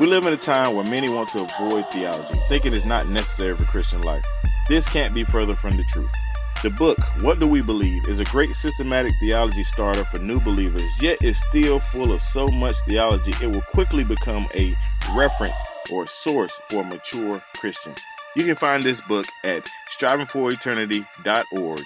We 0.00 0.06
live 0.06 0.24
in 0.24 0.32
a 0.32 0.38
time 0.38 0.74
where 0.74 0.84
many 0.86 1.10
want 1.10 1.28
to 1.30 1.42
avoid 1.42 1.86
theology, 1.88 2.32
thinking 2.48 2.72
it's 2.72 2.86
not 2.86 3.10
necessary 3.10 3.54
for 3.54 3.64
Christian 3.64 4.00
life. 4.00 4.24
This 4.66 4.88
can't 4.88 5.12
be 5.12 5.24
further 5.24 5.54
from 5.54 5.76
the 5.76 5.84
truth. 5.84 6.10
The 6.62 6.70
book, 6.70 6.96
What 7.20 7.38
Do 7.38 7.46
We 7.46 7.60
Believe, 7.60 8.08
is 8.08 8.18
a 8.18 8.24
great 8.24 8.56
systematic 8.56 9.12
theology 9.20 9.62
starter 9.62 10.06
for 10.06 10.18
new 10.18 10.40
believers, 10.40 11.02
yet 11.02 11.22
is 11.22 11.42
still 11.42 11.80
full 11.80 12.12
of 12.12 12.22
so 12.22 12.48
much 12.48 12.76
theology 12.86 13.34
it 13.42 13.48
will 13.48 13.60
quickly 13.60 14.02
become 14.02 14.48
a 14.54 14.74
reference 15.14 15.62
or 15.92 16.06
source 16.06 16.58
for 16.70 16.80
a 16.80 16.84
mature 16.86 17.42
Christian. 17.56 17.94
You 18.36 18.44
can 18.44 18.56
find 18.56 18.82
this 18.82 19.02
book 19.02 19.26
at 19.44 19.68
strivingforeternity.org. 20.00 21.84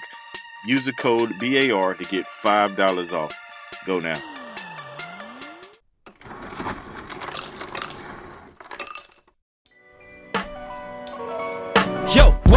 Use 0.65 0.85
the 0.85 0.93
code 0.93 1.33
BAR 1.37 1.95
to 1.95 2.05
get 2.05 2.25
$5 2.27 3.11
off. 3.11 3.33
Go 3.85 3.99
now. 3.99 4.34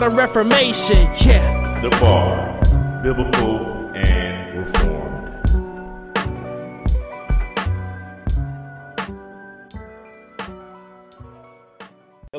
reformation. 0.00 1.06
Yeah. 1.20 1.80
The 1.82 1.90
Bar, 2.00 2.58
Biblical 3.02 3.58
and 3.94 4.58
Reformed. 4.58 4.88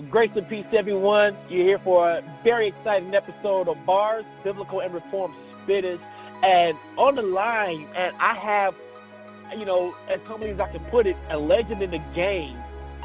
Grace 0.10 0.32
and 0.36 0.50
peace, 0.50 0.66
everyone. 0.76 1.38
You're 1.50 1.66
here 1.66 1.80
for 1.84 2.10
a 2.10 2.40
very 2.44 2.70
exciting 2.70 3.14
episode 3.14 3.67
of 3.67 3.78
Bars, 3.86 4.26
Biblical 4.44 4.80
and 4.82 4.94
Reformed 4.94 5.36
Spitters. 5.66 6.00
And 6.42 6.78
on 6.98 7.16
the 7.16 7.22
line, 7.22 7.88
and 7.95 8.16
I 8.20 8.36
have, 8.36 8.76
you 9.58 9.66
know, 9.66 9.95
as 10.12 10.20
humbly 10.26 10.50
as 10.50 10.60
I 10.60 10.72
can 10.72 10.84
put 10.86 11.06
it, 11.06 11.16
a 11.30 11.38
legend 11.38 11.82
in 11.82 11.92
the 11.92 12.02
game 12.16 12.58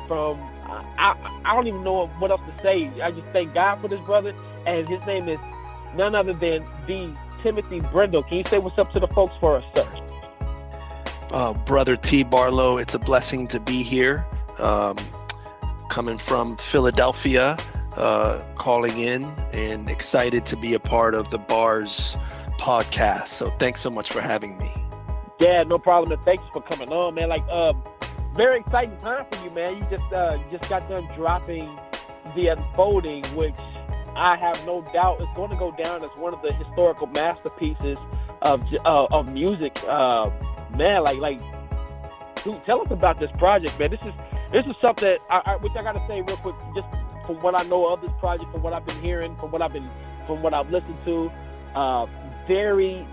from, 0.07 0.41
I, 0.67 1.15
I 1.45 1.55
don't 1.55 1.67
even 1.67 1.85
know 1.85 2.07
what 2.19 2.31
else 2.31 2.41
to 2.41 2.63
say. 2.63 2.91
I 3.03 3.11
just 3.11 3.27
thank 3.33 3.55
God 3.55 3.81
for 3.81 3.89
this 3.89 4.01
brother. 4.01 4.35
And 4.77 4.89
his 4.89 5.05
name 5.07 5.29
is 5.29 5.41
none 5.95 6.15
other 6.15 6.33
than 6.33 6.65
the 6.87 7.15
Timothy 7.43 7.81
Brindle. 7.81 8.23
Can 8.25 8.39
you 8.39 8.45
say 8.45 8.59
what's 8.59 8.79
up 8.79 8.93
to 8.93 9.01
the 9.01 9.09
folks 9.09 9.35
for 9.41 9.57
us, 9.59 9.65
sir? 9.75 9.87
uh, 11.31 11.53
brother 11.53 11.97
T. 11.97 12.23
Barlow. 12.23 12.79
It's 12.79 12.95
a 12.95 12.99
blessing 12.99 13.47
to 13.49 13.61
be 13.61 13.83
here. 13.83 14.27
Um, 14.59 14.97
coming 15.89 16.19
from 16.19 16.57
Philadelphia, 16.57 17.57
uh, 17.97 18.43
calling 18.57 18.99
in, 18.99 19.25
and 19.53 19.89
excited 19.89 20.45
to 20.47 20.57
be 20.57 20.75
a 20.75 20.81
part 20.81 21.15
of 21.15 21.31
the 21.31 21.39
Bars 21.39 22.17
podcast. 22.59 23.29
So 23.29 23.51
thanks 23.59 23.81
so 23.81 23.91
much 23.91 24.11
for 24.11 24.21
having 24.21 24.59
me. 24.59 24.73
Yeah, 25.41 25.63
no 25.63 25.79
problem. 25.79 26.13
And 26.13 26.23
thanks 26.25 26.45
for 26.53 26.61
coming 26.61 26.93
on, 26.93 27.15
man. 27.15 27.29
Like, 27.29 27.49
um, 27.49 27.83
very 28.35 28.61
exciting 28.61 28.97
time 28.99 29.25
for 29.31 29.45
you, 29.45 29.51
man. 29.51 29.77
You 29.79 29.87
just 29.97 30.13
uh, 30.13 30.39
just 30.51 30.69
got 30.69 30.89
done 30.89 31.09
dropping 31.15 31.79
the 32.35 32.49
unfolding, 32.49 33.25
which 33.37 33.55
I 34.19 34.37
have 34.37 34.67
no 34.67 34.83
doubt 34.93 35.21
is 35.21 35.29
going 35.37 35.51
to 35.51 35.57
go 35.57 35.71
down 35.71 36.05
as 36.05 36.11
one 36.17 36.35
of 36.35 36.43
the 36.43 36.53
historical 36.53 37.07
masterpieces 37.07 37.99
of 38.43 38.63
uh, 38.85 39.07
of 39.11 39.33
music. 39.33 39.79
Uh, 39.87 40.31
man, 40.77 41.05
like 41.05 41.19
like, 41.19 41.41
dude, 42.43 42.65
tell 42.65 42.81
us 42.81 42.91
about 42.91 43.19
this 43.19 43.31
project, 43.39 43.79
man. 43.79 43.91
This 43.91 44.03
is 44.03 44.13
this 44.53 44.67
is 44.67 44.75
something 44.81 45.17
I, 45.31 45.43
I, 45.45 45.57
which 45.57 45.73
I 45.77 45.83
got 45.83 45.93
to 45.93 46.05
say 46.09 46.21
real 46.23 46.37
quick, 46.39 46.57
just 46.75 46.89
from 47.27 47.37
what 47.43 47.61
I 47.61 47.65
know 47.69 47.87
of 47.87 48.01
this 48.01 48.11
project, 48.19 48.51
from 48.51 48.63
what 48.63 48.73
I've 48.73 48.87
been 48.87 49.01
hearing, 49.01 49.37
from 49.37 49.51
what 49.51 49.63
I've 49.63 49.73
been 49.73 49.89
from 50.27 50.43
what 50.43 50.53
I've 50.53 50.71
listened 50.71 50.99
to, 51.05 51.31
uh, 51.75 52.07
very 52.47 53.07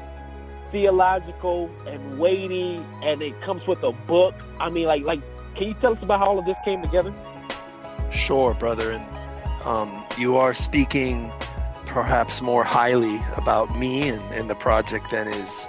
theological 0.72 1.70
and 1.88 2.20
weighty, 2.20 2.84
and 3.04 3.22
it 3.22 3.40
comes 3.42 3.66
with 3.68 3.84
a 3.84 3.92
book. 3.92 4.34
I 4.60 4.70
mean, 4.70 4.86
like 4.86 5.04
like, 5.04 5.22
can 5.56 5.68
you 5.68 5.74
tell 5.76 5.94
us 5.94 6.00
about 6.02 6.20
how 6.20 6.30
all 6.30 6.40
of 6.40 6.46
this 6.46 6.58
came 6.66 6.82
together? 6.82 7.14
Sure, 8.12 8.54
brother. 8.54 8.92
And 8.92 9.04
um, 9.66 10.05
you 10.18 10.38
are 10.38 10.53
speaking 10.53 11.31
perhaps 11.86 12.42
more 12.42 12.64
highly 12.64 13.22
about 13.36 13.78
me 13.78 14.09
and, 14.09 14.22
and 14.34 14.50
the 14.50 14.56
project 14.56 15.12
than 15.12 15.28
is 15.28 15.68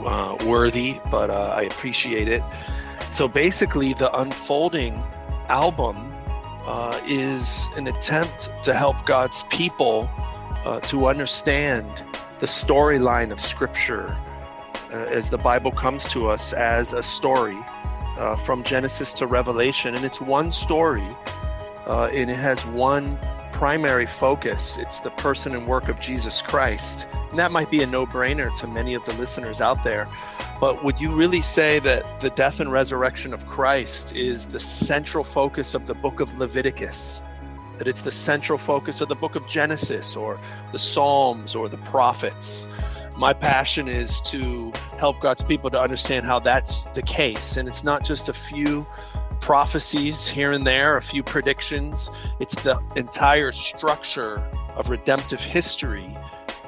uh, 0.00 0.36
worthy, 0.46 0.98
but 1.10 1.30
uh, 1.30 1.54
I 1.56 1.62
appreciate 1.62 2.28
it. 2.28 2.42
So 3.10 3.28
basically, 3.28 3.92
the 3.92 4.14
Unfolding 4.18 5.02
album 5.48 6.12
uh, 6.66 7.00
is 7.06 7.68
an 7.76 7.86
attempt 7.86 8.50
to 8.62 8.74
help 8.74 8.96
God's 9.04 9.44
people 9.50 10.08
uh, 10.64 10.80
to 10.80 11.06
understand 11.06 12.02
the 12.38 12.46
storyline 12.46 13.30
of 13.30 13.40
Scripture 13.40 14.16
uh, 14.92 14.96
as 14.96 15.30
the 15.30 15.38
Bible 15.38 15.70
comes 15.70 16.06
to 16.08 16.28
us 16.28 16.52
as 16.52 16.92
a 16.92 17.02
story 17.02 17.58
uh, 18.18 18.36
from 18.36 18.62
Genesis 18.62 19.12
to 19.14 19.26
Revelation. 19.26 19.94
And 19.94 20.04
it's 20.04 20.20
one 20.20 20.50
story, 20.50 21.06
and 21.86 22.30
it 22.30 22.36
has 22.36 22.64
one 22.66 23.18
primary 23.62 24.06
focus 24.06 24.76
it's 24.76 24.98
the 24.98 25.10
person 25.10 25.54
and 25.54 25.68
work 25.68 25.88
of 25.88 26.00
Jesus 26.00 26.42
Christ. 26.42 27.06
And 27.30 27.38
that 27.38 27.52
might 27.52 27.70
be 27.70 27.80
a 27.80 27.86
no 27.86 28.04
brainer 28.04 28.52
to 28.56 28.66
many 28.66 28.92
of 28.94 29.04
the 29.04 29.12
listeners 29.12 29.60
out 29.60 29.84
there. 29.84 30.08
But 30.60 30.82
would 30.82 31.00
you 31.00 31.12
really 31.12 31.42
say 31.42 31.78
that 31.78 32.20
the 32.20 32.30
death 32.30 32.58
and 32.58 32.72
resurrection 32.72 33.32
of 33.32 33.46
Christ 33.46 34.16
is 34.16 34.46
the 34.46 34.58
central 34.58 35.22
focus 35.22 35.74
of 35.74 35.86
the 35.86 35.94
book 35.94 36.18
of 36.18 36.36
Leviticus? 36.38 37.22
That 37.78 37.86
it's 37.86 38.00
the 38.00 38.10
central 38.10 38.58
focus 38.58 39.00
of 39.00 39.08
the 39.08 39.14
book 39.14 39.36
of 39.36 39.46
Genesis 39.46 40.16
or 40.16 40.40
the 40.72 40.78
Psalms 40.80 41.54
or 41.54 41.68
the 41.68 41.78
prophets? 41.78 42.66
My 43.16 43.32
passion 43.32 43.86
is 43.86 44.20
to 44.22 44.72
help 44.98 45.20
God's 45.20 45.44
people 45.44 45.70
to 45.70 45.80
understand 45.80 46.26
how 46.26 46.40
that's 46.40 46.80
the 46.96 47.02
case. 47.02 47.56
And 47.56 47.68
it's 47.68 47.84
not 47.84 48.04
just 48.04 48.28
a 48.28 48.32
few 48.32 48.84
prophecies 49.42 50.26
here 50.26 50.52
and 50.52 50.66
there, 50.66 50.96
a 50.96 51.02
few 51.02 51.22
predictions. 51.22 52.08
It's 52.40 52.54
the 52.62 52.80
entire 52.96 53.52
structure 53.52 54.38
of 54.76 54.88
redemptive 54.88 55.40
history 55.40 56.16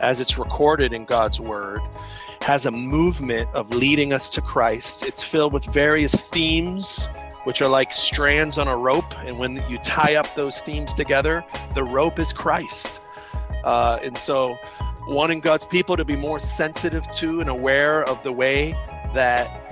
as 0.00 0.20
it's 0.20 0.36
recorded 0.36 0.92
in 0.92 1.06
God's 1.06 1.40
word 1.40 1.80
has 2.42 2.66
a 2.66 2.70
movement 2.70 3.48
of 3.54 3.70
leading 3.70 4.12
us 4.12 4.28
to 4.28 4.42
Christ. 4.42 5.02
It's 5.02 5.22
filled 5.22 5.54
with 5.54 5.64
various 5.64 6.14
themes 6.14 7.08
which 7.44 7.62
are 7.62 7.68
like 7.68 7.90
strands 7.90 8.58
on 8.58 8.68
a 8.68 8.76
rope 8.76 9.18
and 9.24 9.38
when 9.38 9.62
you 9.68 9.78
tie 9.78 10.16
up 10.16 10.34
those 10.34 10.60
themes 10.60 10.92
together, 10.92 11.42
the 11.74 11.82
rope 11.82 12.18
is 12.18 12.34
Christ. 12.34 13.00
Uh, 13.62 13.98
and 14.02 14.18
so 14.18 14.58
wanting 15.08 15.40
God's 15.40 15.64
people 15.64 15.96
to 15.96 16.04
be 16.04 16.16
more 16.16 16.38
sensitive 16.38 17.10
to 17.12 17.40
and 17.40 17.48
aware 17.48 18.04
of 18.04 18.22
the 18.22 18.32
way 18.32 18.72
that 19.14 19.63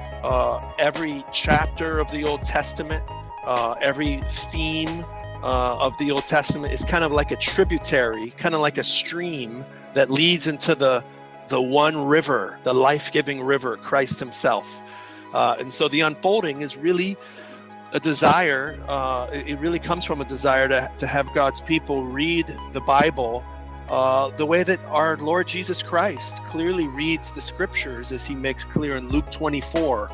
every 0.79 1.25
chapter 1.33 1.99
of 1.99 2.11
the 2.11 2.25
Old 2.25 2.43
Testament, 2.43 3.03
uh, 3.47 3.75
every 3.81 4.23
theme 4.51 5.05
uh, 5.43 5.79
of 5.79 5.97
the 5.99 6.11
Old 6.11 6.27
Testament 6.27 6.73
is 6.73 6.85
kind 6.85 7.05
of 7.05 7.13
like 7.13 7.31
a 7.31 7.37
tributary, 7.37 8.31
kind 8.33 8.55
of 8.55 8.61
like 8.61 8.79
a 8.79 8.85
stream 8.85 9.65
that 9.95 10.11
leads 10.11 10.47
into 10.47 10.75
the 10.75 11.05
the 11.49 11.61
one 11.61 12.07
river, 12.07 12.59
the 12.65 12.73
life-giving 12.73 13.43
river, 13.43 13.77
Christ 13.77 14.19
Himself. 14.19 14.67
Uh, 15.35 15.57
and 15.59 15.71
so 15.71 15.89
the 15.89 16.01
unfolding 16.01 16.63
is 16.63 16.77
really 16.77 17.17
a 17.93 18.01
desire. 18.01 18.79
Uh, 18.89 19.29
it 19.33 19.59
really 19.59 19.79
comes 19.79 20.05
from 20.05 20.21
a 20.21 20.25
desire 20.25 20.69
to 20.69 20.91
to 20.99 21.07
have 21.07 21.33
God's 21.35 21.61
people 21.61 22.05
read 22.05 22.47
the 22.73 22.81
Bible 22.81 23.45
uh, 23.93 24.31
the 24.39 24.47
way 24.47 24.63
that 24.63 24.81
our 24.87 25.19
Lord 25.19 25.47
Jesus 25.47 25.83
Christ 25.83 26.43
clearly 26.47 26.89
reads 26.89 27.31
the 27.31 27.43
scriptures, 27.43 28.11
as 28.11 28.25
he 28.25 28.35
makes 28.35 28.65
clear 28.65 28.97
in 28.97 29.11
Luke 29.11 29.31
24. 29.31 30.11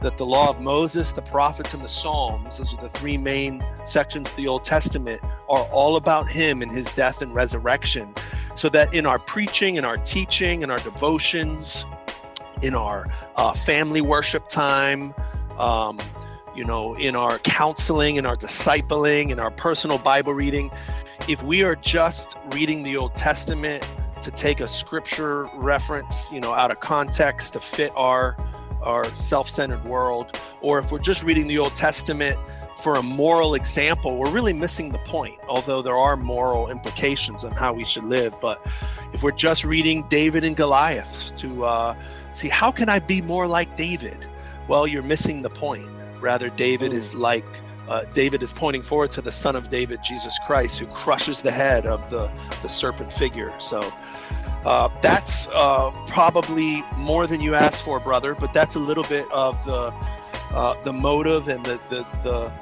that 0.00 0.16
the 0.16 0.24
law 0.24 0.48
of 0.48 0.62
Moses, 0.62 1.12
the 1.12 1.20
prophets, 1.20 1.74
and 1.74 1.82
the 1.82 1.88
Psalms, 1.88 2.56
those 2.56 2.72
are 2.72 2.80
the 2.80 2.88
three 2.88 3.18
main 3.18 3.62
sections 3.84 4.26
of 4.26 4.36
the 4.36 4.48
Old 4.48 4.64
Testament, 4.64 5.20
are 5.50 5.64
all 5.64 5.96
about 5.96 6.26
him 6.26 6.62
and 6.62 6.72
his 6.72 6.86
death 6.94 7.20
and 7.20 7.34
resurrection. 7.34 8.14
So 8.54 8.70
that 8.70 8.94
in 8.94 9.04
our 9.04 9.18
preaching, 9.18 9.76
in 9.76 9.84
our 9.84 9.98
teaching, 9.98 10.62
in 10.62 10.70
our 10.70 10.78
devotions, 10.78 11.84
in 12.62 12.74
our 12.74 13.12
uh, 13.36 13.52
family 13.52 14.00
worship 14.00 14.48
time, 14.48 15.12
um, 15.58 15.98
you 16.56 16.64
know, 16.64 16.94
in 16.94 17.14
our 17.14 17.38
counseling, 17.40 18.16
in 18.16 18.24
our 18.24 18.36
discipling, 18.36 19.28
in 19.28 19.38
our 19.38 19.50
personal 19.50 19.98
Bible 19.98 20.32
reading, 20.32 20.70
if 21.28 21.42
we 21.42 21.62
are 21.62 21.76
just 21.76 22.36
reading 22.52 22.82
the 22.82 22.96
Old 22.96 23.14
Testament 23.14 23.88
to 24.22 24.30
take 24.30 24.60
a 24.60 24.68
scripture 24.68 25.44
reference, 25.54 26.30
you 26.30 26.40
know, 26.40 26.52
out 26.52 26.70
of 26.70 26.80
context 26.80 27.54
to 27.54 27.60
fit 27.60 27.92
our 27.96 28.36
our 28.82 29.04
self-centered 29.14 29.84
world, 29.84 30.40
or 30.62 30.78
if 30.78 30.90
we're 30.90 30.98
just 30.98 31.22
reading 31.22 31.46
the 31.46 31.58
Old 31.58 31.74
Testament 31.74 32.38
for 32.82 32.94
a 32.94 33.02
moral 33.02 33.54
example, 33.54 34.16
we're 34.16 34.30
really 34.30 34.54
missing 34.54 34.90
the 34.90 34.98
point. 35.00 35.38
Although 35.48 35.82
there 35.82 35.98
are 35.98 36.16
moral 36.16 36.70
implications 36.70 37.44
on 37.44 37.52
how 37.52 37.74
we 37.74 37.84
should 37.84 38.04
live, 38.04 38.34
but 38.40 38.66
if 39.12 39.22
we're 39.22 39.32
just 39.32 39.64
reading 39.64 40.06
David 40.08 40.44
and 40.44 40.56
Goliath 40.56 41.36
to 41.36 41.64
uh, 41.64 41.94
see 42.32 42.48
how 42.48 42.70
can 42.70 42.88
I 42.88 43.00
be 43.00 43.20
more 43.20 43.46
like 43.46 43.76
David, 43.76 44.26
well, 44.66 44.86
you're 44.86 45.02
missing 45.02 45.42
the 45.42 45.50
point. 45.50 45.88
Rather, 46.20 46.48
David 46.48 46.94
is 46.94 47.14
like 47.14 47.44
uh, 47.88 48.04
David 48.14 48.42
is 48.42 48.52
pointing 48.52 48.82
forward 48.82 49.10
to 49.12 49.22
the 49.22 49.32
Son 49.32 49.56
of 49.56 49.68
David, 49.68 50.00
Jesus 50.04 50.38
Christ, 50.46 50.78
who 50.78 50.86
crushes 50.86 51.40
the 51.40 51.50
head 51.50 51.86
of 51.86 52.08
the 52.10 52.30
the 52.62 52.68
serpent 52.68 53.12
figure. 53.12 53.52
So 53.58 53.80
uh, 54.64 54.88
that's 55.00 55.48
uh, 55.48 55.90
probably 56.06 56.82
more 56.96 57.26
than 57.26 57.40
you 57.40 57.54
asked 57.54 57.82
for, 57.82 57.98
brother. 57.98 58.34
But 58.34 58.52
that's 58.52 58.76
a 58.76 58.78
little 58.78 59.04
bit 59.04 59.26
of 59.32 59.62
the 59.64 59.92
uh, 60.54 60.82
the 60.84 60.92
motive 60.92 61.48
and 61.48 61.64
the 61.64 61.80
the 61.88 62.06
the, 62.22 62.52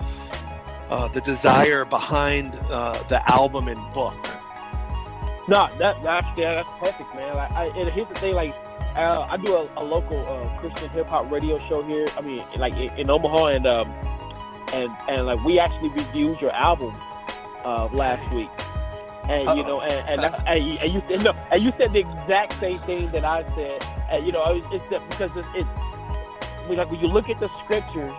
uh, 0.90 1.08
the 1.08 1.20
desire 1.20 1.84
behind 1.84 2.54
uh, 2.70 3.02
the 3.08 3.28
album 3.30 3.68
and 3.68 3.80
book. 3.92 4.16
No, 5.48 5.68
that 5.78 6.02
that's 6.02 6.38
yeah, 6.38 6.54
that's 6.54 6.68
perfect, 6.78 7.14
man. 7.14 7.36
Like, 7.36 7.50
I, 7.52 7.66
and 7.76 7.90
here's 7.90 8.08
the 8.08 8.14
thing, 8.14 8.34
like. 8.34 8.54
I 8.96 9.36
do 9.36 9.54
a, 9.54 9.68
a 9.76 9.84
local 9.84 10.18
Christian 10.58 10.90
hip 10.90 11.06
hop 11.06 11.30
radio 11.30 11.56
show 11.68 11.84
here. 11.84 12.06
I 12.16 12.20
mean, 12.20 12.42
like 12.56 12.72
in, 12.74 12.90
in 12.98 13.10
Omaha, 13.10 13.46
and 13.46 13.64
um, 13.64 13.94
and 14.72 14.90
and 15.08 15.26
like 15.26 15.42
we 15.44 15.58
actually 15.58 15.90
reviewed 15.90 16.40
your 16.40 16.52
album 16.52 16.94
last 17.92 18.32
week 18.32 18.50
and 19.28 19.58
you 19.58 19.64
know, 19.64 19.80
and 19.82 20.24
and, 20.24 20.34
and, 20.46 20.64
you, 20.64 20.78
and 20.78 20.92
you 20.92 21.02
said 21.06 21.22
no, 21.22 21.32
and 21.50 21.62
you 21.62 21.72
said 21.76 21.92
the 21.92 21.98
exact 21.98 22.54
same 22.54 22.80
thing 22.80 23.10
that 23.12 23.24
I 23.24 23.42
said. 23.54 23.82
And 24.10 24.24
you 24.24 24.32
know, 24.32 24.42
it's, 24.46 24.66
it's 24.72 25.04
because 25.10 25.30
it's, 25.36 25.48
it's 25.54 25.68
like 26.76 26.90
when 26.90 27.00
you 27.00 27.08
look 27.08 27.28
at 27.28 27.38
the 27.38 27.48
scriptures, 27.62 28.12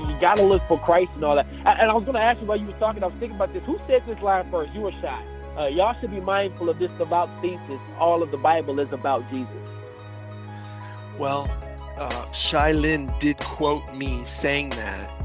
you 0.00 0.20
got 0.20 0.36
to 0.36 0.42
look 0.42 0.62
for 0.68 0.78
Christ 0.78 1.10
and 1.14 1.24
all 1.24 1.36
that. 1.36 1.46
And, 1.46 1.90
I 1.90 1.92
was 1.92 2.04
going 2.04 2.14
to 2.14 2.20
ask 2.20 2.40
you 2.40 2.46
while 2.46 2.58
you 2.58 2.66
were 2.66 2.78
talking, 2.78 3.02
I 3.02 3.06
was 3.06 3.16
thinking 3.18 3.36
about 3.36 3.52
this. 3.52 3.64
Who 3.64 3.78
said 3.86 4.04
this 4.06 4.20
line 4.22 4.48
first? 4.50 4.72
You 4.72 4.82
were 4.82 4.92
Shai. 4.92 5.24
Uh, 5.56 5.66
y'all 5.66 5.94
should 6.00 6.10
be 6.10 6.20
mindful 6.20 6.68
of 6.68 6.78
this 6.78 6.90
devout 6.92 7.28
thesis. 7.42 7.80
All 7.98 8.22
of 8.22 8.30
the 8.30 8.36
Bible 8.36 8.80
is 8.80 8.92
about 8.92 9.28
Jesus. 9.30 9.52
Well, 11.18 11.50
uh, 11.98 12.30
Shai 12.32 12.72
Linne 12.72 13.12
did 13.18 13.38
quote 13.38 13.94
me 13.94 14.24
saying 14.24 14.70
that 14.70 15.21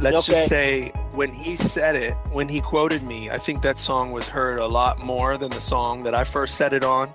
let's 0.00 0.28
okay. 0.28 0.32
just 0.32 0.48
say 0.48 0.88
when 1.12 1.32
he 1.32 1.56
said 1.56 1.94
it, 1.96 2.14
when 2.32 2.48
he 2.48 2.60
quoted 2.60 3.02
me, 3.02 3.30
I 3.30 3.38
think 3.38 3.62
that 3.62 3.78
song 3.78 4.12
was 4.12 4.28
heard 4.28 4.58
a 4.58 4.66
lot 4.66 4.98
more 4.98 5.36
than 5.36 5.50
the 5.50 5.60
song 5.60 6.02
that 6.04 6.14
I 6.14 6.24
first 6.24 6.56
said 6.56 6.72
it 6.72 6.84
on, 6.84 7.10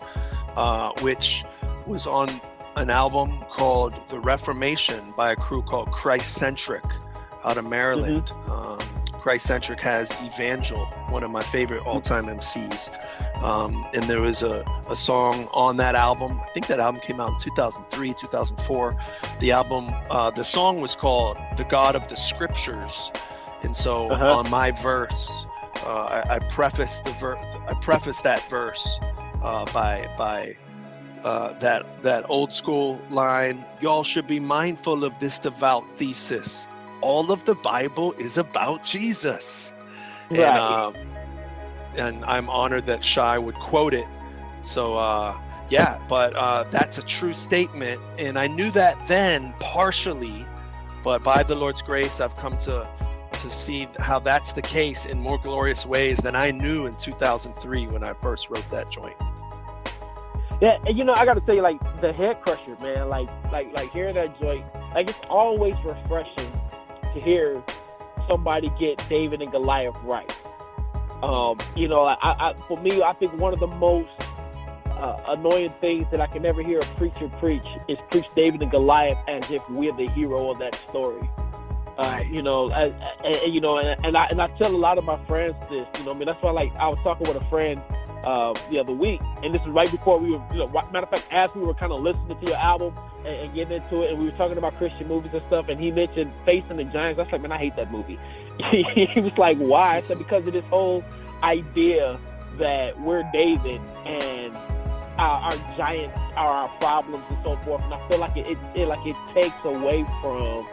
uh, 0.56 0.92
which 1.02 1.44
was 1.86 2.06
on 2.06 2.30
an 2.76 2.90
album 2.90 3.44
called 3.50 3.94
The 4.10 4.20
Reformation 4.20 5.14
by 5.18 5.32
a 5.32 5.36
crew 5.36 5.62
called 5.62 5.92
Christ 5.92 6.34
Centric 6.36 6.84
out 7.44 7.58
of 7.58 7.66
Maryland. 7.66 8.26
Mm-hmm. 8.26 8.52
Um, 8.52 8.95
Christ 9.26 9.48
Centric 9.48 9.80
has 9.80 10.12
Evangel, 10.24 10.86
one 11.10 11.24
of 11.24 11.32
my 11.32 11.42
favorite 11.42 11.84
all 11.84 12.00
time 12.00 12.26
MCs. 12.26 12.96
Um, 13.42 13.84
and 13.96 14.04
there 14.04 14.22
was 14.22 14.44
a, 14.44 14.64
a 14.88 14.96
song 14.96 15.48
on 15.52 15.78
that 15.78 15.96
album. 15.96 16.40
I 16.40 16.48
think 16.50 16.68
that 16.68 16.80
album 16.80 17.02
came 17.02 17.20
out 17.20 17.30
in 17.30 17.40
2003, 17.40 18.14
2004. 18.14 18.96
The 19.40 19.52
album, 19.52 19.88
uh, 20.12 20.30
the 20.30 20.44
song 20.44 20.80
was 20.80 20.96
called 20.96 21.38
The 21.58 21.64
God 21.64 21.96
of 21.96 22.08
the 22.08 22.16
Scriptures. 22.16 23.12
And 23.64 23.76
so 23.76 24.12
uh-huh. 24.12 24.32
on 24.32 24.50
my 24.52 24.70
verse, 24.70 25.48
uh, 25.78 26.22
I, 26.24 26.36
I 26.36 26.40
preface 26.52 27.00
the 27.00 27.12
ver- 27.14 27.40
I 27.68 27.74
preface 27.82 28.22
that 28.22 28.48
verse 28.48 29.00
uh, 29.42 29.66
by 29.74 30.08
by 30.20 30.56
uh, 31.24 31.54
that 31.54 32.04
that 32.04 32.30
old 32.30 32.54
school 32.54 33.02
line. 33.10 33.66
Y'all 33.82 34.04
should 34.04 34.28
be 34.28 34.40
mindful 34.40 35.04
of 35.04 35.18
this 35.20 35.40
devout 35.40 35.84
thesis 35.98 36.68
all 37.02 37.32
of 37.32 37.46
the 37.46 37.56
Bible 37.56 38.14
is 38.14 38.38
about 38.38 38.84
Jesus. 38.84 39.72
Right. 40.30 40.40
And, 40.40 40.58
uh, 40.58 40.92
and 41.96 42.26
I'm 42.26 42.50
honored 42.50 42.86
that 42.88 43.04
Shai 43.04 43.38
would 43.38 43.56
quote 43.56 43.94
it. 43.94 44.08
So, 44.62 44.98
uh, 44.98 45.40
yeah, 45.70 46.04
but 46.08 46.36
uh, 46.36 46.64
that's 46.64 46.98
a 46.98 47.04
true 47.04 47.34
statement. 47.34 48.02
And 48.18 48.38
I 48.38 48.48
knew 48.48 48.72
that 48.72 48.98
then 49.08 49.54
partially, 49.60 50.46
but 51.04 51.24
by 51.24 51.44
the 51.44 51.56
Lord's 51.56 51.82
grace, 51.82 52.20
I've 52.20 52.36
come 52.36 52.58
to 52.60 52.88
to 53.32 53.52
see 53.52 53.88
how 54.00 54.18
that's 54.18 54.54
the 54.54 54.62
case 54.62 55.06
in 55.06 55.20
more 55.20 55.38
glorious 55.38 55.86
ways 55.86 56.18
than 56.18 56.36
I 56.36 56.50
knew 56.52 56.88
in 56.88 56.96
2003 56.96 57.88
when 57.88 58.04
I 58.04 58.14
first 58.14 58.50
wrote 58.50 58.68
that 58.72 58.90
joint. 58.90 59.16
Yeah, 60.62 60.78
you 60.88 61.04
know, 61.04 61.14
I 61.16 61.26
got 61.26 61.34
to 61.34 61.42
tell 61.42 61.54
you, 61.54 61.62
like 61.62 61.80
the 62.02 62.14
head 62.14 62.42
crusher, 62.42 62.78
man. 62.82 63.10
Like, 63.10 63.30
like, 63.52 63.76
like 63.76 63.92
hearing 63.92 64.16
that 64.16 64.40
joint, 64.40 64.64
like 64.94 65.10
it's 65.10 65.20
always 65.30 65.76
refreshing 65.84 66.52
to 67.16 67.22
hear 67.22 67.64
somebody 68.28 68.72
get 68.80 69.04
David 69.10 69.42
and 69.42 69.52
Goliath 69.52 69.98
right. 70.04 70.32
Um, 71.24 71.58
you 71.76 71.88
know, 71.88 72.04
I, 72.06 72.16
I, 72.22 72.54
for 72.68 72.78
me, 72.78 73.02
I 73.02 73.14
think 73.14 73.34
one 73.34 73.54
of 73.54 73.60
the 73.60 73.68
most 73.68 74.12
uh, 74.86 75.22
annoying 75.28 75.74
things 75.82 76.06
that 76.12 76.22
I 76.22 76.28
can 76.28 76.44
never 76.44 76.62
hear 76.62 76.80
a 76.80 76.86
preacher 76.98 77.30
preach 77.40 77.66
is 77.88 77.98
preach 78.12 78.26
David 78.36 78.62
and 78.62 78.72
Goliath 78.72 79.18
as 79.28 79.50
if 79.52 79.68
we're 79.70 79.96
the 79.96 80.08
hero 80.10 80.52
of 80.52 80.60
that 80.60 80.76
story. 80.76 81.30
Uh, 81.98 82.22
you 82.30 82.42
know, 82.42 82.70
and, 82.72 82.94
and, 83.24 83.54
you 83.54 83.62
know, 83.62 83.78
and, 83.78 84.06
and, 84.06 84.18
I 84.18 84.26
and 84.26 84.42
I 84.42 84.48
tell 84.58 84.74
a 84.74 84.76
lot 84.76 84.98
of 84.98 85.06
my 85.06 85.24
friends 85.26 85.56
this. 85.70 85.88
You 85.98 86.06
know, 86.06 86.12
I 86.12 86.14
mean, 86.16 86.26
that's 86.26 86.42
why 86.44 86.52
like 86.52 86.76
I 86.76 86.90
was 86.90 87.00
talking 87.04 87.26
with 87.26 87.42
a 87.42 87.46
friend 87.48 87.82
uh, 88.26 88.54
the 88.70 88.80
other 88.80 88.92
week, 88.92 89.22
and 89.44 89.56
this 89.56 89.62
is 89.62 89.70
right 89.70 89.90
before 89.90 90.20
we 90.20 90.32
were. 90.32 90.44
You 90.52 90.60
know, 90.60 90.68
matter 90.68 91.04
of 91.04 91.10
fact, 91.10 91.28
as 91.32 91.56
we 91.56 91.62
were 91.62 91.74
kind 91.74 91.94
of 91.94 92.02
listening 92.02 92.38
to 92.38 92.46
your 92.46 92.58
album, 92.58 92.94
and, 93.26 93.36
and 93.36 93.56
getting 93.56 93.82
into 93.82 94.04
it, 94.04 94.12
and 94.12 94.20
we 94.20 94.26
were 94.26 94.38
talking 94.38 94.58
about 94.58 94.78
Christian 94.78 95.08
movies 95.08 95.32
and 95.34 95.44
stuff, 95.48 95.68
and 95.70 95.80
he 95.80 95.92
mentioned 95.92 96.32
Facing 96.46 96.78
the 96.78 96.84
Giants. 96.86 97.20
I 97.20 97.24
was 97.24 97.32
like, 97.32 97.42
man, 97.42 97.52
I 97.52 97.58
hate 97.58 97.76
that 97.76 97.92
movie. 97.92 98.20
he 98.72 99.20
was 99.20 99.38
like, 99.38 99.58
why? 99.58 99.98
I 99.98 100.02
said, 100.02 100.18
because 100.18 100.46
of 100.48 100.54
this 100.54 100.66
whole 100.66 101.04
idea 101.44 102.20
that 102.58 103.00
we're 103.02 103.24
David 103.34 103.82
and 104.06 104.56
our, 105.18 105.52
our 105.52 105.78
giants 105.78 106.18
are 106.36 106.50
our 106.50 106.70
problems 106.80 107.24
and 107.30 107.38
so 107.44 107.58
forth. 107.58 107.82
And 107.84 107.94
I 107.94 108.10
feel 108.10 108.20
like 108.20 108.36
it, 108.38 108.48
it, 108.48 108.58
it 108.76 108.88
like 108.88 109.06
it 109.06 109.16
takes 109.34 109.56
away 109.64 110.06
from 110.22 110.68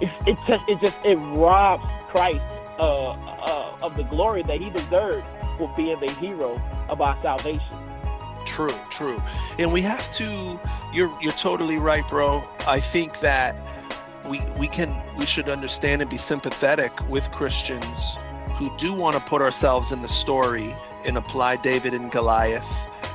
it. 0.00 0.12
It 0.26 0.38
just 0.46 0.68
it 0.68 0.80
just 0.80 0.96
it 1.04 1.16
robs 1.16 1.84
Christ 2.08 2.40
uh, 2.78 3.10
uh, 3.10 3.78
of 3.82 3.96
the 3.96 4.04
glory 4.04 4.42
that 4.44 4.60
he 4.60 4.70
deserves 4.70 5.26
for 5.56 5.72
being 5.76 5.98
the 5.98 6.10
hero 6.12 6.60
of 6.88 7.00
our 7.00 7.20
salvation. 7.22 7.77
True, 8.48 8.74
true. 8.90 9.22
And 9.58 9.72
we 9.72 9.82
have 9.82 10.10
to 10.14 10.58
you're 10.92 11.16
you're 11.20 11.32
totally 11.32 11.76
right, 11.76 12.06
bro. 12.08 12.42
I 12.66 12.80
think 12.80 13.20
that 13.20 13.62
we 14.26 14.40
we 14.58 14.66
can 14.66 14.90
we 15.16 15.26
should 15.26 15.48
understand 15.48 16.02
and 16.02 16.10
be 16.10 16.16
sympathetic 16.16 16.92
with 17.08 17.30
Christians 17.30 18.16
who 18.54 18.74
do 18.78 18.92
want 18.92 19.14
to 19.16 19.22
put 19.22 19.42
ourselves 19.42 19.92
in 19.92 20.02
the 20.02 20.08
story 20.08 20.74
and 21.04 21.16
apply 21.16 21.56
David 21.56 21.94
and 21.94 22.10
Goliath 22.10 22.66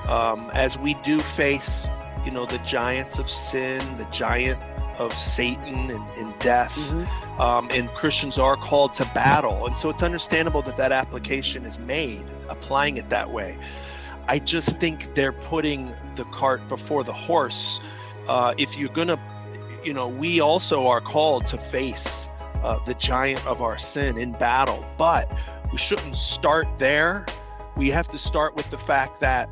um, 0.08 0.50
as 0.54 0.78
we 0.78 0.94
do 1.04 1.20
face 1.20 1.90
you 2.26 2.32
know 2.32 2.46
the 2.46 2.60
giants 2.60 3.20
of 3.20 3.30
sin, 3.30 3.80
the 3.98 4.06
giant 4.06 4.62
of 4.98 5.14
Satan 5.14 5.90
and, 5.90 6.18
and 6.18 6.40
death. 6.40 6.74
Mm-hmm. 6.74 7.42
Um, 7.42 7.70
and 7.72 7.90
Christians 7.90 8.38
are 8.38 8.56
called 8.56 8.94
to 8.96 9.06
battle. 9.14 9.66
And 9.66 9.78
so 9.78 9.90
it's 9.90 10.04
understandable 10.04 10.62
that 10.64 10.78
that 10.78 10.92
application 10.92 11.66
is 11.66 11.80
made, 11.80 12.24
applying 12.50 12.98
it 12.98 13.10
that 13.10 13.32
way. 13.32 13.58
I 14.28 14.40
just 14.40 14.80
think 14.80 15.16
they're 15.16 15.34
putting 15.34 15.94
the 16.16 16.26
cart 16.26 16.68
before 16.70 17.04
the 17.04 17.14
horse. 17.14 17.80
Uh, 18.28 18.54
if 18.58 18.78
you're 18.78 18.90
going 18.90 19.10
to, 19.10 19.20
you 19.84 19.94
know, 19.94 20.08
we 20.08 20.40
also 20.40 20.88
are 20.88 21.02
called 21.02 21.46
to 21.48 21.58
face 21.58 22.30
uh, 22.64 22.80
the 22.86 22.94
giant 22.94 23.46
of 23.46 23.62
our 23.62 23.78
sin 23.78 24.18
in 24.18 24.32
battle, 24.34 24.86
but 24.98 25.32
we 25.72 25.78
shouldn't 25.78 26.16
start 26.16 26.68
there. 26.78 27.26
We 27.76 27.90
have 27.90 28.08
to 28.10 28.18
start 28.18 28.56
with 28.56 28.70
the 28.70 28.78
fact 28.78 29.20
that 29.20 29.50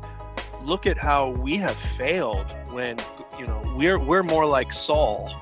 look 0.62 0.86
at 0.86 0.96
how 0.96 1.30
we 1.30 1.56
have 1.58 1.76
failed 1.76 2.46
when, 2.70 2.98
you 3.38 3.46
know, 3.46 3.62
we're, 3.76 3.98
we're 3.98 4.22
more 4.22 4.46
like 4.46 4.72
Saul 4.72 5.34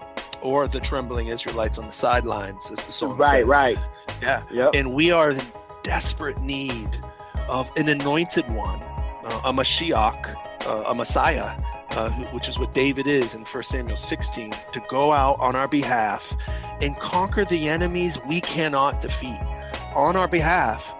or 0.42 0.66
the 0.66 0.80
trembling 0.80 1.28
Israelites 1.28 1.78
on 1.78 1.86
the 1.86 1.92
sidelines, 1.92 2.70
as 2.70 2.84
the 2.84 2.92
song 2.92 3.16
right, 3.16 3.40
says. 3.40 3.46
Right, 3.46 3.76
right. 3.76 3.78
Yeah. 4.22 4.42
Yep. 4.50 4.70
And 4.74 4.94
we 4.94 5.10
are 5.12 5.32
in 5.32 5.40
desperate 5.82 6.40
need 6.40 6.98
of 7.48 7.70
an 7.76 7.88
anointed 7.88 8.48
one 8.50 8.80
uh, 9.24 9.40
a 9.44 9.52
Mashiach, 9.52 10.34
uh, 10.66 10.84
a 10.86 10.94
Messiah, 10.94 11.52
uh, 11.90 12.10
which 12.32 12.48
is 12.48 12.58
what 12.58 12.72
David 12.74 13.06
is 13.06 13.34
in 13.34 13.42
1 13.42 13.62
Samuel 13.62 13.96
16, 13.96 14.52
to 14.72 14.80
go 14.88 15.12
out 15.12 15.38
on 15.40 15.56
our 15.56 15.68
behalf 15.68 16.34
and 16.80 16.96
conquer 16.98 17.44
the 17.44 17.68
enemies 17.68 18.18
we 18.28 18.40
cannot 18.40 19.00
defeat 19.00 19.40
on 19.94 20.16
our 20.16 20.28
behalf. 20.28 20.94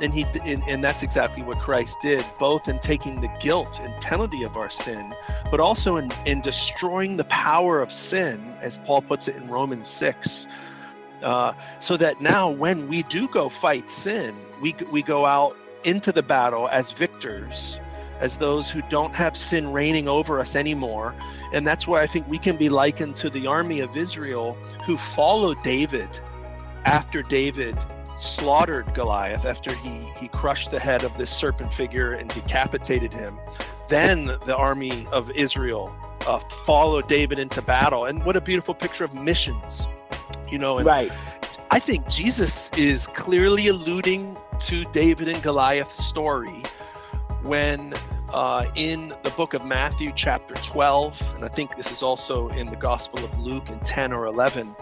And 0.00 0.12
he 0.12 0.26
and, 0.44 0.62
and 0.68 0.82
that's 0.82 1.02
exactly 1.02 1.42
what 1.42 1.58
Christ 1.58 1.98
did, 2.02 2.24
both 2.38 2.68
in 2.68 2.80
taking 2.80 3.20
the 3.20 3.28
guilt 3.40 3.78
and 3.80 3.94
penalty 4.02 4.42
of 4.42 4.56
our 4.56 4.68
sin, 4.68 5.14
but 5.50 5.60
also 5.60 5.96
in, 5.96 6.10
in 6.26 6.40
destroying 6.40 7.16
the 7.16 7.24
power 7.24 7.80
of 7.80 7.92
sin, 7.92 8.54
as 8.60 8.78
Paul 8.78 9.02
puts 9.02 9.28
it 9.28 9.36
in 9.36 9.48
Romans 9.48 9.88
6. 9.88 10.46
Uh, 11.22 11.54
so 11.78 11.96
that 11.96 12.20
now 12.20 12.50
when 12.50 12.88
we 12.88 13.02
do 13.04 13.28
go 13.28 13.48
fight 13.48 13.88
sin, 13.88 14.34
we, 14.60 14.74
we 14.90 15.00
go 15.00 15.24
out 15.24 15.56
into 15.84 16.12
the 16.12 16.22
battle 16.22 16.68
as 16.68 16.90
victors 16.90 17.80
as 18.20 18.38
those 18.38 18.70
who 18.70 18.80
don't 18.88 19.14
have 19.14 19.36
sin 19.36 19.72
reigning 19.72 20.08
over 20.08 20.40
us 20.40 20.54
anymore. 20.54 21.14
And 21.52 21.66
that's 21.66 21.86
why 21.86 22.02
I 22.02 22.06
think 22.06 22.28
we 22.28 22.38
can 22.38 22.56
be 22.56 22.68
likened 22.68 23.16
to 23.16 23.30
the 23.30 23.46
army 23.46 23.80
of 23.80 23.96
Israel 23.96 24.54
who 24.86 24.96
followed 24.96 25.62
David 25.62 26.08
after 26.84 27.22
David 27.22 27.76
slaughtered 28.16 28.94
Goliath, 28.94 29.44
after 29.44 29.74
he, 29.74 30.08
he 30.16 30.28
crushed 30.28 30.70
the 30.70 30.78
head 30.78 31.02
of 31.02 31.16
this 31.18 31.30
serpent 31.30 31.74
figure 31.74 32.12
and 32.12 32.30
decapitated 32.30 33.12
him. 33.12 33.38
Then 33.88 34.26
the 34.46 34.56
army 34.56 35.06
of 35.10 35.30
Israel 35.32 35.94
uh, 36.26 36.38
followed 36.64 37.08
David 37.08 37.38
into 37.38 37.60
battle. 37.62 38.04
And 38.04 38.24
what 38.24 38.36
a 38.36 38.40
beautiful 38.40 38.74
picture 38.74 39.04
of 39.04 39.14
missions, 39.14 39.86
you 40.48 40.58
know. 40.58 40.78
And 40.78 40.86
right. 40.86 41.12
I 41.70 41.80
think 41.80 42.08
Jesus 42.08 42.70
is 42.76 43.08
clearly 43.08 43.66
alluding 43.68 44.36
to 44.60 44.84
David 44.92 45.28
and 45.28 45.42
Goliath 45.42 45.92
story 45.92 46.62
when 47.42 47.94
uh, 48.34 48.66
in 48.74 49.14
the 49.22 49.30
book 49.30 49.54
of 49.54 49.64
Matthew, 49.64 50.12
chapter 50.14 50.54
12, 50.54 51.34
and 51.36 51.44
I 51.44 51.48
think 51.48 51.76
this 51.76 51.92
is 51.92 52.02
also 52.02 52.48
in 52.48 52.66
the 52.66 52.76
Gospel 52.76 53.24
of 53.24 53.38
Luke 53.38 53.68
in 53.68 53.78
10 53.80 54.12
or 54.12 54.26
11, 54.26 54.74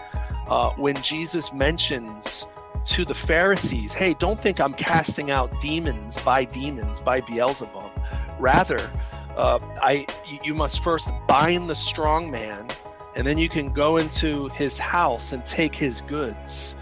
uh, 0.48 0.70
when 0.70 0.96
Jesus 1.02 1.52
mentions 1.52 2.46
to 2.84 3.04
the 3.04 3.14
Pharisees, 3.14 3.92
hey, 3.92 4.14
don't 4.14 4.40
think 4.40 4.60
I'm 4.60 4.72
casting 4.72 5.30
out 5.30 5.60
demons 5.60 6.16
by 6.22 6.44
demons, 6.44 7.00
by 7.00 7.20
Beelzebub. 7.20 7.90
Rather, 8.38 8.90
uh, 9.36 9.58
I 9.80 10.06
you 10.42 10.54
must 10.54 10.82
first 10.82 11.08
bind 11.28 11.70
the 11.70 11.74
strong 11.74 12.30
man, 12.30 12.68
and 13.14 13.26
then 13.26 13.38
you 13.38 13.48
can 13.48 13.72
go 13.72 13.98
into 13.98 14.48
his 14.48 14.78
house 14.78 15.32
and 15.32 15.44
take 15.46 15.74
his 15.74 16.02
goods, 16.02 16.74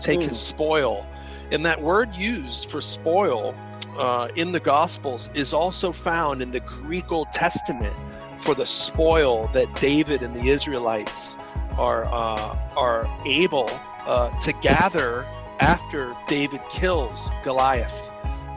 take 0.00 0.20
mm. 0.20 0.28
his 0.28 0.40
spoil. 0.40 1.06
And 1.50 1.64
that 1.64 1.82
word 1.82 2.14
used 2.14 2.70
for 2.70 2.80
spoil 2.80 3.54
uh, 3.98 4.28
in 4.36 4.52
the 4.52 4.60
Gospels 4.60 5.30
is 5.34 5.52
also 5.52 5.92
found 5.92 6.42
in 6.42 6.50
the 6.50 6.60
Greek 6.60 7.12
Old 7.12 7.30
Testament 7.32 7.94
for 8.40 8.54
the 8.54 8.66
spoil 8.66 9.48
that 9.48 9.72
David 9.76 10.22
and 10.22 10.34
the 10.34 10.48
Israelites 10.48 11.36
are 11.78 12.04
uh, 12.06 12.58
are 12.76 13.08
able 13.26 13.68
uh, 14.06 14.30
to 14.40 14.52
gather 14.54 15.24
after 15.60 16.14
David 16.28 16.60
kills 16.70 17.30
Goliath 17.42 17.92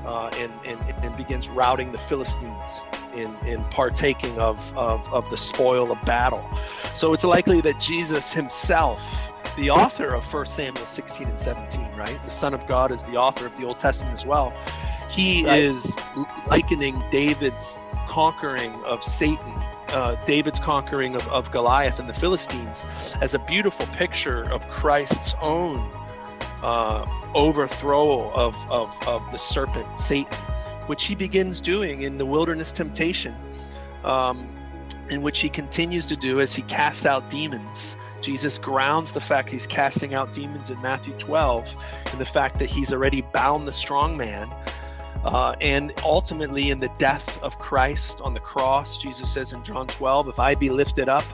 uh, 0.05 0.29
and, 0.37 0.51
and, 0.65 0.79
and 1.03 1.15
begins 1.15 1.47
routing 1.47 1.91
the 1.91 1.97
Philistines 1.97 2.85
in, 3.15 3.35
in 3.45 3.63
partaking 3.65 4.37
of, 4.39 4.57
of, 4.77 5.05
of 5.13 5.29
the 5.29 5.37
spoil 5.37 5.91
of 5.91 6.03
battle. 6.05 6.43
So 6.93 7.13
it's 7.13 7.23
likely 7.23 7.61
that 7.61 7.79
Jesus 7.79 8.31
himself 8.31 9.01
the 9.57 9.71
author 9.71 10.13
of 10.13 10.31
1 10.31 10.45
Samuel 10.45 10.85
16 10.85 11.27
and 11.27 11.37
17, 11.37 11.91
right? 11.97 12.23
The 12.23 12.29
Son 12.29 12.53
of 12.53 12.65
God 12.67 12.91
is 12.91 13.01
the 13.03 13.17
author 13.17 13.47
of 13.47 13.57
the 13.57 13.65
Old 13.65 13.79
Testament 13.79 14.13
as 14.13 14.25
well. 14.25 14.53
He 15.09 15.45
right. 15.45 15.59
is 15.59 15.95
likening 16.47 17.03
David's 17.11 17.77
conquering 18.07 18.71
of 18.85 19.03
Satan, 19.03 19.53
uh, 19.89 20.15
David's 20.25 20.59
conquering 20.59 21.15
of, 21.15 21.27
of 21.29 21.51
Goliath 21.51 21.97
and 21.99 22.07
the 22.07 22.13
Philistines, 22.13 22.85
as 23.19 23.33
a 23.33 23.39
beautiful 23.39 23.87
picture 23.87 24.43
of 24.51 24.61
Christ's 24.69 25.33
own 25.41 25.79
uh, 26.61 27.05
overthrow 27.33 28.31
of, 28.31 28.55
of, 28.69 28.95
of 29.07 29.31
the 29.31 29.37
serpent, 29.37 29.99
Satan, 29.99 30.37
which 30.85 31.05
he 31.05 31.15
begins 31.15 31.61
doing 31.61 32.01
in 32.01 32.19
the 32.19 32.25
wilderness 32.25 32.71
temptation, 32.71 33.35
um, 34.03 34.55
in 35.09 35.23
which 35.23 35.39
he 35.39 35.49
continues 35.49 36.05
to 36.05 36.15
do 36.15 36.41
as 36.41 36.53
he 36.53 36.61
casts 36.63 37.07
out 37.07 37.27
demons. 37.29 37.95
Jesus 38.21 38.57
grounds 38.57 39.11
the 39.11 39.21
fact 39.21 39.49
he's 39.49 39.67
casting 39.67 40.13
out 40.13 40.33
demons 40.33 40.69
in 40.69 40.81
Matthew 40.81 41.13
12 41.13 41.67
and 42.11 42.19
the 42.19 42.25
fact 42.25 42.59
that 42.59 42.69
he's 42.69 42.91
already 42.91 43.21
bound 43.21 43.67
the 43.67 43.73
strong 43.73 44.17
man 44.17 44.51
uh, 45.23 45.55
and 45.61 45.93
ultimately, 46.05 46.69
in 46.69 46.79
the 46.79 46.89
death 46.97 47.41
of 47.43 47.59
Christ 47.59 48.21
on 48.21 48.33
the 48.33 48.39
cross, 48.39 48.97
Jesus 48.97 49.31
says 49.31 49.53
in 49.53 49.63
John 49.63 49.87
12, 49.87 50.29
If 50.29 50.39
I 50.39 50.55
be 50.55 50.69
lifted 50.69 51.09
up 51.09 51.25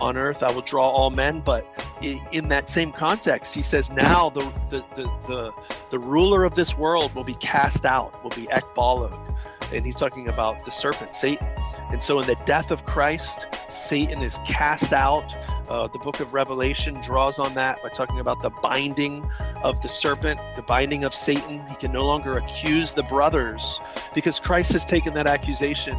on 0.00 0.16
earth, 0.16 0.42
I 0.42 0.52
will 0.52 0.62
draw 0.62 0.88
all 0.88 1.10
men. 1.10 1.40
But 1.40 1.66
in 2.02 2.48
that 2.48 2.68
same 2.68 2.92
context, 2.92 3.54
he 3.54 3.62
says, 3.62 3.90
Now 3.90 4.30
the, 4.30 4.42
the, 4.70 4.84
the, 4.94 5.02
the, 5.26 5.52
the 5.90 5.98
ruler 5.98 6.44
of 6.44 6.54
this 6.54 6.76
world 6.76 7.14
will 7.14 7.24
be 7.24 7.34
cast 7.34 7.84
out, 7.84 8.22
will 8.22 8.30
be 8.30 8.46
ekballō. 8.46 9.34
And 9.72 9.84
he's 9.84 9.96
talking 9.96 10.28
about 10.28 10.64
the 10.64 10.70
serpent, 10.70 11.14
Satan. 11.14 11.48
And 11.90 12.00
so, 12.00 12.20
in 12.20 12.26
the 12.26 12.36
death 12.44 12.70
of 12.70 12.84
Christ, 12.84 13.46
Satan 13.68 14.22
is 14.22 14.38
cast 14.46 14.92
out. 14.92 15.34
Uh, 15.68 15.88
the 15.88 15.98
book 15.98 16.20
of 16.20 16.32
Revelation 16.32 16.94
draws 17.02 17.38
on 17.38 17.54
that 17.54 17.82
by 17.82 17.88
talking 17.88 18.20
about 18.20 18.40
the 18.42 18.50
binding 18.62 19.28
of 19.64 19.80
the 19.82 19.88
serpent, 19.88 20.40
the 20.54 20.62
binding 20.62 21.04
of 21.04 21.14
Satan. 21.14 21.66
He 21.66 21.74
can 21.74 21.92
no 21.92 22.04
longer 22.06 22.36
accuse 22.36 22.92
the 22.92 23.02
brothers 23.04 23.80
because 24.14 24.38
Christ 24.38 24.72
has 24.72 24.84
taken 24.84 25.14
that 25.14 25.26
accusation 25.26 25.96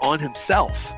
on 0.00 0.18
himself. 0.18 0.92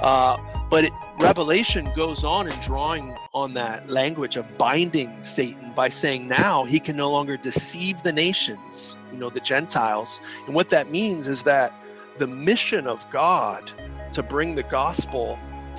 Uh, 0.00 0.38
but 0.70 0.84
it, 0.84 0.92
Revelation 1.18 1.90
goes 1.96 2.24
on 2.24 2.46
and 2.46 2.62
drawing 2.62 3.16
on 3.34 3.54
that 3.54 3.88
language 3.88 4.36
of 4.36 4.58
binding 4.58 5.22
Satan 5.22 5.72
by 5.74 5.88
saying 5.88 6.28
now 6.28 6.64
he 6.64 6.78
can 6.78 6.96
no 6.96 7.10
longer 7.10 7.36
deceive 7.36 8.02
the 8.02 8.12
nations, 8.12 8.96
you 9.12 9.18
know, 9.18 9.30
the 9.30 9.40
Gentiles. 9.40 10.20
And 10.46 10.54
what 10.54 10.70
that 10.70 10.90
means 10.90 11.26
is 11.26 11.42
that 11.44 11.72
the 12.18 12.26
mission 12.26 12.86
of 12.86 13.04
God 13.10 13.70
to 14.12 14.22
bring 14.22 14.54
the 14.54 14.62
gospel 14.62 15.38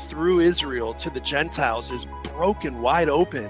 through 0.10 0.40
Israel 0.40 0.94
to 0.96 1.10
the 1.10 1.20
Gentiles 1.20 1.92
is 1.92 2.08
broken 2.24 2.82
wide 2.82 3.10
open 3.10 3.50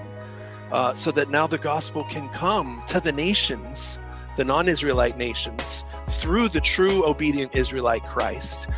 uh, 0.70 0.94
so 0.94 1.10
that 1.10 1.30
now 1.30 1.46
the 1.46 1.58
gospel 1.58 2.04
can 2.04 2.28
come 2.28 2.82
to 2.86 3.00
the 3.00 3.12
nations, 3.12 3.98
the 4.36 4.44
non 4.44 4.68
Israelite 4.68 5.16
nations, 5.16 5.84
through 6.10 6.48
the 6.48 6.60
true 6.60 7.04
obedient 7.04 7.54
Israelite 7.56 8.04
Christ. 8.04 8.68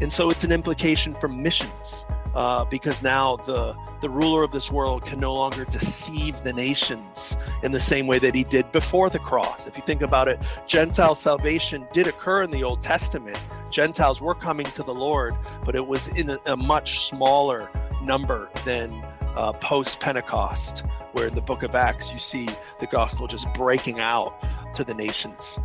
And 0.00 0.12
so 0.12 0.30
it's 0.30 0.44
an 0.44 0.52
implication 0.52 1.14
for 1.14 1.28
missions. 1.28 2.04
Uh, 2.32 2.64
because 2.66 3.02
now 3.02 3.34
the 3.38 3.76
the 4.00 4.08
ruler 4.08 4.44
of 4.44 4.52
this 4.52 4.70
world 4.70 5.04
can 5.04 5.18
no 5.18 5.34
longer 5.34 5.64
deceive 5.64 6.40
the 6.42 6.52
nations 6.52 7.36
in 7.64 7.72
the 7.72 7.80
same 7.80 8.06
way 8.06 8.20
that 8.20 8.34
he 8.36 8.44
did 8.44 8.70
before 8.70 9.10
the 9.10 9.18
cross. 9.18 9.66
If 9.66 9.76
you 9.76 9.82
think 9.84 10.00
about 10.00 10.28
it, 10.28 10.38
Gentile 10.66 11.16
salvation 11.16 11.86
did 11.92 12.06
occur 12.06 12.42
in 12.42 12.52
the 12.52 12.62
Old 12.62 12.80
Testament. 12.80 13.38
Gentiles 13.70 14.22
were 14.22 14.34
coming 14.34 14.66
to 14.66 14.82
the 14.84 14.94
Lord, 14.94 15.34
but 15.64 15.74
it 15.74 15.86
was 15.86 16.06
in 16.08 16.30
a, 16.30 16.38
a 16.46 16.56
much 16.56 17.08
smaller 17.08 17.68
number 18.02 18.48
than 18.64 18.92
uh, 19.36 19.52
post 19.54 20.00
Pentecost, 20.00 20.84
where 21.12 21.26
in 21.26 21.34
the 21.34 21.42
book 21.42 21.62
of 21.62 21.74
Acts 21.74 22.12
you 22.12 22.18
see 22.18 22.48
the 22.78 22.86
gospel 22.86 23.26
just 23.26 23.52
breaking 23.54 24.00
out 24.00 24.40
to 24.74 24.84
the 24.84 24.94
nations. 24.94 25.58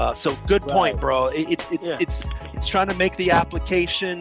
Uh, 0.00 0.14
so 0.14 0.34
good 0.46 0.62
point, 0.62 0.98
bro. 0.98 1.26
It, 1.26 1.50
it, 1.50 1.68
it's 1.70 1.86
yeah. 1.86 1.96
it's 2.00 2.30
it's 2.54 2.66
trying 2.66 2.88
to 2.88 2.94
make 2.94 3.16
the 3.16 3.30
application 3.30 4.18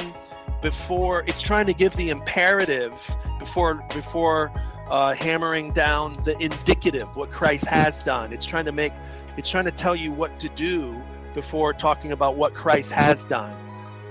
before 0.61 1.23
it's 1.25 1.41
trying 1.41 1.67
to 1.67 1.73
give 1.73 1.95
the 1.95 2.09
imperative 2.09 2.93
before 3.39 3.75
before 3.93 4.51
uh, 4.89 5.13
hammering 5.13 5.71
down 5.71 6.21
the 6.25 6.37
indicative 6.43 7.07
what 7.15 7.31
Christ 7.31 7.65
has 7.67 8.01
done. 8.01 8.33
It's 8.33 8.45
trying 8.45 8.65
to 8.65 8.73
make 8.73 8.91
it's 9.37 9.49
trying 9.49 9.63
to 9.63 9.71
tell 9.71 9.95
you 9.95 10.11
what 10.11 10.37
to 10.41 10.49
do 10.49 11.01
before 11.33 11.71
talking 11.71 12.11
about 12.11 12.35
what 12.35 12.53
Christ 12.53 12.91
has 12.91 13.23
done. 13.23 13.55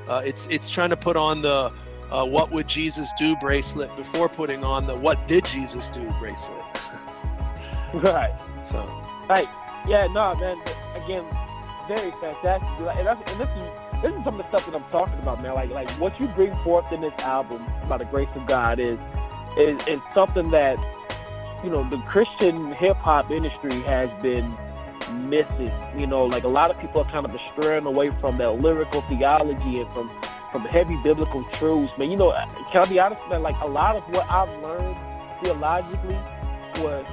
Uh, 0.09 0.23
it's 0.25 0.47
it's 0.47 0.71
trying 0.71 0.89
to 0.89 0.97
put 0.97 1.19
on 1.19 1.43
the 1.43 1.71
uh, 2.11 2.25
what 2.25 2.51
would 2.51 2.67
Jesus 2.67 3.11
do 3.19 3.37
bracelet 3.43 3.95
before 3.95 4.31
putting 4.31 4.65
on 4.65 4.87
the 4.87 4.97
what 4.97 5.29
did 5.29 5.45
Jesus 5.45 5.91
do 5.91 6.11
bracelet. 6.19 6.65
right. 7.93 8.35
So. 8.65 8.79
Right. 9.29 9.49
Yeah. 9.87 10.07
No, 10.07 10.35
man. 10.35 10.57
Again, 10.97 11.25
very 11.89 12.11
fantastic. 12.13 12.69
And, 12.79 13.07
that's, 13.07 13.33
and 13.33 13.41
this 13.41 13.49
is 13.49 14.03
this 14.03 14.13
is 14.13 14.25
some 14.25 14.39
of 14.39 14.47
the 14.47 14.49
stuff 14.49 14.67
that 14.67 14.77
I'm 14.77 14.89
talking 14.91 15.19
about, 15.19 15.43
man. 15.43 15.55
Like 15.55 15.71
like 15.71 15.91
what 15.93 16.19
you 16.21 16.29
bring 16.29 16.55
forth 16.57 16.93
in 16.93 17.01
this 17.01 17.15
album 17.21 17.67
by 17.89 17.99
the 17.99 18.05
grace 18.05 18.29
of 18.35 18.47
God 18.47 18.79
is 18.79 18.99
is, 19.57 19.85
is 19.89 20.01
something 20.15 20.51
that 20.51 20.79
you 21.65 21.71
know 21.71 21.83
the 21.89 21.99
Christian 22.07 22.73
hip 22.73 22.97
hop 22.99 23.31
industry 23.31 23.81
has 23.81 24.11
been 24.23 24.57
missing. 25.29 25.73
You 25.97 26.07
know, 26.07 26.27
like 26.27 26.45
a 26.45 26.49
lot 26.49 26.71
of 26.71 26.79
people 26.79 27.01
are 27.01 27.11
kind 27.11 27.27
of 27.27 27.35
straying 27.53 27.87
away 27.87 28.11
from 28.21 28.39
that 28.39 28.61
lyrical 28.61 29.01
theology 29.03 29.81
and 29.81 29.93
from 29.93 30.11
from 30.53 30.65
heavy 30.65 30.97
biblical 31.03 31.43
truths. 31.53 31.93
Man, 31.99 32.11
you 32.11 32.17
know, 32.17 32.33
can 32.71 32.85
I 32.85 32.89
be 32.89 33.01
honest, 33.01 33.21
man? 33.29 33.43
Like 33.43 33.59
a 33.61 33.67
lot 33.67 33.97
of 33.97 34.03
what 34.15 34.31
I've 34.31 34.51
learned 34.63 34.97
theologically 35.43 36.19
was 36.83 37.07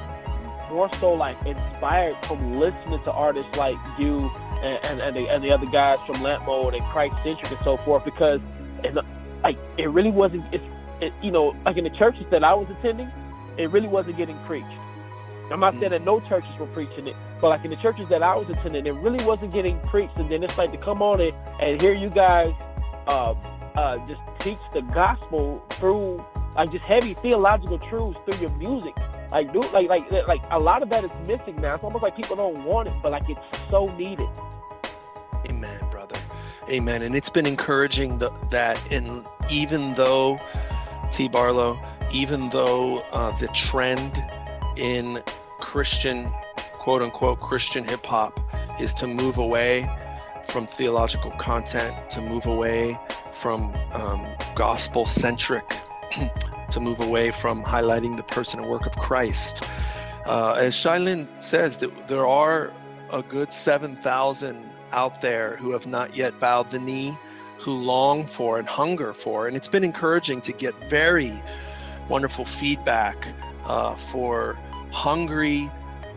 more 0.70 0.90
so 0.96 1.14
like 1.14 1.38
inspired 1.46 2.16
from 2.26 2.54
listening 2.54 3.02
to 3.04 3.12
artists 3.12 3.56
like 3.58 3.78
you 3.98 4.30
and, 4.66 4.86
and, 4.86 5.02
and, 5.02 5.16
the, 5.16 5.30
and 5.30 5.44
the 5.44 5.52
other 5.52 5.68
guys 5.68 6.00
from 6.08 6.22
Lamp 6.22 6.46
Mode 6.46 6.74
and 6.74 6.84
Christ 6.86 7.16
Centric 7.24 7.52
and 7.52 7.60
so 7.64 7.78
forth 7.78 8.04
because 8.04 8.42
and 8.84 9.00
like 9.44 9.58
it 9.78 9.90
really 9.90 10.12
wasn't. 10.12 10.44
It's 10.54 10.64
it, 11.02 11.14
you 11.22 11.32
know, 11.32 11.56
like 11.66 11.78
in 11.78 11.84
the 11.84 11.90
churches 11.92 12.26
that 12.32 12.44
I 12.44 12.54
was 12.54 12.68
attending, 12.70 13.12
it 13.58 13.70
really 13.72 13.88
wasn't 13.88 14.18
getting 14.18 14.38
preached. 14.46 14.68
I'm 15.52 15.60
not 15.60 15.76
saying 15.76 15.92
that 15.92 16.04
no 16.04 16.20
churches 16.22 16.50
were 16.60 16.66
preaching 16.68 17.08
it, 17.08 17.16
but 17.40 17.50
like 17.50 17.64
in 17.64 17.70
the 17.70 17.78
churches 17.78 18.10
that 18.10 18.24
I 18.24 18.36
was 18.36 18.50
attending, 18.50 18.88
it 18.88 18.96
really 18.96 19.24
wasn't 19.24 19.54
getting 19.54 19.80
preached. 19.82 20.18
And 20.18 20.32
then 20.32 20.44
it's 20.44 20.58
like 20.58 20.72
to 20.72 20.78
come 20.78 21.02
on 21.04 21.22
it 21.22 21.36
and 21.62 21.80
hear 21.80 21.94
you 21.94 22.10
guys 22.10 22.54
uh, 23.08 23.36
uh, 23.76 23.98
just 24.08 24.22
teach 24.40 24.58
the 24.74 24.82
gospel 24.82 25.64
through 25.72 26.26
like 26.56 26.72
just 26.72 26.84
heavy 26.86 27.14
theological 27.14 27.78
truths 27.78 28.18
through 28.26 28.40
your 28.40 28.58
music. 28.58 28.96
Like, 29.36 29.52
dude, 29.52 29.70
like, 29.74 29.90
like, 29.90 30.10
like 30.30 30.42
a 30.50 30.58
lot 30.58 30.82
of 30.82 30.90
that 30.92 31.04
is 31.04 31.12
missing 31.28 31.58
now. 31.58 31.74
It's 31.74 31.84
almost 31.84 32.02
like 32.02 32.16
people 32.16 32.38
don't 32.38 32.64
want 32.64 32.88
it, 32.88 32.94
but 33.04 33.12
like 33.12 33.30
it's 33.30 33.42
so 33.70 33.94
needed. 33.98 34.30
Amen, 35.50 35.82
brother. 35.92 36.16
Amen. 36.70 37.02
And 37.02 37.14
it's 37.18 37.30
been 37.30 37.46
encouraging 37.46 38.18
the, 38.18 38.30
that, 38.50 38.82
and 38.94 39.26
even 39.52 39.94
though 39.96 40.40
T. 41.12 41.28
Barlow, 41.28 41.78
even 42.14 42.48
though 42.52 43.00
uh, 43.12 43.38
the 43.38 43.48
trend 43.48 44.24
in 44.78 45.22
Christian, 45.60 46.32
quote 46.72 47.02
unquote, 47.02 47.42
Christian 47.42 47.84
hip 47.84 48.06
hop 48.06 48.40
is 48.80 48.94
to 48.94 49.06
move 49.06 49.38
away 49.38 49.86
from 50.48 50.66
theological 50.66 51.32
content, 51.32 51.94
to 52.12 52.22
move 52.22 52.46
away 52.46 52.98
from 53.34 53.64
um, 53.92 54.26
gospel 54.56 55.06
centric, 55.06 55.76
to 56.76 56.82
move 56.82 57.00
away 57.00 57.32
from 57.32 57.64
highlighting 57.64 58.18
the 58.18 58.24
person 58.24 58.60
and 58.60 58.70
work 58.70 58.86
of 58.86 58.92
Christ. 58.98 59.64
Uh, 60.26 60.54
as 60.54 60.76
Shai 60.76 60.98
Linne 60.98 61.28
says, 61.40 61.78
that 61.78 62.10
there 62.10 62.28
are 62.28 62.74
a 63.14 63.24
good 63.24 63.54
7,000 63.54 64.70
out 64.92 65.22
there 65.22 65.56
who 65.56 65.72
have 65.72 65.88
not 65.88 66.18
yet 66.18 66.38
bowed 66.38 66.72
the 66.72 66.80
knee, 66.80 67.18
who 67.60 67.72
long 67.72 68.26
for 68.26 68.60
and 68.60 68.68
hunger 68.68 69.14
for. 69.14 69.48
And 69.48 69.56
it's 69.56 69.70
been 69.70 69.86
encouraging 69.86 70.42
to 70.42 70.52
get 70.52 70.76
very 70.90 71.42
wonderful 72.10 72.44
feedback 72.44 73.26
uh, 73.64 73.96
for 73.96 74.60
hungry 74.92 75.72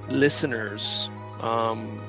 listeners 0.08 1.08
um, 1.40 2.00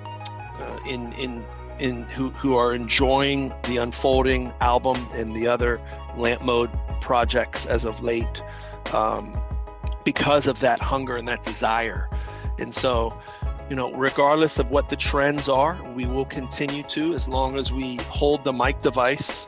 uh, 0.57 0.79
in 0.89 1.13
in 1.13 1.45
in 1.77 2.03
who 2.03 2.29
who 2.31 2.55
are 2.55 2.73
enjoying 2.73 3.53
the 3.63 3.77
unfolding 3.77 4.51
album 4.59 4.97
and 5.13 5.35
the 5.35 5.47
other 5.47 5.79
lamp 6.17 6.41
mode 6.41 6.69
projects 7.01 7.65
as 7.65 7.85
of 7.85 8.01
late 8.01 8.41
um, 8.93 9.35
because 10.03 10.47
of 10.47 10.59
that 10.59 10.79
hunger 10.79 11.17
and 11.17 11.27
that 11.27 11.43
desire 11.43 12.09
and 12.57 12.73
so 12.73 13.17
you 13.69 13.75
know 13.75 13.91
regardless 13.93 14.57
of 14.59 14.69
what 14.71 14.89
the 14.89 14.95
trends 14.95 15.47
are 15.47 15.79
we 15.93 16.05
will 16.05 16.25
continue 16.25 16.83
to 16.83 17.13
as 17.13 17.27
long 17.27 17.57
as 17.57 17.71
we 17.71 17.97
hold 18.07 18.43
the 18.43 18.53
mic 18.53 18.81
device 18.81 19.47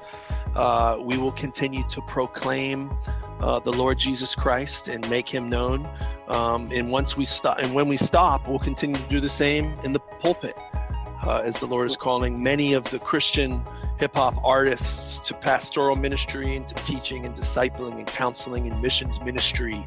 uh, 0.56 0.98
we 1.00 1.18
will 1.18 1.32
continue 1.32 1.84
to 1.88 2.02
proclaim 2.02 2.92
uh, 3.42 3.60
the 3.60 3.74
Lord 3.74 3.98
Jesus 3.98 4.36
Christ 4.36 4.88
and 4.88 5.08
make 5.10 5.28
Him 5.28 5.50
known. 5.50 5.90
Um, 6.28 6.70
and 6.72 6.92
once 6.92 7.18
we 7.18 7.26
stop, 7.26 7.60
and 7.60 7.74
when 7.74 7.88
we 7.88 7.98
stop, 7.98 8.48
we'll 8.48 8.60
continue 8.60 8.96
to 8.96 9.10
do 9.10 9.20
the 9.20 9.30
same 9.30 9.74
in 9.84 9.94
the 9.94 10.00
pulpit, 10.00 10.58
uh, 11.24 11.42
as 11.44 11.58
the 11.58 11.66
Lord 11.66 11.90
is 11.90 11.98
calling 11.98 12.42
many 12.42 12.74
of 12.74 12.84
the 12.86 13.00
Christian 13.00 13.64
hip 14.02 14.16
hop 14.16 14.34
artists 14.44 15.20
to 15.20 15.32
pastoral 15.36 15.96
ministry 15.96 16.56
and 16.56 16.68
to 16.68 16.74
teaching 16.84 17.24
and 17.24 17.36
discipling 17.36 17.98
and 18.00 18.08
counseling 18.08 18.66
and 18.70 18.82
missions 18.82 19.22
ministry 19.22 19.86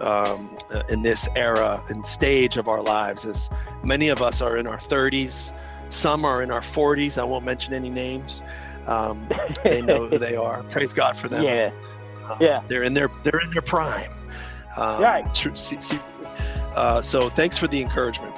um, 0.00 0.56
uh, 0.72 0.84
in 0.90 1.02
this 1.02 1.26
era 1.34 1.82
and 1.88 2.06
stage 2.06 2.56
of 2.56 2.68
our 2.68 2.80
lives. 2.80 3.24
As 3.26 3.50
many 3.82 4.10
of 4.10 4.22
us 4.22 4.40
are 4.40 4.56
in 4.58 4.68
our 4.68 4.78
30s, 4.78 5.52
some 5.88 6.24
are 6.24 6.40
in 6.40 6.52
our 6.52 6.60
40s. 6.60 7.18
I 7.20 7.24
won't 7.24 7.44
mention 7.44 7.74
any 7.74 7.90
names. 7.90 8.42
Um, 8.86 9.28
they 9.64 9.82
know 9.82 10.06
who 10.06 10.18
they 10.18 10.36
are. 10.36 10.62
Praise 10.70 10.92
God 10.92 11.18
for 11.18 11.28
them. 11.28 11.42
Yeah. 11.42 11.72
Uh, 12.28 12.36
Yeah. 12.40 12.62
they're 12.68 12.84
in 12.84 12.94
their 12.94 13.10
they're 13.24 13.40
in 13.40 13.50
their 13.50 13.62
prime. 13.62 14.12
Um, 14.76 15.02
Right. 15.02 15.34
tr- 15.34 15.56
see- 15.56 15.80
see- 15.80 15.98
uh, 16.76 17.02
so 17.02 17.28
thanks 17.28 17.58
for 17.58 17.66
the 17.66 17.82
encouragement. 17.82 18.37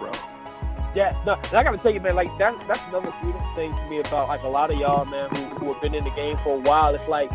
Yeah, 0.95 1.17
no, 1.25 1.35
and 1.35 1.55
I 1.55 1.63
gotta 1.63 1.79
tell 1.79 1.93
you, 1.93 2.00
man, 2.00 2.17
like 2.17 2.37
that, 2.39 2.55
that's 2.67 2.83
another 2.89 3.13
beautiful 3.23 3.55
thing 3.55 3.75
to 3.75 3.89
me 3.89 4.00
about 4.00 4.29
like 4.29 4.43
a 4.43 4.49
lot 4.49 4.73
of 4.73 4.79
y'all, 4.79 5.05
man, 5.05 5.29
who, 5.31 5.45
who 5.45 5.73
have 5.73 5.81
been 5.81 5.95
in 5.95 6.03
the 6.03 6.11
game 6.11 6.37
for 6.39 6.57
a 6.57 6.61
while. 6.61 6.95
It's 6.95 7.07
like, 7.09 7.31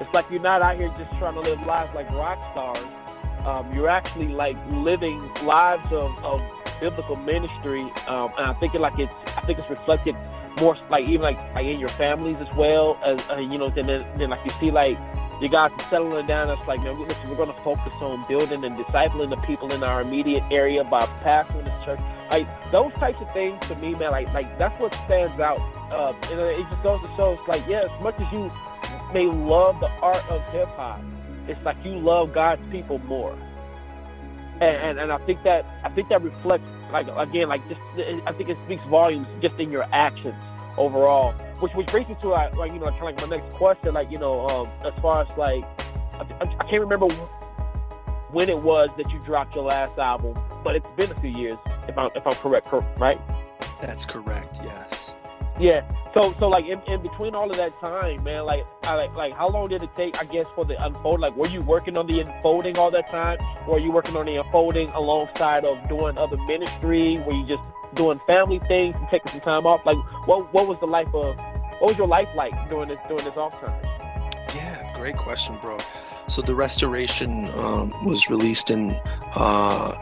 it's 0.00 0.12
like 0.12 0.30
you're 0.30 0.42
not 0.42 0.60
out 0.60 0.76
here 0.76 0.88
just 0.98 1.10
trying 1.18 1.34
to 1.34 1.40
live 1.40 1.64
lives 1.66 1.94
like 1.94 2.10
rock 2.10 2.38
stars. 2.52 2.84
Um, 3.46 3.72
you're 3.74 3.88
actually 3.88 4.28
like 4.28 4.56
living 4.70 5.32
lives 5.44 5.90
of, 5.90 6.22
of 6.22 6.42
biblical 6.80 7.16
ministry, 7.16 7.82
um, 8.08 8.30
and 8.36 8.46
I 8.46 8.52
think 8.60 8.74
it 8.74 8.80
like 8.80 8.98
it's, 8.98 9.12
I 9.36 9.40
think 9.40 9.58
it's 9.58 9.70
reflected 9.70 10.14
more 10.60 10.76
like 10.90 11.04
even 11.04 11.22
like 11.22 11.38
like 11.54 11.66
in 11.66 11.78
your 11.78 11.88
families 11.90 12.36
as 12.40 12.56
well 12.56 12.98
as 13.04 13.28
uh, 13.30 13.36
you 13.36 13.58
know. 13.58 13.70
Then 13.70 13.86
then 13.86 14.30
like 14.30 14.44
you 14.44 14.50
see 14.52 14.70
like 14.70 14.98
you 15.40 15.48
guys 15.48 15.70
are 15.72 15.90
settling 15.90 16.26
down. 16.26 16.50
It's 16.50 16.66
like, 16.66 16.82
man, 16.82 16.98
listen, 17.00 17.28
we're 17.30 17.36
going 17.36 17.52
to 17.52 17.62
focus 17.62 17.92
on 18.00 18.26
building 18.26 18.64
and 18.64 18.76
discipling 18.76 19.30
the 19.30 19.36
people 19.46 19.72
in 19.72 19.84
our 19.84 20.00
immediate 20.00 20.42
area 20.50 20.82
by 20.82 21.00
pastoring 21.22 21.64
this 21.64 21.84
church. 21.84 22.00
Like 22.30 22.70
those 22.70 22.92
types 22.94 23.18
of 23.20 23.32
things 23.32 23.60
to 23.68 23.74
me, 23.76 23.94
man, 23.94 24.10
like 24.10 24.32
like 24.34 24.58
that's 24.58 24.78
what 24.80 24.92
stands 24.94 25.38
out. 25.40 25.60
Uh, 25.92 26.12
and 26.30 26.40
it 26.40 26.68
just 26.68 26.82
goes 26.82 27.00
to 27.00 27.06
show, 27.16 27.32
it's 27.32 27.48
like, 27.48 27.66
yeah, 27.66 27.88
as 27.90 28.02
much 28.02 28.18
as 28.20 28.30
you 28.32 28.50
may 29.12 29.26
love 29.26 29.80
the 29.80 29.88
art 30.02 30.28
of 30.28 30.46
hip 30.52 30.68
hop, 30.68 31.00
it's 31.46 31.62
like 31.64 31.76
you 31.84 31.98
love 31.98 32.34
God's 32.34 32.62
people 32.70 32.98
more. 33.00 33.32
And, 34.60 34.76
and 34.76 34.98
and 34.98 35.12
I 35.12 35.18
think 35.18 35.42
that 35.44 35.64
I 35.84 35.88
think 35.90 36.08
that 36.08 36.20
reflects 36.20 36.68
like 36.90 37.06
again 37.16 37.48
like 37.48 37.66
just 37.68 37.80
I 38.26 38.32
think 38.32 38.48
it 38.50 38.58
speaks 38.64 38.82
volumes 38.84 39.26
just 39.40 39.54
in 39.58 39.70
your 39.70 39.86
actions 39.92 40.42
overall. 40.76 41.32
Which 41.60 41.72
which 41.74 41.86
brings 41.88 42.08
me 42.08 42.16
to 42.20 42.28
like, 42.28 42.54
like 42.56 42.72
you 42.72 42.78
know 42.78 42.86
kind 42.90 42.96
of 42.96 43.20
like 43.20 43.28
my 43.28 43.36
next 43.36 43.54
question 43.56 43.94
like 43.94 44.10
you 44.10 44.18
know 44.18 44.46
um, 44.48 44.68
as 44.84 44.92
far 45.02 45.22
as 45.22 45.36
like 45.36 45.64
I, 46.14 46.26
I, 46.40 46.64
can't 46.64 46.80
remember 46.80 47.06
when 48.30 48.48
it 48.48 48.58
was 48.58 48.90
that 48.96 49.10
you 49.10 49.18
dropped 49.20 49.54
your 49.54 49.64
last 49.64 49.98
album, 49.98 50.36
but 50.64 50.74
it's 50.76 50.86
been 50.96 51.10
a 51.10 51.20
few 51.20 51.30
years 51.30 51.58
if 51.86 51.96
I'm 51.96 52.10
if 52.14 52.26
I'm 52.26 52.34
correct, 52.34 52.66
cor- 52.66 52.86
right? 52.98 53.20
That's 53.80 54.04
correct. 54.04 54.58
Yes. 54.62 55.12
Yeah. 55.58 55.82
So 56.20 56.34
so 56.40 56.48
like 56.48 56.66
in, 56.66 56.80
in 56.88 57.00
between 57.00 57.36
all 57.36 57.48
of 57.48 57.56
that 57.58 57.78
time, 57.78 58.24
man, 58.24 58.44
like 58.44 58.66
I 58.82 58.94
like 58.96 59.14
like 59.14 59.34
how 59.34 59.48
long 59.48 59.68
did 59.68 59.84
it 59.84 59.90
take? 59.96 60.20
I 60.20 60.24
guess 60.24 60.46
for 60.52 60.64
the 60.64 60.82
unfold. 60.84 61.20
Like, 61.20 61.36
were 61.36 61.46
you 61.46 61.62
working 61.62 61.96
on 61.96 62.08
the 62.08 62.18
unfolding 62.18 62.76
all 62.76 62.90
that 62.90 63.06
time, 63.08 63.38
or 63.68 63.74
were 63.74 63.78
you 63.78 63.92
working 63.92 64.16
on 64.16 64.26
the 64.26 64.34
unfolding 64.34 64.88
alongside 64.90 65.64
of 65.64 65.88
doing 65.88 66.18
other 66.18 66.36
ministry? 66.38 67.18
Were 67.18 67.34
you 67.34 67.46
just 67.46 67.62
doing 67.94 68.20
family 68.26 68.58
things 68.58 68.96
and 68.96 69.08
taking 69.10 69.30
some 69.30 69.42
time 69.42 69.64
off? 69.64 69.86
Like, 69.86 69.96
what 70.26 70.52
what 70.52 70.66
was 70.66 70.80
the 70.80 70.88
life 70.88 71.06
of 71.14 71.36
what 71.78 71.90
was 71.90 71.96
your 71.96 72.08
life 72.08 72.34
like 72.34 72.52
during 72.68 72.88
this 72.88 72.98
during 73.06 73.24
this 73.24 73.36
off 73.36 73.52
time? 73.60 73.80
Yeah. 74.56 74.92
Great 74.98 75.16
question, 75.16 75.56
bro. 75.62 75.78
So 76.26 76.42
the 76.42 76.56
restoration 76.56 77.48
um, 77.50 77.92
was 78.04 78.28
released 78.28 78.72
in 78.72 78.90
uh, 79.36 79.92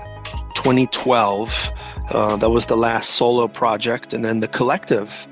2012. 0.55 1.71
Uh, 2.09 2.37
that 2.37 2.49
was 2.49 2.65
the 2.65 2.77
last 2.77 3.11
solo 3.11 3.49
project, 3.49 4.15
and 4.15 4.25
then 4.25 4.41
the 4.41 4.49
collective 4.49 5.29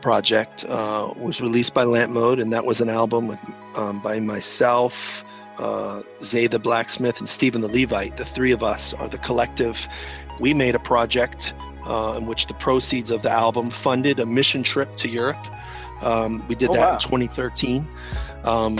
project 0.00 0.64
uh, 0.64 1.12
was 1.16 1.40
released 1.40 1.74
by 1.74 1.84
Lamp 1.84 2.12
Mode, 2.12 2.38
and 2.38 2.52
that 2.52 2.64
was 2.64 2.80
an 2.80 2.88
album 2.88 3.28
with, 3.28 3.40
um, 3.76 4.00
by 4.00 4.20
myself, 4.20 5.24
uh, 5.58 6.02
Zay 6.22 6.46
the 6.46 6.58
Blacksmith, 6.58 7.18
and 7.18 7.28
Stephen 7.28 7.60
the 7.60 7.68
Levite. 7.68 8.16
The 8.16 8.24
three 8.24 8.52
of 8.52 8.62
us 8.62 8.94
are 8.94 9.08
the 9.08 9.18
collective. 9.18 9.88
We 10.40 10.54
made 10.54 10.74
a 10.74 10.78
project 10.78 11.52
uh, 11.84 12.16
in 12.18 12.26
which 12.26 12.46
the 12.46 12.54
proceeds 12.54 13.10
of 13.10 13.22
the 13.22 13.30
album 13.30 13.70
funded 13.70 14.20
a 14.20 14.26
mission 14.26 14.62
trip 14.62 14.96
to 14.98 15.08
Europe. 15.08 15.44
Um, 16.02 16.46
we 16.48 16.54
did 16.54 16.70
Oh, 16.70 16.74
that 16.74 16.90
wow. 16.90 16.94
in 16.94 17.00
2013. 17.00 17.88
Um, 18.44 18.78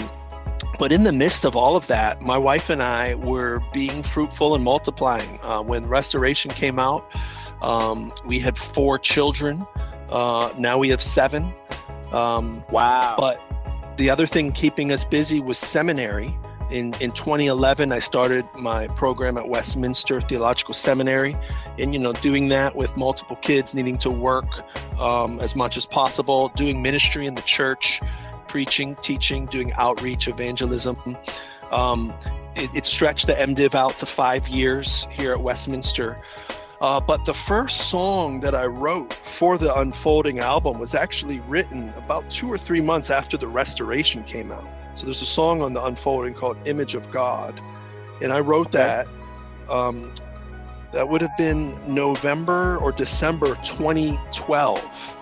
but 0.78 0.92
in 0.92 1.02
the 1.02 1.12
midst 1.12 1.44
of 1.44 1.56
all 1.56 1.76
of 1.76 1.86
that, 1.88 2.22
my 2.22 2.38
wife 2.38 2.70
and 2.70 2.82
I 2.82 3.14
were 3.16 3.60
being 3.72 4.02
fruitful 4.02 4.54
and 4.54 4.62
multiplying. 4.62 5.40
Uh, 5.42 5.62
when 5.62 5.86
Restoration 5.86 6.50
came 6.52 6.78
out, 6.78 7.10
um, 7.62 8.12
we 8.24 8.38
had 8.38 8.56
four 8.56 8.98
children. 8.98 9.66
Uh, 10.10 10.52
now 10.58 10.78
we 10.78 10.88
have 10.90 11.02
seven. 11.02 11.52
Um, 12.12 12.64
Wow. 12.70 13.16
but 13.18 13.40
the 13.98 14.08
other 14.08 14.26
thing 14.26 14.52
keeping 14.52 14.92
us 14.92 15.04
busy 15.04 15.40
was 15.40 15.58
seminary. 15.58 16.34
In, 16.70 16.94
in 17.00 17.12
2011, 17.12 17.92
I 17.92 17.98
started 17.98 18.44
my 18.54 18.88
program 18.88 19.38
at 19.38 19.48
Westminster 19.48 20.20
Theological 20.20 20.74
Seminary, 20.74 21.34
and 21.78 21.94
you 21.94 21.98
know, 21.98 22.12
doing 22.12 22.48
that 22.48 22.76
with 22.76 22.94
multiple 22.96 23.36
kids 23.36 23.74
needing 23.74 23.96
to 23.98 24.10
work 24.10 24.46
um, 25.00 25.40
as 25.40 25.56
much 25.56 25.76
as 25.78 25.86
possible, 25.86 26.50
doing 26.56 26.82
ministry 26.82 27.26
in 27.26 27.34
the 27.34 27.42
church, 27.42 28.00
preaching, 28.48 28.96
teaching, 28.96 29.46
doing 29.46 29.72
outreach, 29.74 30.28
evangelism. 30.28 31.16
Um, 31.70 32.12
it, 32.54 32.68
it 32.74 32.84
stretched 32.84 33.26
the 33.26 33.34
MDiv 33.34 33.74
out 33.74 33.96
to 33.98 34.06
five 34.06 34.46
years 34.48 35.06
here 35.10 35.32
at 35.32 35.40
Westminster. 35.40 36.20
Uh, 36.80 37.00
but 37.00 37.24
the 37.24 37.34
first 37.34 37.88
song 37.88 38.40
that 38.40 38.54
I 38.54 38.66
wrote 38.66 39.12
for 39.12 39.58
the 39.58 39.74
Unfolding 39.74 40.38
album 40.38 40.78
was 40.78 40.94
actually 40.94 41.40
written 41.40 41.88
about 41.96 42.30
two 42.30 42.50
or 42.50 42.56
three 42.56 42.80
months 42.80 43.10
after 43.10 43.36
the 43.36 43.48
Restoration 43.48 44.22
came 44.24 44.52
out. 44.52 44.68
So 44.94 45.04
there's 45.04 45.22
a 45.22 45.26
song 45.26 45.60
on 45.60 45.74
the 45.74 45.84
Unfolding 45.84 46.34
called 46.34 46.56
Image 46.66 46.94
of 46.94 47.10
God. 47.10 47.60
And 48.22 48.32
I 48.32 48.40
wrote 48.40 48.72
that. 48.72 49.06
Um, 49.68 50.12
that 50.92 51.08
would 51.08 51.20
have 51.20 51.36
been 51.36 51.76
November 51.92 52.78
or 52.78 52.92
December 52.92 53.56
2012. 53.56 55.16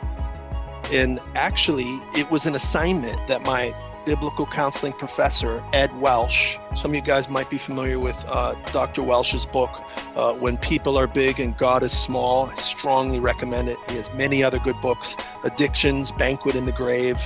And 0.93 1.19
actually, 1.35 2.01
it 2.15 2.31
was 2.31 2.47
an 2.47 2.55
assignment 2.55 3.17
that 3.29 3.43
my 3.43 3.75
biblical 4.05 4.47
counseling 4.47 4.93
professor, 4.93 5.65
Ed 5.73 5.99
Welch. 6.01 6.59
Some 6.77 6.91
of 6.91 6.95
you 6.95 7.01
guys 7.01 7.31
might 7.31 7.49
be 7.49 7.57
familiar 7.57 7.99
with 7.99 8.23
uh, 8.29 8.55
Dr. 8.71 9.03
Welch's 9.03 9.47
book, 9.47 9.71
uh, 10.15 10.35
When 10.35 10.59
People 10.59 10.99
Are 10.99 11.07
Big 11.07 11.41
and 11.41 11.57
God 11.57 11.83
is 11.83 11.91
Small. 11.91 12.51
I 12.51 12.55
strongly 12.57 13.19
recommend 13.19 13.71
it. 13.71 13.79
He 13.89 13.97
has 13.97 14.13
many 14.13 14.45
other 14.45 14.59
good 14.59 14.79
books 14.83 15.17
Addictions, 15.43 16.13
Banquet 16.13 16.55
in 16.55 16.67
the 16.67 16.73
Grave, 16.73 17.19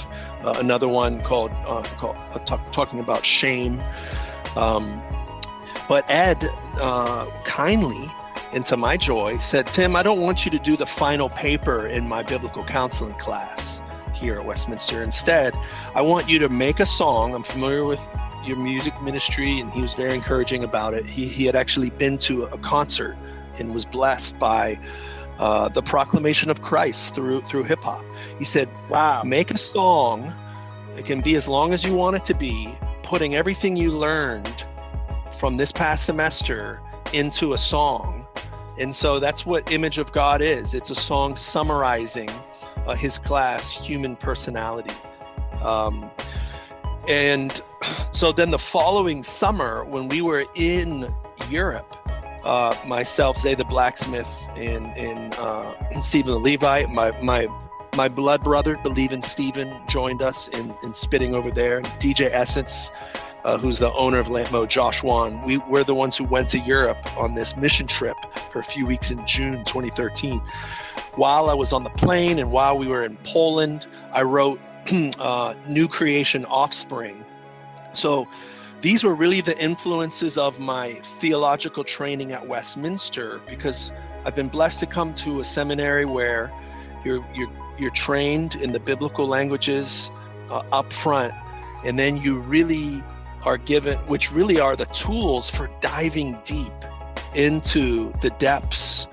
uh, 0.45 0.55
another 0.59 0.87
one 0.87 1.21
called, 1.23 1.51
uh, 1.67 1.83
called 1.99 2.17
uh, 2.33 2.39
talk, 2.39 2.71
talking 2.71 3.01
about 3.01 3.27
shame. 3.27 3.83
Um, 4.55 5.03
but 5.89 6.09
Ed 6.09 6.49
uh, 6.77 7.27
kindly, 7.45 8.09
and 8.53 8.65
to 8.67 8.77
my 8.77 8.97
joy, 8.97 9.39
said, 9.39 9.67
Tim, 9.67 9.97
I 9.97 10.05
don't 10.05 10.21
want 10.21 10.45
you 10.45 10.53
to 10.53 10.61
do 10.61 10.77
the 10.77 10.87
final 10.87 11.29
paper 11.29 11.89
in 11.89 12.07
my 12.09 12.23
biblical 12.23 12.63
counseling 12.63 13.15
class 13.15 13.83
here 14.15 14.39
at 14.39 14.45
Westminster. 14.45 15.03
Instead, 15.03 15.57
I 15.97 16.03
want 16.03 16.29
you 16.29 16.39
to 16.39 16.49
make 16.49 16.79
a 16.79 16.87
song. 16.87 17.35
I'm 17.35 17.43
familiar 17.43 17.85
with 17.85 18.01
your 18.45 18.57
music 18.57 19.01
ministry, 19.03 19.61
and 19.61 19.73
he 19.73 19.83
was 19.83 19.95
very 19.95 20.15
encouraging 20.15 20.65
about 20.65 20.95
it. 20.95 21.07
He, 21.07 21.27
he 21.27 21.45
had 21.45 21.57
actually 21.57 21.91
been 21.91 22.19
to 22.19 22.45
a 22.45 22.59
concert 22.59 23.17
and 23.59 23.75
was 23.75 23.85
blessed 23.85 24.39
by 24.39 24.79
uh, 25.39 25.69
the 25.69 25.83
proclamation 25.83 26.51
of 26.51 26.63
Christ 26.63 27.15
through 27.15 27.43
through 27.43 27.65
hip 27.65 27.83
hop. 27.83 28.05
He 28.39 28.45
said, 28.45 28.69
Wow. 28.89 29.23
make 29.25 29.51
a 29.51 29.59
song. 29.59 30.35
It 30.97 31.07
can 31.07 31.21
be 31.21 31.35
as 31.37 31.49
long 31.49 31.73
as 31.73 31.85
you 31.85 31.95
want 31.95 32.17
it 32.17 32.25
to 32.27 32.35
be, 32.35 32.75
putting 33.03 33.35
everything 33.35 33.77
you 33.77 33.93
learned 33.93 34.65
from 35.39 35.57
this 35.57 35.73
past 35.73 36.05
semester 36.05 36.81
into 37.13 37.55
a 37.55 37.59
song. 37.59 38.27
And 38.79 38.95
so 38.95 39.19
that's 39.19 39.47
what 39.47 39.71
Image 39.73 39.99
of 39.99 40.13
God 40.13 40.43
is. 40.43 40.75
It's 40.75 40.91
a 40.91 40.95
song 40.95 41.37
summarizing 41.37 42.29
uh, 42.87 42.95
his 42.95 43.19
class, 43.19 43.73
Human 43.73 44.17
Personality. 44.17 44.95
Um, 45.63 46.11
and 47.09 47.63
so 48.13 48.33
then 48.33 48.51
the 48.51 48.59
following 48.59 49.23
summer, 49.23 49.85
when 49.85 50.09
we 50.09 50.23
were 50.23 50.45
in 50.55 51.13
Europe, 51.49 51.97
uh, 52.45 52.75
myself, 52.87 53.39
Zay 53.39 53.55
the 53.55 53.65
blacksmith, 53.65 54.29
and, 54.57 54.87
and 54.97 55.35
uh, 55.35 56.01
Stephen 56.01 56.33
the 56.33 56.39
Levite, 56.39 56.91
my, 56.91 57.11
my 57.21 57.49
my 57.97 58.09
blood 58.09 58.45
brother, 58.45 58.77
Believing 58.83 59.21
Stephen, 59.21 59.73
joined 59.89 60.23
us 60.23 60.49
in, 60.49 60.75
in 60.83 60.95
spitting 60.95 61.35
over 61.35 61.51
there. 61.51 61.81
DJ 61.99 62.31
Essence, 62.33 62.91
uh, 63.45 63.59
who's 63.59 63.79
the 63.79 63.93
owner 63.95 64.19
of 64.19 64.29
Lamp 64.29 64.53
Mode, 64.53 64.71
Josh 64.71 65.03
Wan. 65.03 65.45
We 65.45 65.59
were 65.59 65.85
the 65.85 65.95
ones 65.95 66.17
who 66.17 66.25
went 66.25 66.49
to 66.51 66.59
Europe 66.59 66.99
on 67.19 67.35
this 67.35 67.57
mission 67.57 67.87
trip 67.87 68.17
for 68.51 68.61
a 68.61 68.65
few 68.65 68.87
weeks 68.87 69.11
in 69.11 69.25
June 69.27 69.65
2013. 69.65 70.41
While 71.15 71.51
I 71.51 71.55
was 71.55 71.73
on 71.73 71.83
the 71.83 71.91
plane 71.91 72.39
and 72.39 72.53
while 72.53 72.79
we 72.79 72.87
were 72.87 73.05
in 73.05 73.17
Poland, 73.19 73.87
I 74.13 74.23
wrote 74.23 74.61
uh, 75.19 75.55
New 75.69 75.89
Creation 75.89 76.45
Offspring. 76.45 77.25
So 77.93 78.27
these 78.81 79.05
were 79.05 79.15
really 79.15 79.41
the 79.41 79.59
influences 79.59 80.39
of 80.39 80.59
my 80.59 80.95
theological 81.19 81.85
training 81.85 82.33
at 82.33 82.47
Westminster 82.47 83.41
because 83.47 83.93
I've 84.25 84.35
been 84.35 84.49
blessed 84.49 84.81
to 84.81 84.87
come 84.87 85.15
to 85.15 85.41
a 85.41 85.45
seminary 85.45 86.05
where 86.05 86.53
you're 87.05 87.25
you're 87.35 87.51
you're 87.79 87.91
trained 87.91 88.57
in 88.57 88.73
the 88.73 88.81
biblical 88.81 89.27
languages 89.27 90.11
uh, 90.51 90.63
up 90.73 90.93
front. 90.93 91.33
And 91.85 91.99
then 91.99 92.19
you 92.19 92.39
really 92.39 93.03
are 93.43 93.57
given 93.57 93.99
which 94.01 94.31
really 94.31 94.61
are 94.61 94.77
the 94.77 94.87
tools 94.87 95.49
for 95.49 95.71
diving 95.81 96.39
deep 96.45 96.73
into 97.35 98.13
the 98.21 98.31
depths 98.39 99.07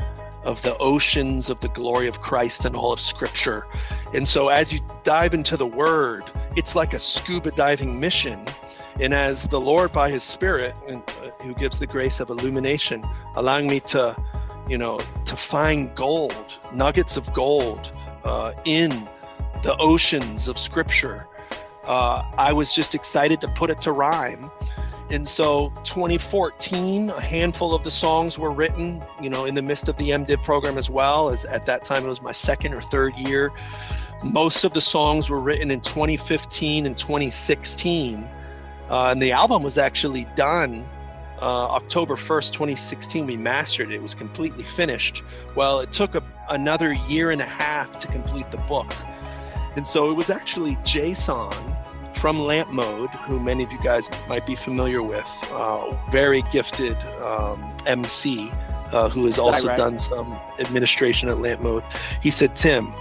of 0.44 0.62
the 0.62 0.78
oceans 0.78 1.50
of 1.50 1.60
the 1.60 1.70
glory 1.70 2.08
of 2.08 2.22
Christ 2.22 2.66
and 2.66 2.76
all 2.76 2.92
of 2.92 3.00
scripture. 3.00 3.66
And 4.14 4.28
so 4.28 4.50
as 4.50 4.74
you 4.74 4.80
dive 5.04 5.34
into 5.34 5.56
the 5.58 5.66
word 5.66 6.24
it's 6.58 6.76
like 6.76 6.94
a 6.94 7.00
scuba 7.00 7.52
diving 7.52 8.00
mission 8.00 8.44
and 9.00 9.14
as 9.14 9.48
the 9.48 9.60
lord 9.60 9.92
by 9.92 10.10
his 10.10 10.24
spirit 10.24 10.76
and, 10.88 11.02
uh, 11.24 11.30
who 11.44 11.54
gives 11.56 11.80
the 11.80 11.88
grace 11.88 12.20
of 12.20 12.30
illumination 12.30 13.06
allowing 13.36 13.68
me 13.68 13.80
to 13.80 14.16
you 14.70 14.78
know 14.78 14.98
to 15.26 15.36
find 15.36 15.94
gold 15.96 16.58
nuggets 16.74 17.18
of 17.18 17.32
gold 17.34 17.92
uh, 18.24 18.52
in 18.66 19.08
the 19.64 19.76
oceans 19.78 20.48
of 20.48 20.58
scripture. 20.60 21.28
Uh, 21.86 22.22
I 22.38 22.54
was 22.54 22.74
just 22.74 22.94
excited 22.94 23.42
to 23.42 23.48
put 23.50 23.70
it 23.70 23.82
to 23.82 23.92
rhyme. 23.92 24.52
And 25.10 25.26
so 25.26 25.72
2014, 25.86 27.10
a 27.10 27.22
handful 27.22 27.74
of 27.74 27.84
the 27.84 27.92
songs 27.92 28.38
were 28.38 28.52
written, 28.52 29.02
you 29.22 29.30
know, 29.30 29.46
in 29.46 29.56
the 29.56 29.62
midst 29.62 29.88
of 29.88 29.96
the 29.96 30.10
MDiv 30.10 30.44
program 30.44 30.78
as 30.78 30.90
well, 30.90 31.30
as 31.30 31.46
at 31.46 31.66
that 31.66 31.86
time 31.86 32.06
it 32.06 32.10
was 32.10 32.22
my 32.22 32.34
second 32.34 32.74
or 32.74 32.82
third 32.82 33.16
year. 33.16 33.54
Most 34.22 34.66
of 34.66 34.74
the 34.74 34.82
songs 34.82 35.30
were 35.30 35.40
written 35.40 35.72
in 35.72 35.80
2015 35.80 36.86
and 36.86 36.98
2016. 36.98 38.28
Uh, 38.90 39.10
and 39.12 39.22
the 39.22 39.32
album 39.32 39.64
was 39.64 39.78
actually 39.78 40.26
done 40.36 40.88
uh, 41.40 41.68
October 41.68 42.16
1st, 42.16 42.52
2016, 42.52 43.26
we 43.28 43.38
mastered 43.38 43.92
it. 43.92 43.96
It 43.96 44.02
was 44.02 44.16
completely 44.16 44.64
finished. 44.64 45.24
Well, 45.56 45.80
it 45.82 45.92
took 45.92 46.16
a, 46.16 46.24
another 46.50 46.94
year 46.94 47.30
and 47.30 47.42
a 47.42 47.46
half 47.46 48.00
to 48.00 48.08
complete 48.08 48.50
the 48.52 48.58
book. 48.58 48.92
And 49.76 49.86
so 49.86 50.10
it 50.10 50.16
was 50.16 50.32
actually 50.32 50.78
Jason 50.84 51.52
from 52.16 52.40
Lamp 52.40 52.72
Mode, 52.72 53.12
who 53.12 53.40
many 53.40 53.64
of 53.64 53.72
you 53.72 53.80
guys 53.84 54.10
might 54.28 54.48
be 54.48 54.56
familiar 54.56 55.04
with, 55.04 55.28
uh, 55.52 55.96
very 56.10 56.42
gifted 56.52 56.98
um, 57.22 57.78
MC, 57.86 58.50
uh, 58.92 59.08
who 59.08 59.26
has 59.26 59.38
also 59.38 59.76
done 59.76 60.00
some 60.00 60.40
administration 60.60 61.30
at 61.30 61.38
Lamp 61.38 61.62
Mode. 61.62 61.84
He 62.24 62.32
said, 62.32 62.56
Tim, 62.56 62.92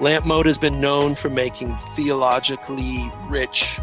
Lamp 0.00 0.24
Mode 0.24 0.46
has 0.46 0.58
been 0.58 0.80
known 0.80 1.16
for 1.16 1.30
making 1.30 1.76
theologically 1.96 3.10
rich 3.28 3.80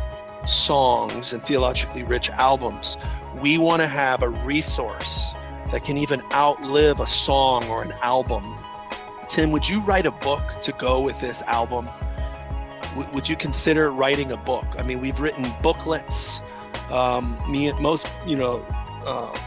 songs 0.49 1.33
and 1.33 1.43
theologically 1.43 2.03
rich 2.03 2.29
albums 2.31 2.97
we 3.41 3.57
want 3.57 3.81
to 3.81 3.87
have 3.87 4.21
a 4.21 4.29
resource 4.29 5.33
that 5.71 5.83
can 5.83 5.97
even 5.97 6.21
outlive 6.33 6.99
a 6.99 7.07
song 7.07 7.67
or 7.69 7.81
an 7.83 7.93
album. 8.01 8.57
Tim, 9.27 9.51
would 9.51 9.67
you 9.69 9.81
write 9.81 10.05
a 10.05 10.11
book 10.11 10.41
to 10.63 10.71
go 10.73 10.99
with 10.99 11.19
this 11.21 11.41
album? 11.43 11.87
W- 12.95 13.09
would 13.13 13.29
you 13.29 13.35
consider 13.35 13.91
writing 13.91 14.31
a 14.31 14.37
book? 14.37 14.65
I 14.77 14.83
mean, 14.83 14.99
we've 14.99 15.19
written 15.19 15.45
booklets. 15.61 16.41
Um, 16.89 17.39
me, 17.49 17.71
most, 17.73 18.07
you 18.25 18.35
know, 18.35 18.65
uh, 19.05 19.37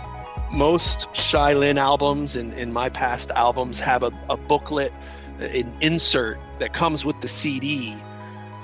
most 0.53 1.15
Shai 1.15 1.53
Linne 1.55 1.79
albums 1.79 2.37
and 2.37 2.53
in 2.55 2.73
my 2.73 2.89
past 2.89 3.31
albums 3.33 3.81
have 3.81 4.05
a, 4.05 4.13
a 4.31 4.37
booklet, 4.37 4.93
an 5.41 5.77
insert 5.81 6.39
that 6.61 6.73
comes 6.73 7.05
with 7.05 7.21
the 7.21 7.29
CD 7.29 7.97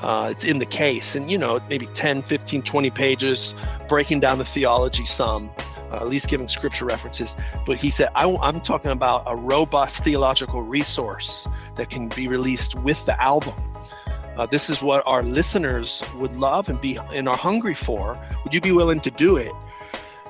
uh, 0.02 0.28
it's 0.30 0.44
in 0.44 0.58
the 0.58 0.66
case 0.66 1.14
and 1.14 1.30
you 1.30 1.38
know 1.38 1.60
maybe 1.68 1.86
10 1.86 2.22
15 2.22 2.62
20 2.62 2.90
pages 2.90 3.54
breaking 3.88 4.20
down 4.20 4.38
the 4.38 4.44
theology 4.44 5.04
some 5.04 5.50
uh, 5.90 5.96
at 5.96 6.08
least 6.08 6.28
giving 6.28 6.48
scripture 6.48 6.84
references. 6.84 7.34
But 7.66 7.78
he 7.78 7.90
said 7.90 8.08
I, 8.14 8.30
i'm 8.42 8.60
talking 8.60 8.90
about 8.90 9.24
a 9.26 9.36
robust 9.36 10.04
theological 10.04 10.62
resource 10.62 11.46
that 11.76 11.90
can 11.90 12.08
be 12.08 12.28
released 12.28 12.74
with 12.74 13.04
the 13.06 13.20
album. 13.20 13.54
Uh, 14.36 14.46
this 14.46 14.70
is 14.70 14.82
what 14.82 15.02
our 15.06 15.22
listeners 15.22 16.02
would 16.14 16.36
love 16.36 16.68
and 16.68 16.80
be 16.80 16.98
and 17.12 17.28
are 17.28 17.36
hungry 17.36 17.74
for. 17.74 18.18
Would 18.44 18.54
you 18.54 18.60
be 18.60 18.72
willing 18.72 19.00
to 19.00 19.10
do 19.10 19.36
it? 19.36 19.52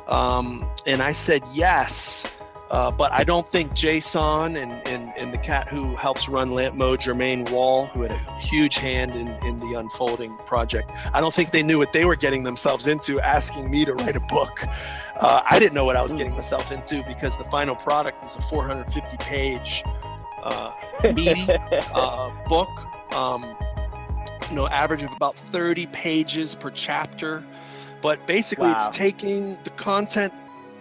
Um, 0.07 0.67
and 0.87 1.03
i 1.03 1.13
said 1.13 1.43
yes 1.53 2.25
uh, 2.71 2.91
but 2.91 3.11
I 3.13 3.25
don't 3.25 3.49
think 3.49 3.73
Jason 3.75 4.57
and, 4.57 4.73
and, 4.87 5.13
and 5.17 5.33
the 5.33 5.39
cat 5.39 5.69
who 5.69 5.97
helps 5.97 6.29
run 6.29 6.51
Lamp 6.51 6.75
Mode, 6.75 7.01
Jermaine 7.01 7.49
Wall, 7.51 7.87
who 7.87 8.03
had 8.03 8.11
a 8.11 8.39
huge 8.41 8.77
hand 8.77 9.13
in, 9.13 9.29
in 9.47 9.59
the 9.59 9.79
unfolding 9.79 10.37
project, 10.39 10.91
I 11.15 11.21
don't 11.21 11.33
think 11.33 11.51
they 11.51 11.63
knew 11.63 11.79
what 11.79 11.93
they 11.93 12.05
were 12.05 12.17
getting 12.17 12.43
themselves 12.43 12.87
into 12.87 13.21
asking 13.21 13.71
me 13.71 13.85
to 13.87 13.95
write 13.95 14.17
a 14.17 14.21
book. 14.21 14.65
Uh, 15.17 15.43
I 15.49 15.59
didn't 15.59 15.75
know 15.75 15.85
what 15.87 15.97
I 15.97 16.03
was 16.03 16.13
getting 16.13 16.33
myself 16.33 16.71
into 16.71 17.03
because 17.05 17.37
the 17.39 17.45
final 17.45 17.75
product 17.75 18.23
is 18.25 18.37
a 18.37 18.43
450 18.43 19.17
page 19.17 19.83
uh, 20.43 20.73
meaty 21.15 21.47
uh, 21.95 22.31
book, 22.49 22.69
um, 23.15 23.45
you 24.51 24.57
know, 24.57 24.69
average 24.69 25.03
of 25.03 25.13
about 25.13 25.37
30 25.37 25.87
pages 25.87 26.55
per 26.55 26.71
chapter. 26.71 27.45
But 28.03 28.27
basically, 28.27 28.69
Wow. 28.69 28.77
it's 28.77 28.97
taking 28.97 29.59
the 29.65 29.71
content 29.71 30.33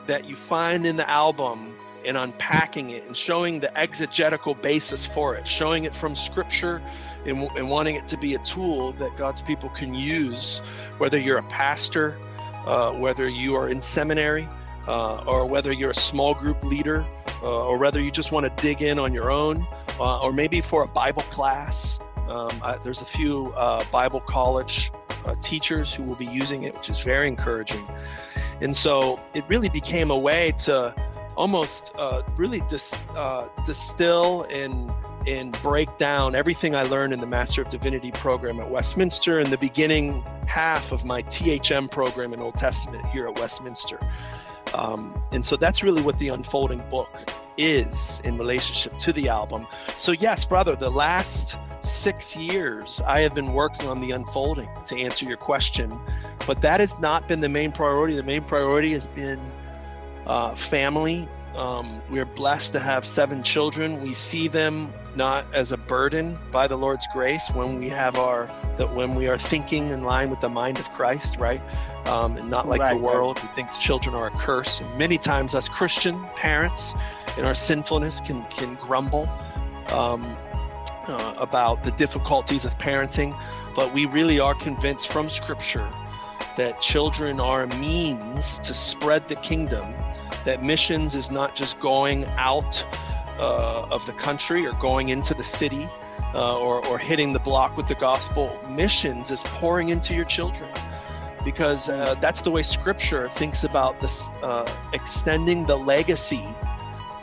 that 0.06 0.26
you 0.26 0.36
find 0.36 0.86
in 0.86 0.98
the 0.98 1.10
album 1.10 1.77
and 2.08 2.18
unpacking 2.18 2.92
it 2.92 3.06
and 3.06 3.16
showing 3.16 3.60
the 3.60 3.78
exegetical 3.78 4.56
basis 4.56 5.06
for 5.06 5.36
it, 5.36 5.48
showing 5.48 5.84
it 5.84 5.96
from 5.96 6.16
scripture 6.16 6.82
and, 7.26 7.44
and 7.58 7.70
wanting 7.70 7.96
it 7.96 8.08
to 8.08 8.18
be 8.18 8.34
a 8.34 8.40
tool 8.40 8.94
that 8.94 9.16
God's 9.18 9.42
people 9.42 9.70
can 9.70 9.94
use, 9.94 10.60
whether 10.98 11.20
you're 11.20 11.38
a 11.38 11.44
pastor, 11.44 12.18
uh, 12.66 12.94
whether 12.94 13.28
you 13.28 13.56
are 13.56 13.70
in 13.70 13.82
seminary, 13.82 14.48
uh, 14.88 15.24
or 15.28 15.46
whether 15.46 15.72
you're 15.72 15.92
a 15.92 15.96
small 15.96 16.34
group 16.34 16.64
leader, 16.64 17.06
uh, 17.44 17.68
or 17.68 17.78
whether 17.78 18.00
you 18.00 18.10
just 18.10 18.32
want 18.32 18.46
to 18.46 18.64
dig 18.64 18.82
in 18.82 18.98
on 18.98 19.14
your 19.14 19.30
own, 19.30 19.68
uh, 20.00 20.22
or 20.22 20.32
maybe 20.32 20.62
for 20.62 20.84
a 20.84 20.88
Bible 20.88 21.24
class. 21.24 22.00
Um, 22.30 22.52
I, 22.64 22.78
there's 22.84 23.02
a 23.02 23.06
few 23.06 23.54
uh, 23.56 23.84
Bible 23.92 24.22
college 24.22 24.92
uh, 25.26 25.36
teachers 25.42 25.94
who 25.94 26.04
will 26.04 26.16
be 26.16 26.26
using 26.26 26.64
it, 26.64 26.74
which 26.74 26.90
is 26.90 27.00
very 27.00 27.28
encouraging. 27.28 27.86
And 28.62 28.76
so 28.76 29.20
it 29.34 29.44
really 29.48 29.70
became 29.70 30.10
a 30.10 30.18
way 30.18 30.54
to 30.60 30.96
almost 31.38 31.94
uh, 31.98 32.24
really 32.36 32.62
dis, 32.68 32.94
uh, 33.16 33.48
distill 33.66 34.46
and 34.52 34.92
and 35.26 35.52
break 35.62 35.98
down 35.98 36.36
everything 36.36 36.74
I 36.74 36.84
learned 36.84 37.12
in 37.14 37.20
the 37.20 37.28
Master 37.28 37.62
of 37.62 37.70
Divinity 37.70 38.12
program 38.12 38.62
at 38.62 38.70
Westminster 38.70 39.40
and 39.40 39.52
the 39.52 39.58
beginning 39.58 40.24
half 40.48 40.94
of 40.94 41.04
my 41.04 41.22
THM 41.24 41.92
program 41.92 42.34
in 42.34 42.40
Old 42.40 42.56
Testament 42.56 43.06
here 43.08 43.28
at 43.28 43.38
Westminster. 43.38 44.00
Um, 44.74 45.22
and 45.34 45.44
so 45.44 45.58
that's 45.58 45.84
really 45.84 46.02
what 46.02 46.18
the 46.20 46.30
unfolding 46.30 46.82
book 46.90 47.10
is 47.58 48.22
in 48.24 48.38
relationship 48.38 48.98
to 49.00 49.12
the 49.12 49.28
album. 49.28 49.68
So, 49.98 50.14
yes, 50.14 50.46
brother, 50.46 50.78
the 50.78 50.92
last 50.92 51.58
six 51.82 52.36
years 52.36 53.02
I 53.06 53.20
have 53.22 53.36
been 53.36 53.54
working 53.54 53.90
on 53.90 54.00
the 54.00 54.12
unfolding 54.12 54.70
to 54.86 54.98
answer 54.98 55.26
your 55.26 55.38
question, 55.38 56.00
but 56.46 56.62
that 56.62 56.80
has 56.80 56.98
not 57.00 57.28
been 57.28 57.42
the 57.42 57.50
main 57.50 57.74
priority. 57.74 58.16
The 58.16 58.24
main 58.24 58.44
priority 58.44 58.94
has 58.94 59.08
been 59.08 59.40
uh, 60.28 60.54
family. 60.54 61.28
Um, 61.56 62.04
we 62.12 62.20
are 62.20 62.26
blessed 62.26 62.74
to 62.74 62.80
have 62.80 63.08
seven 63.08 63.42
children. 63.42 64.00
We 64.04 64.14
see 64.14 64.48
them 64.48 64.94
not 65.16 65.52
as 65.56 65.72
a 65.72 65.78
burden 65.78 66.38
by 66.52 66.68
the 66.68 66.78
Lord's 66.78 67.08
grace 67.12 67.50
when 67.50 67.80
we 67.80 67.90
have 67.90 68.18
our 68.18 68.46
that 68.78 68.94
when 68.94 69.16
we 69.16 69.28
are 69.28 69.40
thinking 69.40 69.90
in 69.90 70.04
line 70.04 70.30
with 70.30 70.40
the 70.40 70.50
mind 70.50 70.78
of 70.78 70.88
Christ, 70.92 71.38
right? 71.38 71.62
Um, 72.08 72.38
and 72.38 72.48
not 72.48 72.68
like 72.68 72.80
right, 72.80 72.96
the 72.96 73.02
world 73.02 73.38
right. 73.38 73.48
who 73.48 73.56
thinks 73.56 73.80
children 73.80 74.14
are 74.14 74.28
a 74.28 74.32
curse. 74.32 74.82
And 74.82 74.98
many 75.00 75.18
times, 75.18 75.56
us 75.56 75.68
Christian 75.68 76.24
parents 76.36 76.94
in 77.38 77.46
our 77.46 77.56
sinfulness 77.56 78.22
can 78.22 78.46
can 78.50 78.76
grumble 78.76 79.28
um, 79.90 80.24
uh, 81.08 81.34
about 81.40 81.84
the 81.84 81.92
difficulties 81.92 82.66
of 82.66 82.78
parenting, 82.78 83.36
but 83.76 83.92
we 83.96 84.06
really 84.06 84.40
are 84.40 84.54
convinced 84.54 85.12
from 85.12 85.28
Scripture 85.28 85.88
that 86.58 86.82
children 86.82 87.40
are 87.40 87.64
a 87.64 87.76
means 87.78 88.60
to 88.60 88.74
spread 88.74 89.28
the 89.28 89.36
kingdom. 89.38 89.86
That 90.48 90.64
missions 90.64 91.14
is 91.14 91.30
not 91.30 91.58
just 91.58 91.78
going 91.82 92.24
out 92.38 92.82
uh, 93.38 93.86
of 93.92 94.06
the 94.06 94.14
country 94.14 94.66
or 94.66 94.72
going 94.80 95.10
into 95.10 95.34
the 95.34 95.44
city 95.44 95.90
uh, 96.34 96.58
or, 96.58 96.88
or 96.88 96.98
hitting 96.98 97.34
the 97.34 97.40
block 97.40 97.76
with 97.76 97.90
the 97.90 97.96
gospel. 97.96 98.58
Missions 98.70 99.30
is 99.30 99.44
pouring 99.44 99.90
into 99.90 100.14
your 100.16 100.24
children 100.24 100.70
because 101.44 101.90
uh, 101.90 102.16
that's 102.22 102.44
the 102.44 102.50
way 102.50 102.64
Scripture 102.64 103.28
thinks 103.28 103.66
about 103.66 104.00
this 104.00 104.30
uh, 104.42 104.66
extending 104.94 105.66
the 105.66 105.76
legacy 105.76 106.48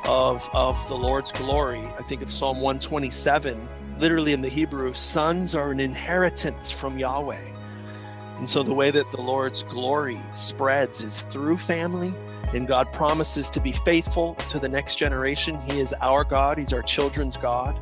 of, 0.04 0.46
of 0.52 0.76
the 0.88 0.94
Lord's 0.94 1.32
glory. 1.32 1.80
I 1.98 2.02
think 2.02 2.20
of 2.20 2.30
Psalm 2.30 2.60
127, 2.60 3.66
literally 4.00 4.34
in 4.34 4.42
the 4.42 4.50
Hebrew, 4.50 4.92
sons 4.92 5.54
are 5.54 5.70
an 5.70 5.80
inheritance 5.80 6.70
from 6.70 6.98
Yahweh. 6.98 7.40
And 8.36 8.46
so 8.46 8.62
the 8.62 8.74
way 8.74 8.90
that 8.90 9.10
the 9.12 9.22
Lord's 9.22 9.62
glory 9.62 10.20
spreads 10.34 11.00
is 11.00 11.22
through 11.30 11.56
family, 11.56 12.12
and 12.52 12.66
God 12.68 12.92
promises 12.92 13.50
to 13.50 13.60
be 13.60 13.72
faithful 13.72 14.34
to 14.34 14.58
the 14.58 14.68
next 14.68 14.96
generation. 14.96 15.60
He 15.62 15.80
is 15.80 15.94
our 16.00 16.24
God, 16.24 16.58
He's 16.58 16.72
our 16.72 16.82
children's 16.82 17.36
God. 17.36 17.78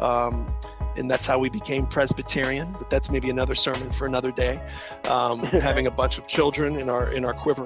Um, 0.00 0.52
and 0.96 1.10
that's 1.10 1.26
how 1.26 1.38
we 1.38 1.48
became 1.48 1.86
Presbyterian. 1.86 2.72
But 2.72 2.90
that's 2.90 3.10
maybe 3.10 3.30
another 3.30 3.54
sermon 3.54 3.90
for 3.90 4.06
another 4.06 4.30
day. 4.30 4.60
Um, 5.08 5.40
having 5.44 5.86
a 5.86 5.90
bunch 5.90 6.18
of 6.18 6.26
children 6.26 6.76
in 6.76 6.88
our 6.88 7.12
in 7.12 7.24
our 7.24 7.34
quiver. 7.34 7.64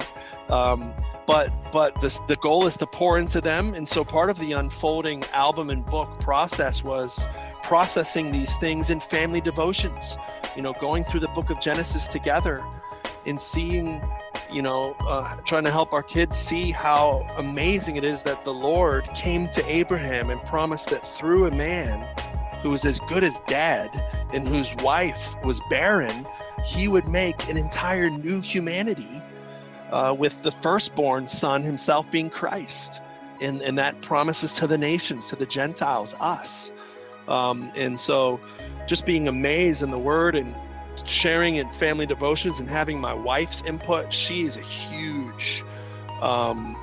Um, 0.49 0.93
but 1.25 1.51
but 1.71 1.99
the 2.01 2.19
the 2.27 2.35
goal 2.37 2.67
is 2.67 2.77
to 2.77 2.87
pour 2.87 3.17
into 3.17 3.41
them, 3.41 3.73
and 3.73 3.87
so 3.87 4.03
part 4.03 4.29
of 4.29 4.39
the 4.39 4.53
unfolding 4.53 5.23
album 5.33 5.69
and 5.69 5.85
book 5.85 6.09
process 6.19 6.83
was 6.83 7.25
processing 7.63 8.31
these 8.31 8.53
things 8.55 8.89
in 8.89 8.99
family 8.99 9.41
devotions. 9.41 10.17
You 10.55 10.61
know, 10.61 10.73
going 10.73 11.03
through 11.05 11.21
the 11.21 11.29
book 11.29 11.49
of 11.49 11.61
Genesis 11.61 12.07
together, 12.07 12.63
and 13.25 13.39
seeing 13.39 14.01
you 14.51 14.61
know, 14.61 14.95
uh, 15.01 15.35
trying 15.45 15.63
to 15.63 15.71
help 15.71 15.93
our 15.93 16.03
kids 16.03 16.37
see 16.37 16.71
how 16.71 17.25
amazing 17.37 17.95
it 17.95 18.03
is 18.03 18.23
that 18.23 18.43
the 18.43 18.53
Lord 18.53 19.07
came 19.15 19.47
to 19.49 19.65
Abraham 19.69 20.29
and 20.29 20.41
promised 20.43 20.89
that 20.89 21.05
through 21.17 21.47
a 21.47 21.51
man 21.51 22.05
who 22.61 22.69
was 22.69 22.85
as 22.85 22.99
good 23.01 23.23
as 23.23 23.39
dead 23.47 23.89
and 24.33 24.47
whose 24.47 24.75
wife 24.77 25.35
was 25.43 25.59
barren, 25.69 26.25
he 26.65 26.87
would 26.87 27.07
make 27.07 27.49
an 27.49 27.57
entire 27.57 28.09
new 28.09 28.41
humanity 28.41 29.21
uh, 29.91 30.15
with 30.17 30.43
the 30.43 30.51
firstborn 30.51 31.27
son 31.27 31.63
himself 31.63 32.09
being 32.11 32.29
Christ. 32.29 33.01
And, 33.41 33.61
and 33.61 33.77
that 33.77 34.01
promises 34.01 34.53
to 34.55 34.67
the 34.67 34.77
nations, 34.77 35.27
to 35.29 35.35
the 35.35 35.47
Gentiles, 35.47 36.13
us. 36.19 36.71
Um, 37.27 37.71
and 37.75 37.99
so 37.99 38.39
just 38.87 39.05
being 39.05 39.27
amazed 39.27 39.81
in 39.81 39.91
the 39.91 39.99
word 39.99 40.35
and 40.35 40.55
sharing 41.05 41.55
in 41.55 41.69
family 41.71 42.05
devotions 42.05 42.59
and 42.59 42.69
having 42.69 42.99
my 42.99 43.13
wife's 43.13 43.63
input, 43.63 44.13
she 44.13 44.43
is 44.43 44.55
a 44.55 44.61
huge 44.61 45.63
um, 46.21 46.77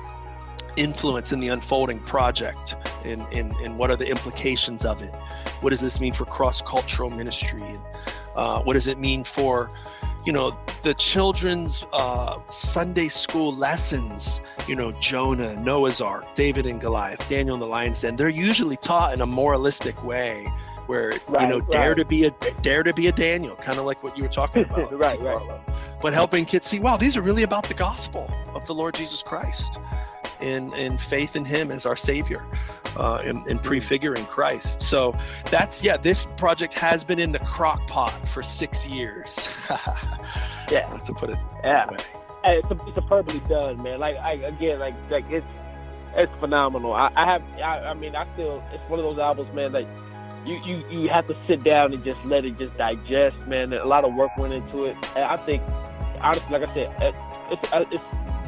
influence 0.75 1.31
in 1.31 1.39
the 1.39 1.49
unfolding 1.49 1.99
project 1.99 2.75
and, 3.03 3.21
and, 3.33 3.53
and 3.57 3.77
what 3.77 3.89
are 3.89 3.95
the 3.95 4.07
implications 4.07 4.85
of 4.85 5.01
it? 5.01 5.13
What 5.61 5.71
does 5.71 5.81
this 5.81 5.99
mean 5.99 6.13
for 6.13 6.25
cross-cultural 6.25 7.09
ministry? 7.09 7.61
And 7.61 7.79
uh, 8.35 8.61
what 8.61 8.73
does 8.73 8.87
it 8.87 8.97
mean 8.97 9.23
for 9.23 9.69
you 10.25 10.33
know 10.33 10.57
the 10.83 10.93
children's 10.93 11.83
uh, 11.93 12.39
sunday 12.49 13.07
school 13.07 13.53
lessons? 13.53 14.41
You 14.67 14.75
know 14.75 14.91
jonah 14.93 15.59
noah's 15.59 16.01
ark 16.01 16.35
david 16.35 16.65
and 16.65 16.79
goliath 16.79 17.27
daniel 17.27 17.55
and 17.55 17.61
the 17.61 17.67
lion's 17.67 18.01
den. 18.01 18.15
They're 18.15 18.29
usually 18.29 18.77
taught 18.77 19.13
in 19.13 19.21
a 19.21 19.25
moralistic 19.25 20.03
way 20.03 20.47
where 20.89 21.11
right, 21.27 21.43
you 21.43 21.47
know 21.47 21.59
right. 21.59 21.71
dare 21.71 21.95
to 21.95 22.03
be 22.03 22.25
a 22.25 22.31
dare 22.61 22.81
to 22.81 22.93
be 22.93 23.07
a 23.07 23.11
daniel 23.11 23.55
kind 23.57 23.77
of 23.77 23.85
like 23.85 24.01
what 24.03 24.17
you 24.17 24.23
were 24.23 24.29
talking 24.29 24.63
about 24.69 24.91
right 24.97 25.21
right 25.21 25.61
but 26.01 26.13
helping 26.13 26.45
kids 26.45 26.65
see 26.65 26.79
wow 26.79 26.97
these 26.97 27.15
are 27.15 27.21
really 27.21 27.43
about 27.43 27.63
the 27.67 27.73
gospel 27.73 28.29
of 28.55 28.65
the 28.65 28.73
lord 28.73 28.95
jesus 28.95 29.21
christ 29.21 29.79
in 30.41 30.73
and 30.73 30.99
faith 30.99 31.35
in 31.35 31.45
him 31.45 31.69
as 31.69 31.85
our 31.85 31.95
savior 31.95 32.43
uh, 32.97 33.21
and, 33.23 33.45
and 33.47 33.61
prefiguring 33.61 34.25
Christ. 34.25 34.81
So 34.81 35.15
that's 35.51 35.83
yeah. 35.83 35.97
This 35.97 36.25
project 36.37 36.73
has 36.75 37.03
been 37.03 37.19
in 37.19 37.31
the 37.31 37.39
crock 37.39 37.85
pot 37.87 38.11
for 38.27 38.41
six 38.41 38.85
years. 38.85 39.49
yeah, 40.71 40.97
to 41.03 41.13
put 41.13 41.29
it. 41.29 41.37
Yeah, 41.63 41.87
hey, 42.43 42.61
it's, 42.63 42.71
a, 42.71 42.87
it's 42.87 42.95
superbly 42.95 43.39
done, 43.47 43.83
man. 43.83 43.99
Like 43.99 44.15
I 44.17 44.33
again, 44.33 44.79
like 44.79 44.95
like 45.09 45.25
it's 45.29 45.45
it's 46.15 46.31
phenomenal. 46.39 46.93
I, 46.93 47.11
I 47.15 47.31
have, 47.33 47.43
I, 47.61 47.89
I 47.89 47.93
mean, 47.93 48.15
I 48.15 48.31
still 48.33 48.63
it's 48.71 48.89
one 48.89 48.99
of 48.99 49.05
those 49.05 49.19
albums, 49.19 49.53
man. 49.53 49.71
That 49.71 49.85
you, 50.45 50.55
you 50.63 50.83
you 50.89 51.09
have 51.09 51.27
to 51.27 51.37
sit 51.47 51.63
down 51.63 51.93
and 51.93 52.03
just 52.03 52.23
let 52.25 52.45
it 52.45 52.57
just 52.57 52.75
digest, 52.77 53.37
man. 53.47 53.73
A 53.73 53.85
lot 53.85 54.05
of 54.05 54.13
work 54.13 54.35
went 54.37 54.53
into 54.53 54.85
it. 54.85 54.95
And 55.15 55.25
I 55.25 55.35
think, 55.37 55.63
honestly, 56.21 56.57
like 56.57 56.69
I 56.69 56.73
said, 56.73 56.95
it's 57.51 57.69
it's 57.91 58.03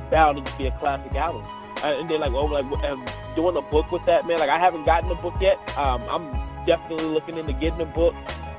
bound 0.09 0.45
to 0.45 0.57
be 0.57 0.67
a 0.67 0.71
classic 0.77 1.13
album. 1.15 1.45
And 1.83 2.09
they're 2.09 2.19
like, 2.19 2.31
oh, 2.31 2.45
like 2.45 2.65
um, 2.83 3.03
doing 3.35 3.57
a 3.57 3.61
book 3.61 3.91
with 3.91 4.05
that, 4.05 4.27
man. 4.27 4.37
Like 4.37 4.49
I 4.49 4.59
haven't 4.59 4.85
gotten 4.85 5.09
a 5.09 5.15
book 5.15 5.33
yet. 5.41 5.57
Um, 5.77 6.01
I'm 6.09 6.65
definitely 6.65 7.07
looking 7.07 7.37
into 7.37 7.53
getting 7.53 7.81
a 7.81 7.85
book. 7.85 8.13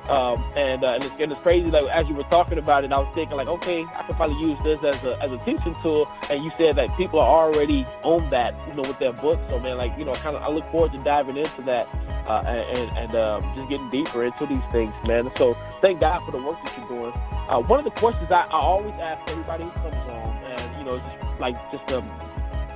Um, 0.09 0.43
and, 0.57 0.83
uh, 0.83 0.95
and, 0.95 1.03
it's, 1.03 1.15
and 1.19 1.31
it's 1.31 1.41
crazy. 1.41 1.71
Like 1.71 1.85
as 1.85 2.07
you 2.07 2.15
were 2.15 2.23
talking 2.23 2.57
about 2.57 2.83
it, 2.83 2.91
I 2.91 2.99
was 2.99 3.13
thinking 3.15 3.37
like, 3.37 3.47
okay, 3.47 3.85
I 3.95 4.03
could 4.03 4.15
probably 4.15 4.39
use 4.39 4.59
this 4.63 4.83
as 4.83 5.03
a 5.03 5.17
as 5.23 5.31
a 5.31 5.37
teaching 5.39 5.75
tool. 5.81 6.09
And 6.29 6.43
you 6.43 6.51
said 6.57 6.75
that 6.75 6.95
people 6.97 7.19
are 7.19 7.45
already 7.47 7.85
on 8.03 8.29
that, 8.29 8.53
you 8.67 8.73
know, 8.73 8.81
with 8.81 8.99
their 8.99 9.13
books. 9.13 9.41
So 9.49 9.59
man, 9.59 9.77
like 9.77 9.97
you 9.97 10.05
know, 10.05 10.13
kind 10.13 10.35
of, 10.35 10.43
I 10.43 10.49
look 10.49 10.69
forward 10.71 10.91
to 10.93 10.97
diving 10.99 11.37
into 11.37 11.61
that 11.63 11.87
uh, 12.27 12.43
and 12.45 12.97
and 12.97 13.15
um, 13.15 13.55
just 13.55 13.69
getting 13.69 13.89
deeper 13.89 14.23
into 14.23 14.45
these 14.45 14.63
things, 14.71 14.93
man. 15.05 15.31
So 15.37 15.55
thank 15.81 15.99
God 15.99 16.19
for 16.25 16.31
the 16.31 16.41
work 16.41 16.63
that 16.63 16.77
you're 16.77 16.87
doing. 16.87 17.13
Uh, 17.49 17.59
one 17.61 17.79
of 17.79 17.85
the 17.85 17.91
questions 17.91 18.31
I, 18.31 18.43
I 18.43 18.59
always 18.59 18.97
ask 18.97 19.29
everybody 19.31 19.63
who 19.65 19.71
comes 19.71 19.95
on, 19.95 20.43
and 20.43 20.77
you 20.77 20.83
know, 20.85 20.97
just 20.97 21.39
like 21.39 21.55
just 21.71 21.89
a 21.91 22.03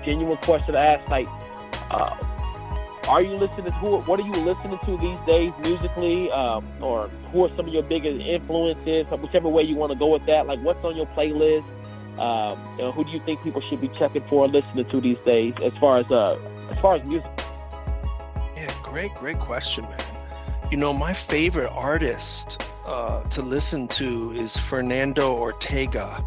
genuine 0.03 0.37
question 0.37 0.73
to 0.73 0.79
ask. 0.79 1.07
Like, 1.09 1.27
uh, 1.91 2.15
are 3.07 3.21
you 3.21 3.35
listening 3.37 3.65
to 3.65 3.71
who? 3.71 3.97
What 3.99 4.19
are 4.19 4.25
you 4.25 4.33
listening 4.33 4.77
to 4.79 4.97
these 4.97 5.19
days 5.25 5.53
musically, 5.63 6.29
um, 6.31 6.65
or 6.81 7.07
who 7.31 7.45
are 7.45 7.49
some 7.55 7.67
of 7.67 7.73
your 7.73 7.83
biggest 7.83 8.19
influences? 8.21 9.05
Whichever 9.09 9.47
way 9.47 9.63
you 9.63 9.75
want 9.75 9.93
to 9.93 9.97
go 9.97 10.07
with 10.07 10.25
that. 10.25 10.45
Like, 10.45 10.59
what's 10.61 10.83
on 10.83 10.95
your 10.95 11.05
playlist? 11.07 11.65
Um, 12.19 12.59
you 12.77 12.83
know, 12.83 12.91
who 12.91 13.03
do 13.03 13.11
you 13.11 13.21
think 13.25 13.41
people 13.43 13.61
should 13.69 13.79
be 13.79 13.89
checking 13.99 14.27
for 14.27 14.45
and 14.45 14.53
listening 14.53 14.89
to 14.89 15.01
these 15.01 15.17
days, 15.25 15.53
as 15.63 15.71
far 15.79 15.99
as 15.99 16.11
uh, 16.11 16.37
as 16.69 16.79
far 16.79 16.95
as 16.95 17.07
music? 17.07 17.29
Yeah, 18.55 18.73
great, 18.83 19.13
great 19.15 19.39
question, 19.39 19.85
man. 19.85 19.99
You 20.71 20.77
know, 20.77 20.91
my 20.91 21.13
favorite 21.13 21.69
artist 21.69 22.61
uh, 22.85 23.23
to 23.23 23.41
listen 23.41 23.87
to 23.89 24.31
is 24.31 24.57
Fernando 24.57 25.33
Ortega. 25.33 26.25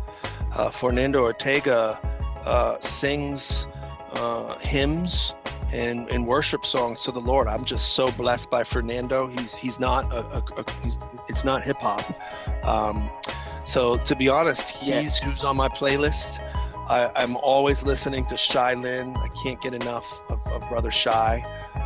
Uh, 0.52 0.70
Fernando 0.70 1.22
Ortega 1.22 1.98
uh, 2.44 2.78
sings 2.80 3.66
uh, 4.12 4.58
hymns 4.58 5.34
and, 5.72 6.08
and 6.10 6.26
worship 6.26 6.66
songs 6.66 7.02
to 7.04 7.12
the 7.12 7.20
Lord. 7.20 7.46
I'm 7.46 7.64
just 7.64 7.94
so 7.94 8.10
blessed 8.12 8.50
by 8.50 8.64
Fernando. 8.64 9.26
He's 9.28 9.54
he's 9.54 9.78
not 9.78 10.12
a, 10.12 10.24
a, 10.36 10.42
a 10.56 10.64
he's, 10.82 10.98
it's 11.28 11.44
not 11.44 11.62
hip 11.62 11.78
hop. 11.78 12.04
Um, 12.64 13.10
so 13.64 13.96
to 13.98 14.16
be 14.16 14.28
honest, 14.28 14.70
he's 14.70 15.18
who's 15.18 15.44
on 15.44 15.56
my 15.56 15.68
playlist. 15.68 16.38
I, 16.88 17.22
am 17.22 17.36
always 17.36 17.84
listening 17.84 18.26
to 18.26 18.36
Shai 18.36 18.74
Linne. 18.74 19.16
I 19.16 19.28
can't 19.44 19.60
get 19.60 19.74
enough 19.74 20.20
of, 20.28 20.44
of 20.48 20.68
Brother 20.68 20.90
Shai. 20.90 21.44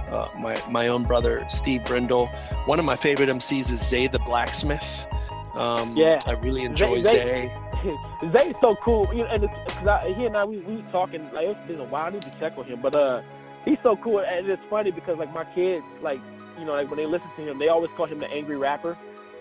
Uh, 0.08 0.28
my 0.38 0.60
my 0.70 0.88
own 0.88 1.04
brother 1.04 1.46
Steve 1.50 1.84
Brindle. 1.84 2.26
One 2.64 2.78
of 2.78 2.86
my 2.86 2.96
favorite 2.96 3.28
MCs 3.28 3.70
is 3.70 3.86
Zay 3.86 4.06
the 4.06 4.18
Blacksmith. 4.20 5.06
Um, 5.54 5.94
yeah, 5.96 6.20
I 6.26 6.32
really 6.32 6.64
enjoy 6.64 7.02
Zay. 7.02 7.50
Zay. 7.82 7.96
Zay's 8.32 8.54
so 8.62 8.76
cool. 8.76 9.06
You 9.12 9.24
know, 9.24 9.30
and 9.30 9.48
cause 9.68 9.86
I, 9.86 10.12
he 10.12 10.24
and 10.24 10.36
I 10.36 10.44
we 10.44 10.60
we 10.60 10.82
talking 10.90 11.30
like 11.32 11.48
it's 11.48 11.68
been 11.68 11.80
a 11.80 11.84
while. 11.84 12.06
I 12.06 12.10
need 12.10 12.22
to 12.22 12.34
check 12.40 12.56
with 12.56 12.66
him, 12.66 12.80
but 12.80 12.94
uh, 12.94 13.20
he's 13.64 13.78
so 13.82 13.96
cool. 13.96 14.20
And 14.20 14.48
it's 14.48 14.62
funny 14.68 14.90
because 14.90 15.18
like 15.18 15.32
my 15.32 15.44
kids 15.54 15.84
like 16.02 16.20
you 16.58 16.64
know, 16.64 16.72
like 16.72 16.88
when 16.88 16.98
they 16.98 17.06
listen 17.06 17.28
to 17.36 17.50
him, 17.50 17.58
they 17.58 17.68
always 17.68 17.90
call 17.96 18.06
him 18.06 18.20
the 18.20 18.30
angry 18.30 18.56
rapper. 18.56 18.96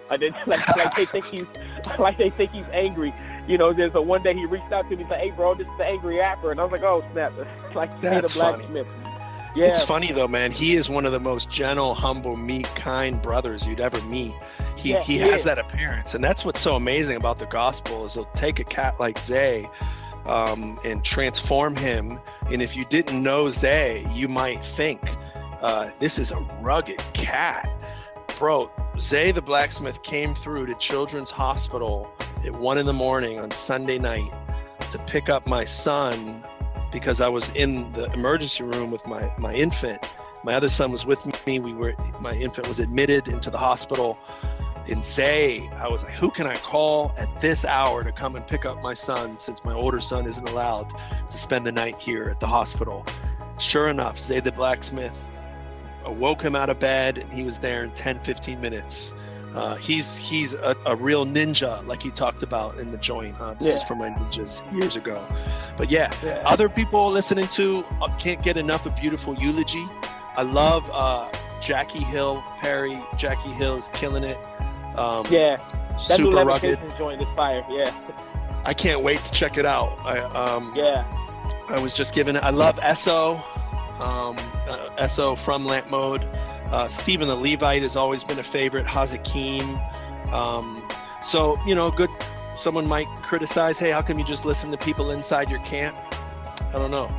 Like 0.10 0.20
they, 0.20 0.32
like, 0.48 0.76
like 0.76 0.96
they 0.96 1.06
think 1.06 1.26
he's 1.26 1.46
like 2.00 2.18
they 2.18 2.30
think 2.32 2.52
he's 2.52 2.66
angry. 2.72 3.14
You 3.48 3.58
know, 3.58 3.74
there's 3.74 3.94
a 3.96 4.02
one 4.02 4.24
day 4.24 4.34
he 4.34 4.46
reached 4.46 4.72
out 4.72 4.90
to 4.90 4.96
me 4.96 5.02
and 5.02 5.10
said, 5.10 5.20
"Hey, 5.20 5.32
bro, 5.32 5.56
this 5.56 5.68
is 5.68 5.78
the 5.78 5.86
angry 5.86 6.18
rapper," 6.18 6.52
and 6.52 6.60
I 6.60 6.64
was 6.64 6.72
like, 6.72 6.84
"Oh 6.84 7.04
snap!" 7.12 7.34
like 7.76 8.02
That's 8.02 8.34
the 8.34 8.40
funny. 8.40 8.58
blacksmith. 8.58 8.88
Yeah, 9.56 9.68
It's 9.68 9.84
funny 9.84 10.12
though, 10.12 10.28
man. 10.28 10.52
He 10.52 10.76
is 10.76 10.90
one 10.90 11.06
of 11.06 11.12
the 11.12 11.20
most 11.20 11.52
gentle, 11.52 11.94
humble, 11.94 12.36
meek, 12.36 12.66
kind 12.74 13.22
brothers 13.22 13.68
you'd 13.68 13.80
ever 13.80 14.02
meet. 14.06 14.34
He 14.76 14.92
Yeah, 14.92 15.02
he 15.02 15.20
he 15.20 15.20
has 15.20 15.44
that 15.44 15.60
appearance, 15.60 16.16
and 16.16 16.24
that's 16.24 16.44
what's 16.44 16.60
so 16.60 16.76
amazing 16.76 17.18
about 17.18 17.38
the 17.38 17.46
gospel 17.46 18.06
is 18.06 18.16
he'll 18.16 18.26
take 18.34 18.60
a 18.60 18.64
cat 18.64 19.00
like 19.00 19.20
Zay 19.20 19.70
um, 20.26 20.80
and 20.86 21.04
transform 21.04 21.76
him. 21.76 22.20
And 22.50 22.62
if 22.62 22.76
you 22.76 22.86
didn't 22.86 23.22
know 23.22 23.52
Zay, 23.52 24.06
you 24.14 24.28
might 24.28 24.64
think 24.64 25.02
uh, 25.62 25.92
this 26.00 26.20
is 26.20 26.32
a 26.32 26.40
rugged 26.62 27.00
cat, 27.14 27.70
bro. 28.38 28.70
Zay 29.00 29.32
the 29.32 29.42
blacksmith 29.42 30.04
came 30.04 30.36
through 30.36 30.68
to 30.68 30.76
Children's 30.76 31.32
Hospital 31.32 32.12
at 32.46 32.54
one 32.54 32.78
in 32.78 32.86
the 32.86 32.94
morning 32.94 33.40
on 33.40 33.50
Sunday 33.52 33.98
night 33.98 34.32
to 34.92 35.00
pick 35.00 35.30
up 35.30 35.48
my 35.48 35.66
son 35.66 36.44
because 36.92 37.22
I 37.22 37.28
was 37.28 37.50
in 37.56 37.92
the 37.94 38.12
emergency 38.14 38.64
room 38.64 38.92
with 38.92 39.06
my 39.08 39.32
my 39.38 39.54
infant. 39.54 40.06
My 40.44 40.54
other 40.54 40.70
son 40.70 40.92
was 40.92 41.06
with 41.06 41.26
me. 41.48 41.60
We 41.60 41.74
were 41.74 41.94
my 42.20 42.34
infant 42.36 42.68
was 42.68 42.80
admitted 42.80 43.28
into 43.28 43.50
the 43.50 43.58
hospital. 43.58 44.20
In 44.88 45.02
Zay, 45.02 45.70
I 45.76 45.88
was 45.88 46.04
like, 46.04 46.14
who 46.14 46.30
can 46.30 46.46
I 46.46 46.56
call 46.58 47.14
at 47.18 47.42
this 47.42 47.64
hour 47.64 48.04
to 48.04 48.12
come 48.12 48.36
and 48.36 48.46
pick 48.46 48.66
up 48.66 48.82
my 48.82 48.94
son 48.94 49.38
since 49.38 49.64
my 49.64 49.74
older 49.74 50.02
son 50.02 50.26
isn't 50.26 50.48
allowed 50.50 50.92
to 51.30 51.38
spend 51.38 51.66
the 51.66 51.72
night 51.72 51.98
here 52.00 52.30
at 52.30 52.40
the 52.40 52.48
hospital? 52.48 53.06
Sure 53.60 53.88
enough, 53.88 54.20
Zay 54.20 54.40
the 54.40 54.52
blacksmith 54.52 55.30
awoke 56.06 56.42
him 56.42 56.56
out 56.56 56.70
of 56.70 56.80
bed 56.80 57.18
and 57.18 57.32
he 57.32 57.44
was 57.44 57.60
there 57.60 57.84
in 57.84 57.92
10, 57.92 58.20
15 58.24 58.60
minutes. 58.60 59.14
Uh, 59.56 59.76
he's 59.76 60.18
he's 60.18 60.54
a, 60.54 60.76
a 60.88 60.96
real 60.96 61.28
ninja, 61.28 61.86
like 61.86 62.02
he 62.02 62.10
talked 62.10 62.42
about 62.42 62.80
in 62.80 62.92
the 62.92 62.98
joint. 62.98 63.36
Uh, 63.40 63.54
this 63.54 63.76
is 63.76 63.84
from 63.84 64.00
my 64.00 64.10
ninjas 64.10 64.64
years 64.74 64.96
ago. 64.96 65.24
But 65.78 65.92
yeah, 65.92 66.12
yeah. 66.24 66.42
other 66.44 66.68
people 66.68 67.12
listening 67.12 67.48
to 67.50 67.86
uh, 68.02 68.14
can't 68.18 68.42
get 68.42 68.58
enough 68.58 68.88
of 68.88 68.96
beautiful 68.96 69.36
eulogy 69.36 69.88
i 70.36 70.42
love 70.42 70.90
uh 70.92 71.30
jackie 71.62 72.04
hill 72.04 72.44
perry 72.62 73.00
jackie 73.18 73.52
hill 73.52 73.76
is 73.76 73.90
killing 73.94 74.24
it 74.24 74.38
um 74.98 75.26
yeah. 75.30 75.58
That 76.08 76.20
new 76.20 76.32
super 76.32 76.44
rugged 76.44 76.72
levitation 76.72 76.98
joint 76.98 77.22
is 77.22 77.28
fire. 77.36 77.64
Yeah, 77.70 77.94
i 78.66 78.74
can't 78.74 79.04
wait 79.04 79.20
to 79.20 79.32
check 79.32 79.58
it 79.58 79.66
out. 79.66 79.98
I 80.04 80.20
um 80.20 80.74
yeah, 80.76 81.06
i 81.70 81.80
was 81.80 81.94
just 81.94 82.14
given 82.16 82.36
i 82.38 82.50
love 82.50 82.80
eso 82.82 83.36
um 84.00 84.36
uh, 84.68 84.90
eso 84.98 85.36
from 85.36 85.66
lamp 85.66 85.90
mode. 85.90 86.24
Uh 86.72 86.88
stephen 86.88 87.28
the 87.28 87.36
levite 87.36 87.84
has 87.84 87.96
always 87.96 88.24
been 88.24 88.40
a 88.40 88.44
favorite 88.44 88.88
hazakim 88.88 89.78
um 90.34 90.84
so 91.22 91.60
you 91.68 91.76
know 91.76 91.92
good 91.92 92.10
someone 92.58 92.88
might 92.88 93.08
criticize 93.22 93.78
hey 93.78 93.92
how 93.92 94.02
come 94.02 94.18
you 94.18 94.26
just 94.26 94.46
listen 94.46 94.72
to 94.72 94.78
people 94.78 95.12
inside 95.12 95.50
your 95.50 95.60
camp? 95.60 95.96
I 96.70 96.74
don't 96.74 96.92
know. 96.92 97.12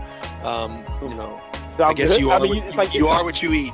Um 0.43 0.85
you 1.01 1.11
know 1.15 1.41
I 1.79 1.93
guess 1.95 2.19
you 2.19 2.31
are. 2.31 2.39
I 2.39 2.43
mean, 2.43 2.57
what, 2.57 2.59
it's 2.59 2.73
you, 2.73 2.79
like 2.79 2.95
you 2.95 3.09
are 3.09 3.25
what 3.25 3.43
you 3.43 3.53
eat. 3.53 3.73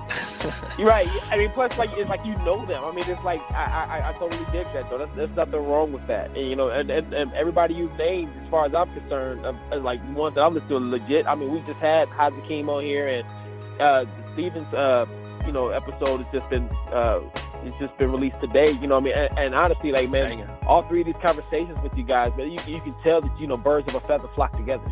You're 0.79 0.89
right. 0.89 1.09
I 1.31 1.37
mean, 1.37 1.51
plus, 1.51 1.79
like, 1.79 1.91
it's 1.97 2.09
like 2.09 2.25
you 2.25 2.37
know 2.39 2.65
them. 2.65 2.83
I 2.85 2.91
mean, 2.91 3.05
it's 3.07 3.23
like 3.23 3.41
I, 3.53 4.01
I, 4.03 4.09
I 4.09 4.13
totally 4.15 4.45
dig 4.53 4.67
that 4.73 4.89
though. 4.89 4.99
That's, 4.99 5.15
there's 5.15 5.37
nothing 5.37 5.65
wrong 5.67 5.93
with 5.93 6.07
that. 6.07 6.29
And, 6.37 6.49
you 6.49 6.57
know, 6.57 6.71
and, 6.71 6.91
and, 6.91 7.13
and 7.13 7.33
everybody 7.35 7.75
you've 7.75 7.97
named, 7.97 8.33
as 8.43 8.51
far 8.51 8.67
as 8.67 8.75
I'm 8.75 8.93
concerned, 8.95 9.45
uh, 9.45 9.79
like 9.79 10.01
ones 10.15 10.35
that 10.37 10.43
I'm 10.43 10.55
listening 10.55 10.71
to, 10.71 10.77
are 10.77 10.99
legit. 10.99 11.27
I 11.27 11.35
mean, 11.35 11.53
we 11.53 11.61
just 11.61 11.81
had 11.81 12.09
Hazakim 12.09 12.69
on 12.69 12.83
here, 12.83 13.09
and 13.09 13.81
uh, 13.81 14.05
Steven's, 14.33 14.73
uh, 14.73 15.07
you 15.47 15.53
know, 15.53 15.69
episode 15.69 16.23
has 16.23 16.33
just 16.33 16.49
been, 16.51 16.69
uh, 16.93 17.21
it's 17.65 17.77
just 17.79 17.97
been 17.99 18.11
released 18.13 18.41
today. 18.41 18.71
You 18.81 18.87
know, 18.87 18.97
what 18.97 19.03
I 19.03 19.05
mean, 19.05 19.15
and, 19.15 19.39
and 19.39 19.55
honestly, 19.55 19.93
like, 19.93 20.11
man, 20.11 20.49
all 20.67 20.83
three 20.83 21.01
of 21.01 21.07
these 21.07 21.17
conversations 21.23 21.79
with 21.83 21.97
you 21.97 22.05
guys, 22.05 22.33
man, 22.37 22.51
you, 22.51 22.59
you 22.67 22.81
can 22.81 22.95
tell 23.03 23.21
that 23.21 23.41
you 23.41 23.47
know 23.47 23.57
birds 23.57 23.89
of 23.95 24.03
a 24.03 24.07
feather 24.07 24.29
flock 24.35 24.57
together. 24.57 24.91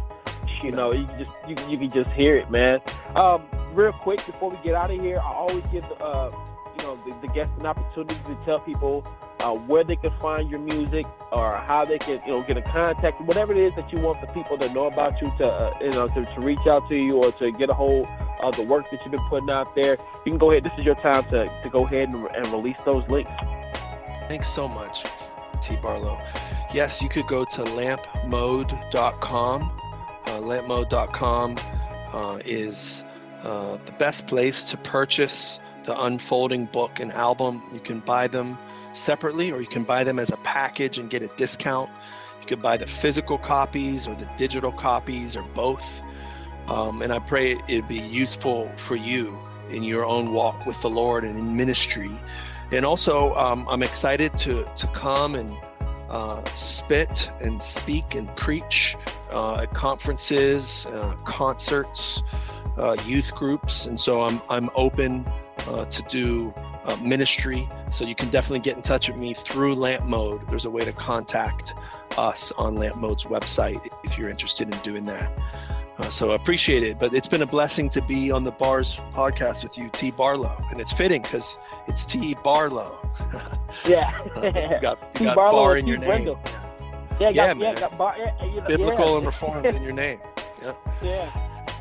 You 0.63 0.73
know, 0.73 0.93
you 0.93 1.07
can 1.07 1.19
just 1.19 1.31
you, 1.47 1.57
you 1.69 1.79
can 1.79 1.91
just 1.91 2.11
hear 2.11 2.37
it, 2.37 2.51
man. 2.51 2.81
Um, 3.15 3.49
real 3.73 3.93
quick 3.93 4.25
before 4.27 4.51
we 4.51 4.59
get 4.59 4.75
out 4.75 4.91
of 4.91 5.01
here, 5.01 5.19
I 5.19 5.33
always 5.33 5.65
give 5.73 5.89
the 5.89 5.97
uh, 5.97 6.31
you 6.79 6.85
know 6.85 6.97
the, 7.07 7.27
the 7.27 7.33
guests 7.33 7.53
an 7.59 7.67
opportunity 7.67 8.17
to 8.27 8.35
tell 8.45 8.61
people 8.61 9.05
uh, 9.41 9.55
where 9.55 9.85
they 9.85 9.97
can 9.97 10.11
find 10.21 10.51
your 10.51 10.61
music 10.61 11.07
or 11.31 11.57
how 11.57 11.85
they 11.85 11.99
can 11.99 12.21
you 12.27 12.33
know 12.33 12.43
get 12.43 12.57
in 12.57 12.63
contact, 12.65 13.21
whatever 13.21 13.53
it 13.53 13.59
is 13.59 13.75
that 13.77 13.93
you 13.93 14.01
want 14.01 14.21
the 14.21 14.27
people 14.29 14.59
to 14.59 14.73
know 14.73 14.87
about 14.87 15.21
you 15.21 15.31
to 15.39 15.47
uh, 15.47 15.77
you 15.81 15.91
know 15.91 16.09
to, 16.09 16.25
to 16.25 16.41
reach 16.41 16.67
out 16.67 16.89
to 16.89 16.97
you 16.97 17.17
or 17.17 17.33
to 17.33 17.53
get 17.53 17.71
a 17.71 17.75
hold 17.75 18.07
of 18.41 18.57
the 18.57 18.63
work 18.63 18.91
that 18.91 19.01
you've 19.03 19.13
been 19.13 19.29
putting 19.29 19.51
out 19.51 19.75
there. 19.75 19.99
You 20.25 20.33
can 20.33 20.39
go 20.39 20.51
ahead. 20.51 20.65
This 20.65 20.77
is 20.79 20.85
your 20.85 20.95
time 20.97 21.25
to, 21.25 21.51
to 21.63 21.71
go 21.71 21.85
ahead 21.85 22.09
and, 22.09 22.27
and 22.35 22.47
release 22.49 22.79
those 22.85 23.09
links. 23.09 23.31
Thanks 24.29 24.49
so 24.49 24.69
much, 24.69 25.05
T. 25.63 25.77
Barlow. 25.77 26.19
Yes, 26.73 27.01
you 27.01 27.09
could 27.09 27.27
go 27.27 27.45
to 27.45 27.63
lampmode.com. 27.63 29.73
Lampmode.com 30.41 31.57
uh, 32.13 32.39
is 32.45 33.05
uh, 33.43 33.79
the 33.87 33.93
best 33.93 34.27
place 34.27 34.65
to 34.65 34.77
purchase 34.79 35.61
the 35.85 36.03
Unfolding 36.05 36.67
book 36.67 37.01
and 37.01 37.13
album. 37.13 37.63
You 37.73 37.81
can 37.81 38.01
buy 38.01 38.29
them 38.29 38.59
separately 38.93 39.51
or 39.51 39.61
you 39.61 39.67
can 39.67 39.85
buy 39.85 40.05
them 40.05 40.19
as 40.19 40.31
a 40.31 40.37
package 40.39 40.99
and 40.99 41.09
get 41.09 41.23
a 41.23 41.29
discount. 41.37 41.91
You 42.41 42.47
could 42.47 42.63
buy 42.63 42.77
the 42.77 42.87
physical 42.87 43.39
copies 43.39 44.07
or 44.07 44.15
the 44.15 44.29
digital 44.37 44.73
copies 44.73 45.37
or 45.37 45.43
both. 45.55 46.03
Um, 46.67 47.01
and 47.01 47.13
I 47.13 47.19
pray 47.19 47.53
it'd 47.69 47.89
be 47.89 47.99
useful 47.99 48.71
for 48.77 48.97
you 48.97 49.39
in 49.71 49.83
your 49.83 50.05
own 50.05 50.33
walk 50.33 50.67
with 50.67 50.81
the 50.83 50.91
Lord 50.91 51.25
and 51.25 51.39
in 51.39 51.57
ministry. 51.57 52.11
And 52.71 52.85
also, 52.85 53.35
um, 53.35 53.67
I'm 53.69 53.83
excited 53.83 54.37
to 54.39 54.69
to 54.77 54.87
come 54.89 55.35
and 55.35 55.57
uh, 56.11 56.45
spit 56.55 57.31
and 57.41 57.63
speak 57.63 58.15
and 58.15 58.35
preach 58.37 58.97
uh, 59.31 59.63
at 59.63 59.75
conferences, 59.75 60.87
uh, 60.87 61.15
concerts, 61.25 62.23
uh, 62.77 62.97
youth 63.05 63.35
groups, 63.35 63.87
and 63.87 63.99
so 63.99 64.23
I'm 64.23 64.41
I'm 64.49 64.71
open 64.75 65.27
uh, 65.67 65.85
to 65.85 66.03
do 66.05 66.55
ministry. 67.03 67.69
So 67.91 68.07
you 68.07 68.15
can 68.15 68.31
definitely 68.31 68.61
get 68.61 68.77
in 68.77 68.83
touch 68.83 69.09
with 69.09 69.19
me 69.19 69.35
through 69.35 69.75
Lamp 69.75 70.07
Mode. 70.07 70.41
There's 70.49 70.65
a 70.65 70.71
way 70.71 70.81
to 70.81 70.93
contact 70.93 71.75
us 72.17 72.51
on 72.53 72.77
Lamp 72.77 72.97
Mode's 72.97 73.25
website 73.25 73.87
if 74.05 74.17
you're 74.17 74.31
interested 74.31 74.73
in 74.73 74.81
doing 74.81 75.05
that. 75.05 75.31
So 76.11 76.31
I 76.31 76.37
appreciate 76.37 76.83
it. 76.85 76.99
But 76.99 77.13
it's 77.13 77.29
been 77.29 77.43
a 77.43 77.47
blessing 77.47 77.91
to 77.91 78.01
be 78.01 78.31
on 78.31 78.45
the 78.45 78.53
Bars 78.53 79.01
podcast 79.13 79.65
with 79.65 79.77
you, 79.77 79.91
T. 79.91 80.11
Barlow, 80.11 80.57
and 80.71 80.81
it's 80.81 80.93
fitting 80.93 81.21
because 81.21 81.59
it's 81.89 82.05
T. 82.07 82.35
Barlow. 82.45 82.99
Yeah. 83.87 84.19
Uh, 84.37 84.41
you 84.47 84.81
got, 84.81 84.99
you 85.01 85.09
T. 85.15 85.25
got 85.27 85.37
Barlow 85.37 85.59
bar 85.59 85.77
in 85.77 85.87
your 85.87 85.99
name. 85.99 86.09
Brindle. 86.09 86.41
Yeah, 87.21 87.29
Yeah, 87.31 87.33
got, 87.49 87.57
man. 87.59 87.75
yeah, 87.75 87.81
got 87.81 87.99
bar, 87.99 88.15
yeah, 88.19 88.45
you 88.45 88.57
know, 88.61 88.67
Biblical 88.67 89.11
yeah. 89.11 89.17
and 89.19 89.27
reformed 89.27 89.67
in 89.67 89.83
your 89.83 89.93
name. 89.93 90.19
Yeah, 91.01 91.31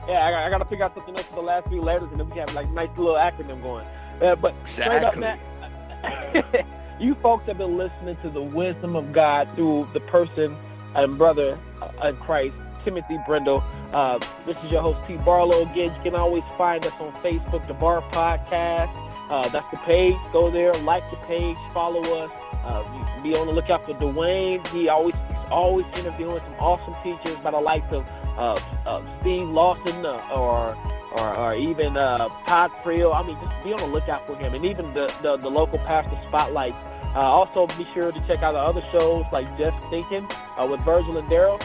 yeah. 0.07 0.25
I, 0.25 0.31
got- 0.31 0.43
I 0.45 0.49
got 0.51 0.57
to 0.59 0.65
figure 0.65 0.85
out 0.85 0.93
something 0.93 1.15
else 1.15 1.25
for 1.25 1.35
the 1.35 1.41
last 1.41 1.67
few 1.69 1.81
letters, 1.81 2.09
and 2.11 2.19
then 2.19 2.29
we 2.29 2.37
have 2.37 2.53
like 2.53 2.69
nice 2.69 2.89
little 2.97 3.15
acronym 3.15 3.63
going. 3.63 3.85
Uh, 4.21 4.35
but 4.35 4.53
straight 4.67 5.03
up, 5.03 5.15
Exactly. 5.15 6.63
you 6.99 7.15
folks 7.15 7.47
have 7.47 7.57
been 7.57 7.77
listening 7.77 8.15
to 8.21 8.29
the 8.29 8.41
wisdom 8.41 8.95
of 8.95 9.11
God 9.11 9.49
through 9.55 9.89
the 9.93 9.99
person 10.01 10.55
and 10.95 11.17
brother 11.17 11.57
in 12.03 12.15
Christ, 12.17 12.53
Timothy 12.83 13.17
Brindle. 13.25 13.63
Uh, 13.91 14.19
this 14.45 14.57
is 14.63 14.71
your 14.71 14.81
host 14.83 15.07
T 15.07 15.15
Barlow. 15.17 15.63
Again, 15.63 15.93
you 15.95 16.01
can 16.03 16.15
always 16.15 16.43
find 16.57 16.85
us 16.85 16.93
on 16.99 17.11
Facebook, 17.23 17.65
the 17.67 17.73
Bar 17.73 18.01
Podcast. 18.11 18.93
Uh, 19.29 19.47
that's 19.49 19.69
the 19.71 19.77
page. 19.77 20.15
Go 20.31 20.49
there, 20.49 20.73
like 20.73 21.09
the 21.11 21.17
page, 21.17 21.57
follow 21.73 22.01
us. 22.01 22.31
Uh, 22.63 22.83
be 23.21 23.35
on 23.35 23.47
the 23.47 23.53
lookout 23.53 23.85
for 23.85 23.93
Dwayne. 23.93 24.65
He 24.67 24.89
always 24.89 25.15
he's 25.27 25.51
always 25.51 25.85
interviewing 25.97 26.39
some 26.39 26.55
awesome 26.59 26.95
teachers 27.03 27.37
by 27.41 27.51
the 27.51 27.57
likes 27.57 27.91
of 27.91 28.09
uh, 28.37 28.59
uh, 28.85 29.01
Steve 29.21 29.47
Lawson 29.47 30.05
uh, 30.05 30.21
or, 30.33 30.77
or 31.17 31.35
or 31.35 31.55
even 31.55 31.97
uh, 31.97 32.29
Todd 32.45 32.71
Friel. 32.83 33.13
I 33.13 33.25
mean, 33.25 33.37
just 33.41 33.63
be 33.63 33.73
on 33.73 33.79
the 33.79 33.87
lookout 33.87 34.25
for 34.27 34.35
him, 34.35 34.53
and 34.53 34.63
even 34.65 34.93
the 34.93 35.13
the, 35.21 35.37
the 35.37 35.49
local 35.49 35.79
pastor 35.79 36.19
spotlights. 36.27 36.75
Uh, 37.15 37.21
also, 37.21 37.65
be 37.77 37.87
sure 37.93 38.11
to 38.11 38.19
check 38.27 38.43
out 38.43 38.51
the 38.51 38.59
other 38.59 38.83
shows 38.91 39.25
like 39.31 39.47
Just 39.57 39.77
Thinking 39.89 40.27
uh, 40.57 40.67
with 40.69 40.79
Virgil 40.81 41.17
and 41.17 41.27
Daryl. 41.29 41.59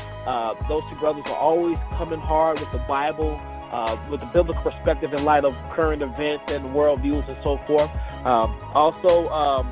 Those 0.69 0.83
two 0.89 0.97
brothers 0.97 1.25
are 1.27 1.37
always 1.37 1.77
coming 1.97 2.21
hard 2.21 2.59
with 2.59 2.73
the 2.73 2.79
Bible, 2.79 3.39
uh, 3.73 3.97
with 4.11 4.23
a 4.23 4.27
biblical 4.27 4.63
perspective 4.63 5.13
in 5.15 5.25
light 5.25 5.45
of 5.45 5.57
current 5.71 6.03
events 6.03 6.53
and 6.53 6.65
worldviews 6.67 7.27
and 7.27 7.37
so 7.43 7.57
forth. 7.67 7.91
Um, 8.25 8.55
also, 8.75 9.29
um, 9.31 9.67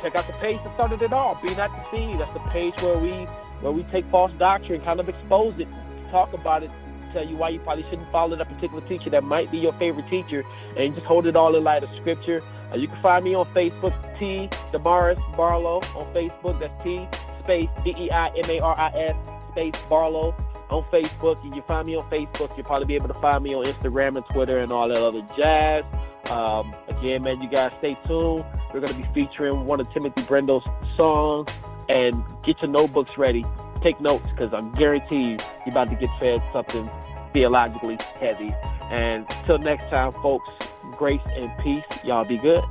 check 0.00 0.16
out 0.16 0.26
the 0.26 0.32
page 0.34 0.58
that 0.64 0.72
started 0.74 1.02
it 1.02 1.12
all. 1.12 1.34
Be 1.42 1.54
not 1.54 1.70
deceived. 1.84 2.20
That's 2.20 2.32
the 2.32 2.40
page 2.50 2.74
where 2.80 2.96
we 2.98 3.26
where 3.60 3.72
we 3.72 3.82
take 3.84 4.08
false 4.10 4.32
doctrine, 4.38 4.80
kind 4.82 5.00
of 5.00 5.08
expose 5.08 5.54
it, 5.58 5.68
talk 6.10 6.32
about 6.32 6.62
it, 6.62 6.70
tell 7.12 7.26
you 7.26 7.36
why 7.36 7.50
you 7.50 7.60
probably 7.60 7.84
shouldn't 7.90 8.10
follow 8.10 8.34
that 8.36 8.48
particular 8.48 8.86
teacher 8.88 9.10
that 9.10 9.22
might 9.22 9.50
be 9.50 9.58
your 9.58 9.74
favorite 9.74 10.08
teacher, 10.08 10.42
and 10.78 10.94
just 10.94 11.06
hold 11.06 11.26
it 11.26 11.36
all 11.36 11.54
in 11.54 11.62
light 11.62 11.82
of 11.82 11.90
Scripture. 12.00 12.42
Uh, 12.72 12.76
you 12.76 12.88
can 12.88 13.02
find 13.02 13.24
me 13.24 13.34
on 13.34 13.46
Facebook, 13.52 13.92
T 14.18 14.48
Deimaris 14.72 15.20
Barlow 15.36 15.80
on 15.96 16.14
Facebook. 16.14 16.58
That's 16.60 16.82
T 16.82 17.06
space 17.42 17.68
D 17.84 17.94
E 17.98 18.10
I 18.10 18.28
M 18.28 18.50
A 18.50 18.60
R 18.60 18.78
I 18.78 18.88
S 19.08 19.16
space 19.52 19.82
Barlow 19.88 20.34
on 20.70 20.84
Facebook. 20.84 21.42
You 21.44 21.50
can 21.50 21.62
find 21.62 21.86
me 21.86 21.96
on 21.96 22.04
Facebook. 22.10 22.56
You'll 22.56 22.66
probably 22.66 22.86
be 22.86 22.94
able 22.94 23.08
to 23.08 23.14
find 23.14 23.42
me 23.42 23.54
on 23.54 23.64
Instagram 23.64 24.16
and 24.16 24.24
Twitter 24.26 24.58
and 24.58 24.72
all 24.72 24.88
that 24.88 24.98
other 24.98 25.22
jazz. 25.36 25.84
Um, 26.30 26.74
again, 26.88 27.22
man, 27.22 27.40
you 27.40 27.48
guys 27.48 27.72
stay 27.78 27.98
tuned. 28.06 28.44
We're 28.72 28.80
going 28.80 28.92
to 28.92 28.94
be 28.94 29.08
featuring 29.12 29.66
one 29.66 29.80
of 29.80 29.92
Timothy 29.92 30.22
Brindle's 30.22 30.64
songs. 30.96 31.50
And 31.88 32.22
get 32.44 32.60
your 32.62 32.70
notebooks 32.70 33.18
ready. 33.18 33.44
Take 33.82 34.00
notes 34.00 34.28
because 34.30 34.54
I'm 34.54 34.70
guaranteed 34.72 35.42
you're 35.66 35.70
about 35.72 35.90
to 35.90 35.96
get 35.96 36.08
fed 36.20 36.42
something 36.52 36.88
theologically 37.32 37.98
heavy. 38.18 38.54
And 38.90 39.26
till 39.44 39.58
next 39.58 39.88
time, 39.88 40.12
folks, 40.12 40.48
grace 40.92 41.20
and 41.36 41.50
peace. 41.58 41.84
Y'all 42.04 42.24
be 42.24 42.38
good. 42.38 42.62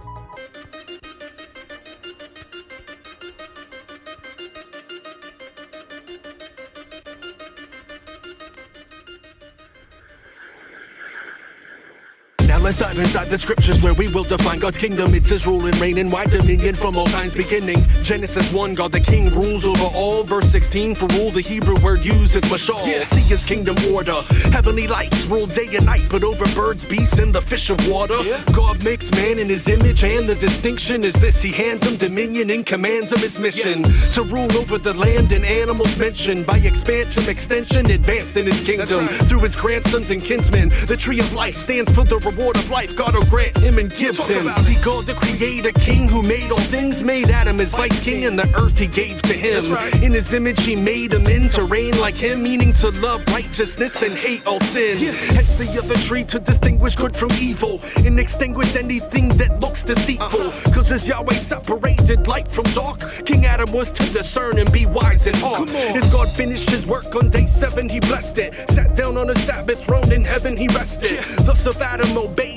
Inside 12.99 13.29
the 13.29 13.37
scriptures 13.37 13.81
where 13.81 13.93
we 13.93 14.07
will 14.07 14.23
define 14.23 14.59
God's 14.59 14.77
kingdom. 14.77 15.13
It's 15.13 15.29
his 15.29 15.45
rule 15.45 15.65
and 15.65 15.77
reign 15.79 15.97
and 15.97 16.11
wide 16.11 16.31
dominion 16.31 16.75
from 16.75 16.97
all 16.97 17.05
times 17.07 17.33
beginning. 17.33 17.77
Genesis 18.03 18.51
1, 18.51 18.73
God 18.73 18.91
the 18.91 18.99
king 18.99 19.29
rules 19.33 19.65
over 19.65 19.85
all. 19.95 20.23
Verse 20.23 20.49
16, 20.49 20.95
for 20.95 21.07
rule, 21.07 21.31
the 21.31 21.41
Hebrew 21.41 21.75
word 21.81 22.03
used 22.03 22.35
is 22.35 22.43
mashal. 22.43 22.85
Yeah. 22.85 23.03
See 23.03 23.21
his 23.21 23.43
kingdom 23.43 23.75
order. 23.93 24.21
Heavenly 24.51 24.87
lights 24.87 25.25
rule 25.25 25.45
day 25.45 25.67
and 25.75 25.85
night, 25.85 26.07
but 26.09 26.23
over 26.23 26.45
birds, 26.55 26.85
beasts, 26.85 27.17
and 27.17 27.33
the 27.33 27.41
fish 27.41 27.69
of 27.69 27.89
water. 27.89 28.17
Yeah. 28.23 28.41
God 28.53 28.83
makes 28.83 29.11
man 29.11 29.39
in 29.39 29.47
his 29.47 29.67
image, 29.67 30.03
and 30.03 30.27
the 30.27 30.35
distinction 30.35 31.03
is 31.03 31.13
this. 31.15 31.41
He 31.41 31.51
hands 31.51 31.83
him 31.83 31.97
dominion 31.97 32.49
and 32.49 32.65
commands 32.65 33.11
him 33.11 33.19
his 33.19 33.39
mission. 33.39 33.81
Yes. 33.81 34.15
To 34.15 34.23
rule 34.23 34.51
over 34.57 34.77
the 34.77 34.93
land 34.93 35.31
and 35.31 35.45
animals 35.45 35.97
mentioned. 35.97 36.45
By 36.45 36.57
expansion, 36.57 37.29
extension, 37.29 37.89
advance 37.91 38.35
in 38.35 38.45
his 38.45 38.61
kingdom. 38.61 39.05
Right. 39.05 39.09
Through 39.27 39.39
his 39.39 39.55
grandsons 39.55 40.09
and 40.09 40.23
kinsmen. 40.23 40.69
The 40.87 40.97
tree 40.97 41.19
of 41.19 41.31
life 41.33 41.55
stands 41.55 41.91
for 41.93 42.03
the 42.03 42.17
reward 42.19 42.57
of 42.57 42.69
life, 42.69 42.88
God 42.95 43.15
will 43.15 43.25
grant 43.25 43.57
him 43.57 43.77
and 43.77 43.89
give 43.95 44.17
him. 44.17 44.49
See, 44.63 44.81
God, 44.83 45.05
the 45.05 45.13
creator, 45.13 45.71
king 45.71 46.07
who 46.07 46.21
made 46.21 46.51
all 46.51 46.59
things, 46.59 47.01
made 47.01 47.29
Adam 47.29 47.57
his 47.57 47.71
vice 47.71 47.99
king, 48.01 48.25
and 48.25 48.37
the 48.37 48.47
earth 48.55 48.77
he 48.77 48.87
gave 48.87 49.21
to 49.23 49.33
him. 49.33 49.71
Right. 49.71 50.03
In 50.03 50.13
his 50.13 50.33
image, 50.33 50.59
he 50.63 50.75
made 50.75 51.13
him 51.13 51.25
in 51.27 51.49
to 51.49 51.63
reign 51.63 51.97
like 51.99 52.15
him, 52.15 52.43
meaning 52.43 52.73
to 52.73 52.89
love 53.01 53.25
righteousness 53.27 54.01
and 54.01 54.13
hate 54.13 54.45
all 54.45 54.59
sin. 54.59 54.99
Yeah. 54.99 55.11
Hence 55.11 55.55
the 55.55 55.69
other 55.77 55.95
tree 55.97 56.23
to 56.25 56.39
distinguish 56.39 56.95
good 56.95 57.15
from 57.15 57.31
evil 57.33 57.81
and 57.97 58.19
extinguish 58.19 58.75
anything 58.75 59.29
that 59.37 59.59
looks 59.59 59.83
deceitful. 59.83 60.41
Uh-huh. 60.41 60.71
Cause 60.73 60.91
as 60.91 61.07
Yahweh 61.07 61.33
separated 61.33 62.27
light 62.27 62.47
from 62.47 62.65
dark, 62.73 62.99
King 63.25 63.45
Adam 63.45 63.71
was 63.71 63.91
to 63.93 64.03
discern 64.11 64.57
and 64.57 64.71
be 64.71 64.85
wise 64.85 65.27
in 65.27 65.33
heart. 65.35 65.69
As 65.69 66.11
God 66.11 66.29
finished 66.29 66.69
his 66.69 66.85
work 66.85 67.15
on 67.15 67.29
day 67.29 67.47
seven, 67.47 67.87
he 67.87 67.99
blessed 67.99 68.37
it. 68.39 68.53
Sat 68.71 68.95
down 68.95 69.17
on 69.17 69.29
a 69.29 69.35
Sabbath 69.39 69.83
throne 69.83 70.11
in 70.11 70.25
heaven, 70.25 70.57
he 70.57 70.67
rested. 70.69 71.11
Yeah. 71.11 71.35
Thus, 71.45 71.65
if 71.65 71.81
Adam 71.81 72.17
obeys 72.17 72.48